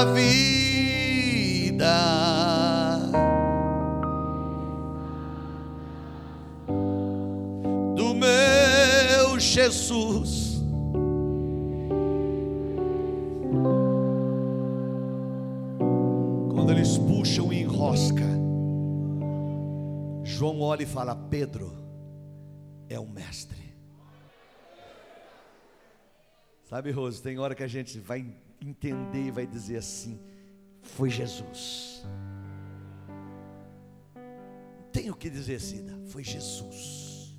vida 0.05 1.95
do 7.95 8.15
meu 8.15 9.39
Jesus 9.39 10.53
João 20.43 20.61
olha 20.61 20.83
e 20.83 20.87
fala: 20.87 21.15
Pedro 21.15 21.73
é 22.89 22.99
um 22.99 23.07
mestre. 23.07 23.73
Sabe, 26.65 26.91
Rose, 26.91 27.23
tem 27.23 27.39
hora 27.39 27.55
que 27.55 27.63
a 27.63 27.69
gente 27.69 28.01
vai 28.01 28.27
entender 28.69 29.27
e 29.27 29.31
vai 29.31 29.47
dizer 29.47 29.77
assim: 29.77 30.21
foi 30.81 31.11
Jesus. 31.11 32.05
Tem 34.93 35.11
o 35.11 35.15
que 35.15 35.31
dizer, 35.31 35.61
Cida, 35.61 35.99
foi 36.07 36.23
Jesus. 36.23 37.39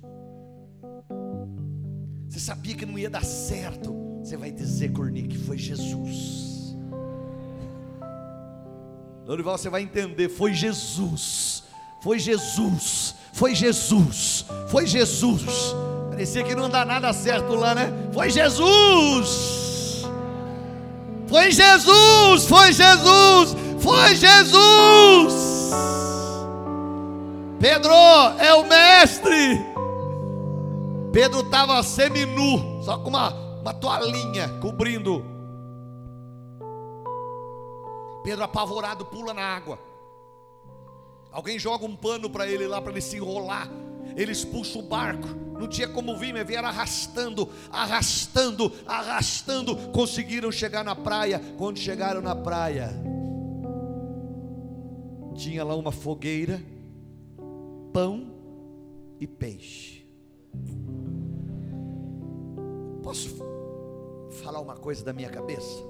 Você 2.28 2.40
sabia 2.40 2.74
que 2.74 2.84
não 2.84 2.98
ia 2.98 3.08
dar 3.08 3.24
certo, 3.24 3.94
você 4.18 4.36
vai 4.36 4.50
dizer, 4.50 4.92
Cornique, 4.92 5.38
foi 5.38 5.56
Jesus. 5.56 6.76
Dorival, 9.24 9.56
você 9.56 9.70
vai 9.70 9.82
entender, 9.82 10.28
foi 10.28 10.52
Jesus. 10.52 11.62
Foi 12.02 12.18
Jesus, 12.18 13.14
foi 13.32 13.54
Jesus, 13.54 14.44
foi 14.68 14.86
Jesus. 14.86 15.74
Parecia 16.10 16.44
que 16.44 16.54
não 16.54 16.68
dá 16.68 16.84
nada 16.84 17.10
certo 17.14 17.54
lá, 17.54 17.74
né? 17.74 17.90
Foi 18.12 18.28
Jesus. 18.28 19.63
Foi 21.34 21.50
Jesus, 21.50 22.46
foi 22.46 22.72
Jesus, 22.72 23.56
foi 23.80 24.14
Jesus. 24.14 25.34
Pedro 27.58 27.92
é 28.38 28.54
o 28.54 28.62
mestre. 28.62 29.60
Pedro 31.12 31.40
estava 31.40 31.82
seminu, 31.82 32.80
só 32.84 32.98
com 32.98 33.08
uma, 33.08 33.30
uma 33.60 33.74
toalhinha 33.74 34.48
cobrindo. 34.60 35.24
Pedro 38.22 38.44
apavorado 38.44 39.04
pula 39.04 39.34
na 39.34 39.42
água. 39.42 39.76
Alguém 41.32 41.58
joga 41.58 41.84
um 41.84 41.96
pano 41.96 42.30
para 42.30 42.46
ele 42.46 42.68
lá 42.68 42.80
para 42.80 42.92
ele 42.92 43.00
se 43.00 43.16
enrolar. 43.16 43.68
Ele 44.16 44.32
expulsa 44.32 44.78
o 44.78 44.82
barco. 44.82 45.28
Não 45.58 45.68
tinha 45.68 45.88
como 45.88 46.16
vir, 46.16 46.32
mas 46.32 46.46
vieram 46.46 46.68
arrastando, 46.68 47.48
arrastando, 47.70 48.72
arrastando. 48.86 49.76
Conseguiram 49.92 50.50
chegar 50.50 50.84
na 50.84 50.94
praia. 50.94 51.40
Quando 51.56 51.78
chegaram 51.78 52.20
na 52.20 52.34
praia, 52.34 52.90
tinha 55.34 55.64
lá 55.64 55.74
uma 55.74 55.92
fogueira, 55.92 56.60
pão 57.92 58.32
e 59.20 59.26
peixe. 59.26 60.04
Posso 63.02 63.36
falar 64.42 64.60
uma 64.60 64.76
coisa 64.76 65.04
da 65.04 65.12
minha 65.12 65.28
cabeça? 65.28 65.82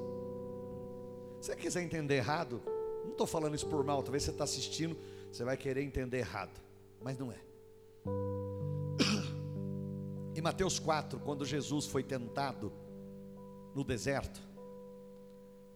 Se 1.40 1.48
você 1.48 1.56
quiser 1.56 1.82
entender 1.82 2.16
errado, 2.16 2.60
não 3.04 3.10
estou 3.10 3.26
falando 3.26 3.54
isso 3.54 3.66
por 3.66 3.84
mal, 3.84 4.02
talvez 4.02 4.22
você 4.22 4.30
está 4.30 4.44
assistindo 4.44 4.96
você 5.34 5.42
vai 5.42 5.56
querer 5.56 5.82
entender 5.82 6.18
errado, 6.18 6.60
mas 7.02 7.18
não 7.18 7.32
é. 7.32 7.38
Em 10.36 10.40
Mateus 10.40 10.78
4, 10.78 11.20
quando 11.20 11.44
Jesus 11.44 11.86
foi 11.86 12.02
tentado 12.02 12.72
no 13.74 13.84
deserto, 13.84 14.40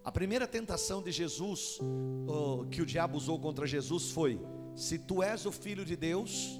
a 0.04 0.10
primeira 0.10 0.46
tentação 0.46 1.02
de 1.02 1.12
Jesus, 1.12 1.78
oh, 2.26 2.64
que 2.70 2.80
o 2.80 2.86
diabo 2.86 3.16
usou 3.16 3.38
contra 3.38 3.66
Jesus, 3.66 4.10
foi: 4.10 4.40
Se 4.74 4.98
tu 4.98 5.22
és 5.22 5.44
o 5.44 5.52
filho 5.52 5.84
de 5.84 5.96
Deus, 5.96 6.58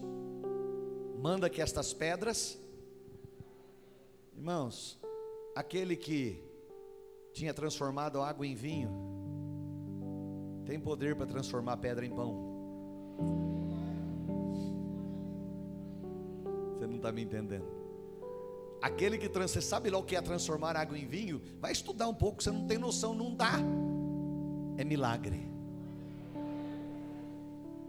manda 1.18 1.48
que 1.48 1.62
estas 1.62 1.94
pedras, 1.94 2.58
irmãos, 4.36 4.98
aquele 5.56 5.96
que 5.96 6.44
tinha 7.32 7.54
transformado 7.54 8.20
água 8.20 8.46
em 8.46 8.54
vinho, 8.54 8.90
tem 10.66 10.78
poder 10.78 11.16
para 11.16 11.24
transformar 11.24 11.78
pedra 11.78 12.04
em 12.04 12.10
pão. 12.10 12.48
Você 16.78 16.86
não 16.86 16.96
está 16.96 17.10
me 17.10 17.22
entendendo. 17.22 17.66
Aquele 18.80 19.18
que 19.18 19.28
trans, 19.28 19.50
você 19.50 19.60
sabe 19.60 19.90
lá 19.90 19.98
o 19.98 20.04
que 20.04 20.14
é 20.14 20.22
transformar 20.22 20.76
água 20.76 20.96
em 20.96 21.06
vinho? 21.06 21.42
Vai 21.60 21.72
estudar 21.72 22.06
um 22.06 22.14
pouco, 22.14 22.40
você 22.40 22.52
não 22.52 22.66
tem 22.66 22.78
noção, 22.78 23.12
não 23.12 23.34
dá. 23.34 23.54
É 24.76 24.84
milagre. 24.84 25.48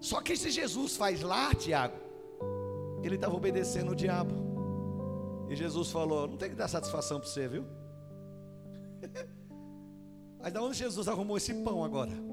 Só 0.01 0.21
que 0.21 0.35
se 0.35 0.49
Jesus 0.49 0.97
faz 0.97 1.21
lá, 1.21 1.53
Tiago, 1.53 1.97
ele 3.03 3.13
estava 3.15 3.35
obedecendo 3.35 3.91
o 3.91 3.95
diabo. 3.95 4.33
E 5.49 5.55
Jesus 5.55 5.91
falou: 5.91 6.27
Não 6.27 6.37
tem 6.37 6.49
que 6.49 6.55
dar 6.55 6.67
satisfação 6.67 7.19
para 7.19 7.29
você, 7.29 7.47
viu? 7.47 7.65
Mas 10.41 10.51
da 10.51 10.63
onde 10.63 10.77
Jesus 10.77 11.07
arrumou 11.07 11.37
esse 11.37 11.53
pão 11.53 11.83
agora? 11.83 12.28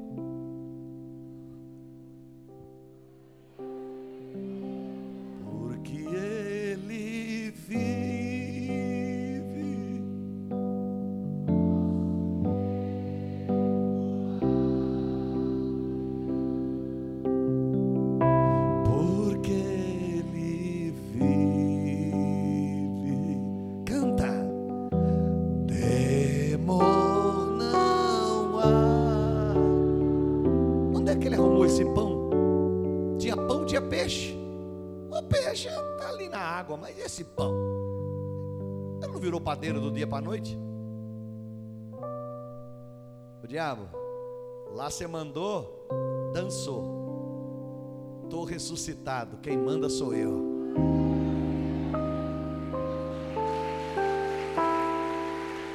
Você 44.96 45.06
mandou, 45.06 45.86
dançou. 46.32 48.22
Estou 48.24 48.44
ressuscitado, 48.44 49.36
quem 49.42 49.54
manda 49.54 49.90
sou 49.90 50.14
eu. 50.14 50.56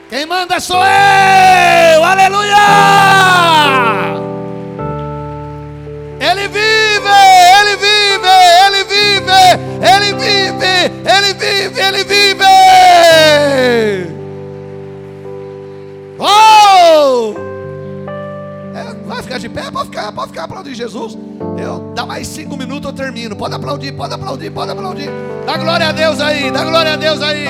Quem 0.10 0.26
manda 0.26 0.60
sou 0.60 0.80
eu! 0.80 2.04
Aleluia! 2.04 2.58
Ele 6.20 6.48
vive! 6.48 7.12
Ele 7.60 7.78
vive! 7.78 8.28
Ele 8.66 8.84
vive! 8.86 9.32
Ele 9.86 10.14
vive! 10.16 10.74
Ele 11.08 11.34
vive! 11.36 11.80
Ele 11.80 12.04
vive! 12.04 12.21
Pé? 19.62 19.72
Pode 19.72 19.90
ficar, 19.90 20.12
pode 20.12 20.28
ficar 20.30 20.44
aplaudir 20.46 20.74
Jesus. 20.74 21.18
Eu, 21.62 21.94
dá 21.94 22.06
mais 22.06 22.28
cinco 22.28 22.58
minutos 22.58 22.90
eu 22.90 22.96
termino. 22.96 23.36
Pode 23.36 23.54
aplaudir, 23.54 23.92
pode 23.96 24.14
aplaudir, 24.14 24.52
pode 24.52 24.72
aplaudir. 24.72 25.10
Dá 25.46 25.58
glória 25.58 25.90
a 25.90 25.92
Deus 25.92 26.20
aí, 26.20 26.52
dá 26.52 26.64
glória 26.64 26.94
a 26.94 26.96
Deus 26.96 27.22
aí. 27.22 27.46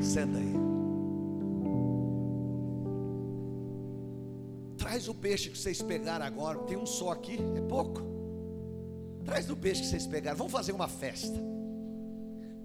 Senta 0.00 0.38
aí. 0.38 0.54
Traz 4.76 5.08
o 5.08 5.14
peixe 5.14 5.50
que 5.50 5.58
vocês 5.58 5.82
pegaram 5.82 6.24
agora. 6.24 6.58
Tem 6.60 6.76
um 6.76 6.86
só 6.86 7.10
aqui, 7.10 7.38
é 7.56 7.60
pouco. 7.62 8.02
Traz 9.24 9.50
o 9.50 9.56
peixe 9.56 9.82
que 9.82 9.88
vocês 9.88 10.06
pegaram. 10.06 10.36
Vamos 10.36 10.52
fazer 10.52 10.72
uma 10.72 10.88
festa. 10.88 11.57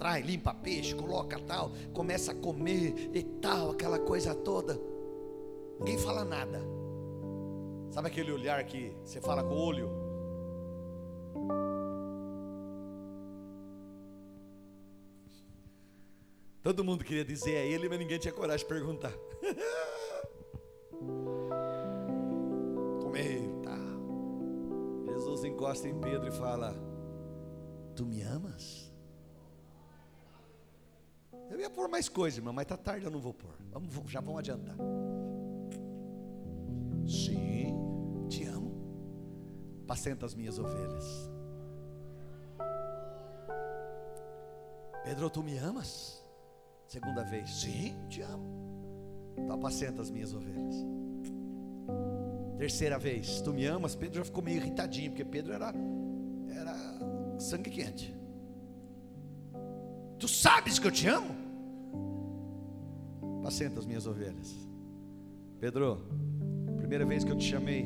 Traz, 0.03 0.25
limpa 0.25 0.53
peixe, 0.53 0.93
coloca 0.93 1.39
tal, 1.39 1.71
começa 1.93 2.33
a 2.33 2.35
comer 2.35 3.09
e 3.13 3.23
tal, 3.23 3.71
aquela 3.71 3.97
coisa 3.97 4.35
toda. 4.35 4.77
Ninguém 5.79 5.97
fala 5.97 6.25
nada. 6.25 6.59
Sabe 7.89 8.09
aquele 8.09 8.33
olhar 8.33 8.61
que 8.65 8.93
você 9.05 9.21
fala 9.21 9.41
com 9.41 9.55
o 9.55 9.57
olho? 9.57 9.89
Todo 16.61 16.83
mundo 16.83 17.05
queria 17.05 17.23
dizer 17.23 17.55
a 17.55 17.65
ele, 17.65 17.87
mas 17.87 17.97
ninguém 17.97 18.19
tinha 18.19 18.33
coragem 18.33 18.67
de 18.67 18.73
perguntar. 18.73 19.13
Comer, 23.01 23.39
tá. 23.63 23.79
Jesus 25.13 25.45
encosta 25.45 25.87
em 25.87 25.97
Pedro 25.97 26.27
e 26.27 26.31
fala: 26.33 26.75
Tu 27.95 28.05
me 28.05 28.21
amas? 28.21 28.82
Eu 31.53 31.59
ia 31.59 31.69
pôr 31.69 31.87
mais 31.87 32.09
coisa, 32.09 32.39
irmão, 32.39 32.51
mas 32.51 32.65
tá 32.65 32.75
tarde, 32.75 33.05
eu 33.05 33.11
não 33.11 33.19
vou 33.19 33.31
pôr. 33.31 33.51
Vamos, 33.71 34.09
já 34.09 34.19
vamos 34.19 34.39
adiantar. 34.39 34.75
Sim, 37.05 37.75
te 38.27 38.43
amo. 38.45 38.73
Pacenta 39.85 40.25
as 40.25 40.33
minhas 40.33 40.57
ovelhas. 40.57 41.31
Pedro, 45.03 45.29
tu 45.29 45.43
me 45.43 45.55
amas? 45.59 46.25
Segunda 46.87 47.23
vez, 47.23 47.47
sim, 47.51 47.95
te 48.09 48.23
amo. 48.23 48.47
Então 49.37 49.55
apacenta 49.55 50.01
as 50.01 50.09
minhas 50.09 50.33
ovelhas. 50.33 50.75
Terceira 52.57 52.97
vez, 52.97 53.41
tu 53.41 53.53
me 53.53 53.67
amas? 53.67 53.93
Pedro 53.93 54.17
já 54.17 54.25
ficou 54.25 54.43
meio 54.43 54.57
irritadinho, 54.57 55.11
porque 55.11 55.23
Pedro 55.23 55.53
era, 55.53 55.71
era 56.49 56.75
sangue 57.39 57.69
quente. 57.69 58.11
Tu 60.17 60.27
sabes 60.27 60.79
que 60.79 60.87
eu 60.87 60.91
te 60.91 61.07
amo? 61.07 61.42
Apacenta 63.43 63.77
as 63.77 63.85
minhas 63.85 64.07
ovelhas. 64.07 64.55
Pedro, 65.59 65.97
primeira 66.77 67.05
vez 67.05 67.25
que 67.25 67.31
eu 67.33 67.35
te 67.35 67.43
chamei, 67.43 67.85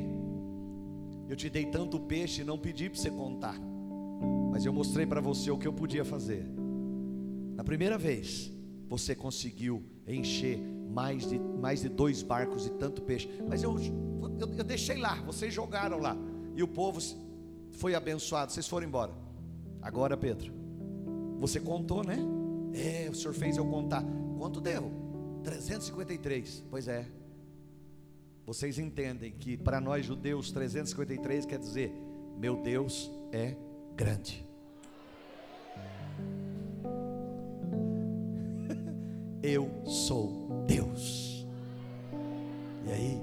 eu 1.28 1.34
te 1.34 1.50
dei 1.50 1.66
tanto 1.66 1.98
peixe 1.98 2.42
e 2.42 2.44
não 2.44 2.56
pedi 2.56 2.88
para 2.88 2.96
você 2.96 3.10
contar, 3.10 3.58
mas 4.52 4.64
eu 4.64 4.72
mostrei 4.72 5.04
para 5.04 5.20
você 5.20 5.50
o 5.50 5.58
que 5.58 5.66
eu 5.66 5.72
podia 5.72 6.04
fazer. 6.04 6.46
Na 7.56 7.64
primeira 7.64 7.98
vez, 7.98 8.52
você 8.86 9.16
conseguiu 9.16 9.82
encher 10.06 10.60
mais 10.60 11.28
de, 11.28 11.40
mais 11.40 11.80
de 11.80 11.88
dois 11.88 12.22
barcos 12.22 12.62
de 12.62 12.70
tanto 12.70 13.02
peixe, 13.02 13.28
mas 13.48 13.60
eu, 13.64 13.76
eu, 14.38 14.54
eu 14.58 14.64
deixei 14.64 14.98
lá, 14.98 15.16
vocês 15.22 15.52
jogaram 15.52 15.98
lá, 15.98 16.16
e 16.54 16.62
o 16.62 16.68
povo 16.68 17.00
foi 17.72 17.96
abençoado, 17.96 18.52
vocês 18.52 18.68
foram 18.68 18.86
embora. 18.86 19.12
Agora, 19.82 20.16
Pedro, 20.16 20.52
você 21.40 21.58
contou, 21.58 22.04
né? 22.04 22.16
É, 22.72 23.10
o 23.10 23.14
senhor 23.14 23.34
fez 23.34 23.56
eu 23.56 23.66
contar. 23.66 24.04
Quanto 24.38 24.60
deu? 24.60 24.97
353. 25.44 26.64
Pois 26.70 26.88
é. 26.88 27.06
Vocês 28.46 28.78
entendem 28.78 29.32
que 29.32 29.56
para 29.56 29.80
nós 29.80 30.06
judeus 30.06 30.50
353 30.52 31.44
quer 31.44 31.58
dizer 31.58 31.92
meu 32.38 32.56
Deus 32.56 33.10
é 33.32 33.56
grande. 33.96 34.46
Eu 39.42 39.70
sou 39.84 40.64
Deus. 40.66 41.46
E 42.86 42.92
aí, 42.92 43.20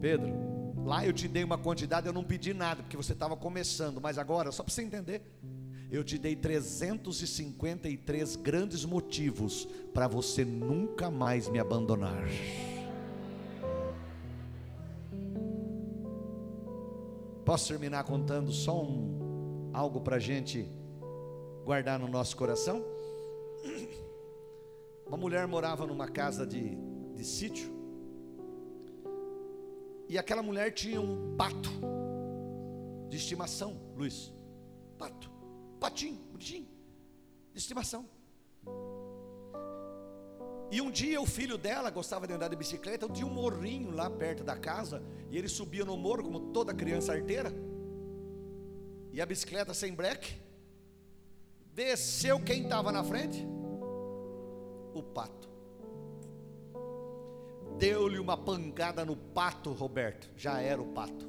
Pedro, 0.00 0.32
lá 0.84 1.04
eu 1.04 1.12
te 1.12 1.26
dei 1.26 1.42
uma 1.42 1.58
quantidade, 1.58 2.06
eu 2.06 2.12
não 2.12 2.22
pedi 2.22 2.54
nada, 2.54 2.82
porque 2.82 2.96
você 2.96 3.12
estava 3.12 3.36
começando, 3.36 4.00
mas 4.00 4.18
agora, 4.18 4.52
só 4.52 4.62
para 4.62 4.72
você 4.72 4.82
entender, 4.82 5.20
eu 5.90 6.04
te 6.04 6.18
dei 6.18 6.36
353 6.36 8.36
grandes 8.36 8.84
motivos 8.84 9.66
para 9.94 10.06
você 10.06 10.44
nunca 10.44 11.10
mais 11.10 11.48
me 11.48 11.58
abandonar. 11.58 12.28
Posso 17.44 17.68
terminar 17.68 18.04
contando 18.04 18.52
só 18.52 18.82
um, 18.82 19.70
algo 19.72 20.02
para 20.02 20.16
a 20.16 20.18
gente 20.18 20.70
guardar 21.64 21.98
no 21.98 22.06
nosso 22.06 22.36
coração? 22.36 22.84
Uma 25.06 25.16
mulher 25.16 25.46
morava 25.46 25.86
numa 25.86 26.06
casa 26.06 26.46
de, 26.46 26.76
de 27.14 27.24
sítio, 27.24 27.72
e 30.06 30.18
aquela 30.18 30.42
mulher 30.42 30.70
tinha 30.72 31.00
um 31.00 31.34
pato 31.36 31.70
de 33.08 33.16
estimação, 33.16 33.80
Luiz. 33.96 34.30
Pato 34.98 35.37
patinho, 35.78 36.18
bonitinho, 36.30 36.68
de 37.52 37.58
estimação. 37.58 38.08
E 40.70 40.80
um 40.82 40.90
dia 40.90 41.20
o 41.20 41.26
filho 41.26 41.56
dela 41.56 41.88
gostava 41.90 42.26
de 42.26 42.34
andar 42.34 42.48
de 42.48 42.56
bicicleta, 42.56 43.06
então 43.06 43.14
tinha 43.14 43.26
um 43.26 43.32
morrinho 43.32 43.90
lá 43.90 44.10
perto 44.10 44.44
da 44.44 44.56
casa, 44.56 45.02
e 45.30 45.38
ele 45.38 45.48
subia 45.48 45.84
no 45.84 45.96
morro 45.96 46.24
como 46.24 46.40
toda 46.52 46.74
criança 46.74 47.12
arteira. 47.12 47.50
E 49.12 49.20
a 49.20 49.26
bicicleta 49.26 49.72
sem 49.72 49.94
breque. 49.94 50.34
Desceu 51.74 52.38
quem 52.40 52.64
estava 52.64 52.92
na 52.92 53.02
frente? 53.02 53.46
O 54.94 55.02
pato. 55.02 55.48
Deu-lhe 57.78 58.18
uma 58.18 58.36
pancada 58.36 59.04
no 59.04 59.16
pato, 59.16 59.72
Roberto. 59.72 60.28
Já 60.36 60.60
era 60.60 60.82
o 60.82 60.92
pato. 60.92 61.26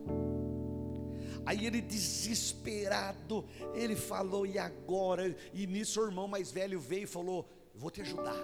Aí 1.45 1.65
ele 1.65 1.81
desesperado, 1.81 3.45
ele 3.73 3.95
falou: 3.95 4.45
"E 4.45 4.57
agora?" 4.57 5.35
E 5.53 5.65
nisso 5.65 6.01
o 6.01 6.05
irmão 6.05 6.27
mais 6.27 6.51
velho 6.51 6.79
veio 6.79 7.03
e 7.03 7.07
falou: 7.07 7.49
"Vou 7.73 7.89
te 7.89 8.01
ajudar." 8.01 8.37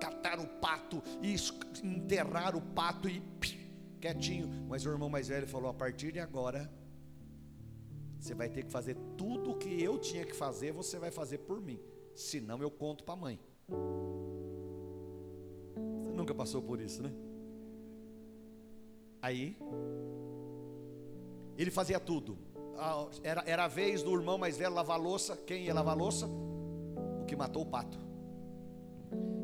Catar 0.00 0.38
o 0.38 0.46
pato 0.46 1.02
e 1.22 1.34
enterrar 1.86 2.56
o 2.56 2.60
pato 2.60 3.08
e 3.08 3.22
quietinho. 4.00 4.48
Mas 4.68 4.84
o 4.84 4.90
irmão 4.90 5.08
mais 5.08 5.28
velho 5.28 5.46
falou: 5.46 5.70
"A 5.70 5.74
partir 5.74 6.12
de 6.12 6.20
agora, 6.20 6.70
você 8.18 8.34
vai 8.34 8.48
ter 8.48 8.64
que 8.64 8.70
fazer 8.70 8.96
tudo 9.16 9.52
o 9.52 9.58
que 9.58 9.82
eu 9.82 9.98
tinha 9.98 10.24
que 10.24 10.34
fazer, 10.34 10.72
você 10.72 10.98
vai 10.98 11.10
fazer 11.10 11.38
por 11.38 11.60
mim. 11.60 11.78
Senão 12.14 12.60
eu 12.60 12.70
conto 12.70 13.04
para 13.04 13.14
a 13.14 13.16
mãe." 13.16 13.40
Você 16.04 16.12
nunca 16.12 16.34
passou 16.34 16.62
por 16.62 16.80
isso, 16.80 17.02
né? 17.02 17.12
Aí 19.22 19.56
ele 21.56 21.70
fazia 21.70 22.00
tudo. 22.00 22.38
Era, 23.22 23.42
era 23.46 23.64
a 23.64 23.68
vez 23.68 24.02
do 24.02 24.12
irmão 24.14 24.36
mais 24.36 24.56
velho 24.56 24.74
lavar 24.74 24.98
louça. 24.98 25.36
Quem 25.36 25.64
ia 25.64 25.74
lavar 25.74 25.96
louça? 25.96 26.26
O 26.26 27.24
que 27.26 27.36
matou 27.36 27.62
o 27.62 27.66
pato. 27.66 27.98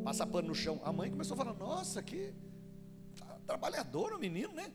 Passa 0.03 0.27
pano 0.27 0.49
no 0.49 0.55
chão. 0.55 0.81
A 0.85 0.93
mãe 0.93 1.11
começou 1.11 1.35
a 1.35 1.37
falar: 1.39 1.55
Nossa, 1.55 2.03
que 2.03 2.35
trabalhador 3.47 4.13
o 4.13 4.19
menino, 4.19 4.53
né? 4.53 4.71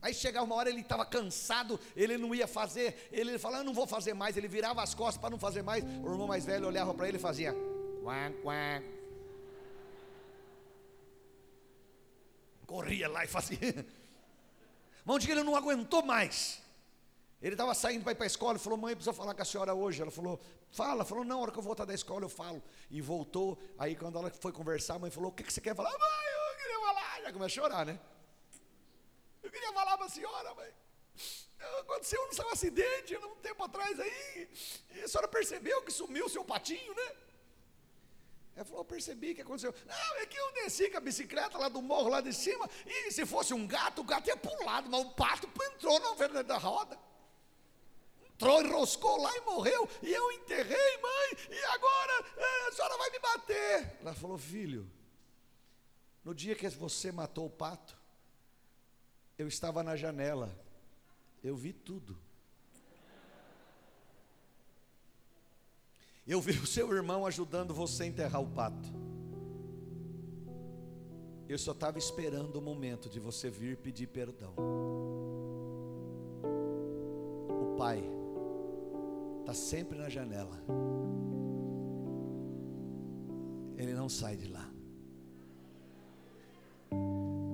Aí 0.00 0.14
chegava 0.14 0.46
uma 0.46 0.54
hora 0.54 0.68
ele 0.68 0.80
estava 0.80 1.04
cansado, 1.04 1.80
ele 1.96 2.16
não 2.16 2.34
ia 2.34 2.46
fazer, 2.46 3.08
ele 3.10 3.38
falava, 3.38 3.64
não 3.64 3.74
vou 3.74 3.86
fazer 3.86 4.14
mais, 4.14 4.36
ele 4.36 4.46
virava 4.46 4.82
as 4.82 4.94
costas 4.94 5.20
para 5.20 5.30
não 5.30 5.38
fazer 5.38 5.62
mais. 5.62 5.82
O 5.84 6.10
irmão 6.10 6.26
mais 6.26 6.44
velho 6.44 6.66
olhava 6.66 6.94
para 6.94 7.08
ele 7.08 7.16
e 7.16 7.20
fazia 7.20 7.54
quá, 8.02 8.30
quá. 8.42 8.82
Corria 12.66 13.08
lá 13.08 13.24
e 13.24 13.28
fazia. 13.28 13.58
Mas 15.06 15.24
um 15.24 15.30
ele 15.30 15.44
não 15.44 15.54
aguentou 15.54 16.02
mais. 16.02 16.60
Ele 17.40 17.54
estava 17.54 17.72
saindo 17.74 18.02
para 18.02 18.10
ir 18.10 18.16
para 18.16 18.24
a 18.24 18.26
escola 18.26 18.56
e 18.56 18.58
falou: 18.58 18.76
Mãe, 18.76 18.96
precisa 18.96 19.12
falar 19.12 19.34
com 19.34 19.42
a 19.42 19.44
senhora 19.44 19.72
hoje. 19.72 20.02
Ela 20.02 20.10
falou: 20.10 20.40
Fala. 20.72 21.04
Falou: 21.04 21.24
Não, 21.24 21.38
a 21.38 21.42
hora 21.42 21.52
que 21.52 21.58
eu 21.58 21.62
voltar 21.62 21.84
da 21.84 21.94
escola 21.94 22.24
eu 22.24 22.28
falo. 22.28 22.60
E 22.90 23.00
voltou. 23.00 23.56
Aí, 23.78 23.94
quando 23.94 24.18
ela 24.18 24.30
foi 24.30 24.50
conversar, 24.50 24.94
a 24.96 24.98
mãe 24.98 25.10
falou: 25.10 25.30
O 25.30 25.32
que, 25.32 25.44
que 25.44 25.52
você 25.52 25.60
quer 25.60 25.76
falar? 25.76 25.90
Mãe, 25.90 25.98
eu 25.98 26.56
queria 26.58 26.80
falar. 26.80 27.22
Já 27.22 27.32
começou 27.32 27.64
a 27.64 27.68
chorar, 27.68 27.86
né? 27.86 28.00
Eu 29.44 29.50
queria 29.50 29.72
falar 29.72 29.96
para 29.96 30.06
a 30.06 30.08
senhora, 30.08 30.54
mãe. 30.56 30.70
aconteceu 31.82 32.20
um 32.20 32.52
acidente 32.52 33.16
um 33.16 33.36
tempo 33.36 33.62
atrás 33.62 34.00
aí, 34.00 34.48
e 34.90 35.02
a 35.02 35.08
senhora 35.08 35.28
percebeu 35.28 35.82
que 35.82 35.92
sumiu 35.92 36.26
o 36.26 36.28
seu 36.28 36.44
patinho, 36.44 36.92
né? 36.94 37.12
Ela 38.56 38.64
falou, 38.64 38.84
percebi 38.86 39.34
que 39.34 39.42
aconteceu. 39.42 39.74
Não, 39.86 40.16
é 40.16 40.24
que 40.24 40.36
eu 40.36 40.52
desci 40.54 40.88
com 40.90 40.96
a 40.96 41.00
bicicleta 41.00 41.58
lá 41.58 41.68
do 41.68 41.82
morro, 41.82 42.08
lá 42.08 42.22
de 42.22 42.32
cima, 42.32 42.68
e 42.86 43.12
se 43.12 43.26
fosse 43.26 43.52
um 43.52 43.66
gato, 43.66 44.00
o 44.00 44.04
gato 44.04 44.28
ia 44.28 44.36
pulado, 44.36 44.88
mas 44.88 45.04
o 45.04 45.10
pato 45.10 45.46
entrou 45.74 46.00
na 46.00 46.14
verdadeira 46.14 46.44
da 46.44 46.56
roda. 46.56 46.98
Entrou, 48.24 48.62
enroscou 48.62 49.20
lá 49.20 49.36
e 49.36 49.40
morreu. 49.42 49.88
E 50.02 50.10
eu 50.10 50.32
enterrei, 50.32 50.98
mãe, 51.02 51.38
e 51.50 51.64
agora 51.64 52.24
é, 52.36 52.68
a 52.68 52.72
senhora 52.72 52.96
vai 52.96 53.10
me 53.10 53.18
bater. 53.18 53.98
Ela 54.00 54.14
falou, 54.14 54.38
filho, 54.38 54.90
no 56.24 56.34
dia 56.34 56.54
que 56.54 56.66
você 56.70 57.12
matou 57.12 57.46
o 57.46 57.50
pato, 57.50 57.96
eu 59.38 59.46
estava 59.46 59.82
na 59.82 59.96
janela, 59.96 60.58
eu 61.44 61.54
vi 61.54 61.74
tudo. 61.74 62.18
Eu 66.26 66.40
vi 66.40 66.52
o 66.52 66.66
seu 66.66 66.92
irmão 66.92 67.24
ajudando 67.24 67.72
você 67.72 68.02
a 68.02 68.06
enterrar 68.06 68.42
o 68.42 68.48
pato. 68.48 68.92
Eu 71.48 71.56
só 71.56 71.70
estava 71.70 71.98
esperando 71.98 72.56
o 72.56 72.60
momento 72.60 73.08
de 73.08 73.20
você 73.20 73.48
vir 73.48 73.76
pedir 73.76 74.08
perdão. 74.08 74.52
O 77.48 77.76
pai 77.76 78.02
está 79.40 79.54
sempre 79.54 79.96
na 79.96 80.08
janela. 80.08 80.58
Ele 83.76 83.94
não 83.94 84.08
sai 84.08 84.36
de 84.36 84.48
lá. 84.48 84.68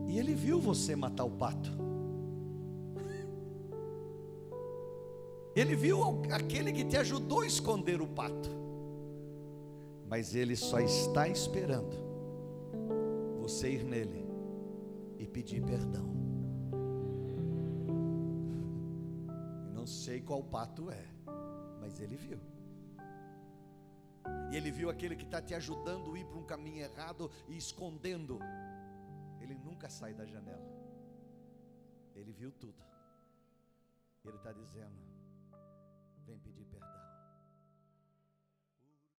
E 0.08 0.18
ele 0.18 0.32
viu 0.34 0.58
você 0.58 0.96
matar 0.96 1.24
o 1.24 1.30
pato. 1.30 1.70
Ele 5.54 5.76
viu 5.76 6.22
aquele 6.32 6.72
que 6.72 6.82
te 6.82 6.96
ajudou 6.96 7.42
a 7.42 7.46
esconder 7.46 8.00
o 8.00 8.06
pato 8.06 8.61
mas 10.12 10.34
Ele 10.34 10.54
só 10.54 10.78
está 10.78 11.26
esperando 11.26 11.96
você 13.38 13.72
ir 13.72 13.82
nele 13.82 14.26
e 15.18 15.26
pedir 15.26 15.64
perdão. 15.64 16.06
Eu 19.68 19.72
não 19.72 19.86
sei 19.86 20.20
qual 20.20 20.44
pato 20.44 20.90
é, 20.90 21.02
mas 21.80 21.98
Ele 21.98 22.14
viu. 22.14 22.38
E 24.50 24.56
Ele 24.56 24.70
viu 24.70 24.90
aquele 24.90 25.16
que 25.16 25.24
está 25.24 25.40
te 25.40 25.54
ajudando 25.54 26.12
a 26.12 26.18
ir 26.18 26.26
para 26.26 26.36
um 26.36 26.44
caminho 26.44 26.82
errado 26.84 27.30
e 27.48 27.56
escondendo. 27.56 28.38
Ele 29.40 29.54
nunca 29.54 29.88
sai 29.88 30.12
da 30.12 30.26
janela. 30.26 30.70
Ele 32.14 32.34
viu 32.34 32.52
tudo. 32.52 32.84
Ele 34.26 34.36
está 34.36 34.52
dizendo. 34.52 35.11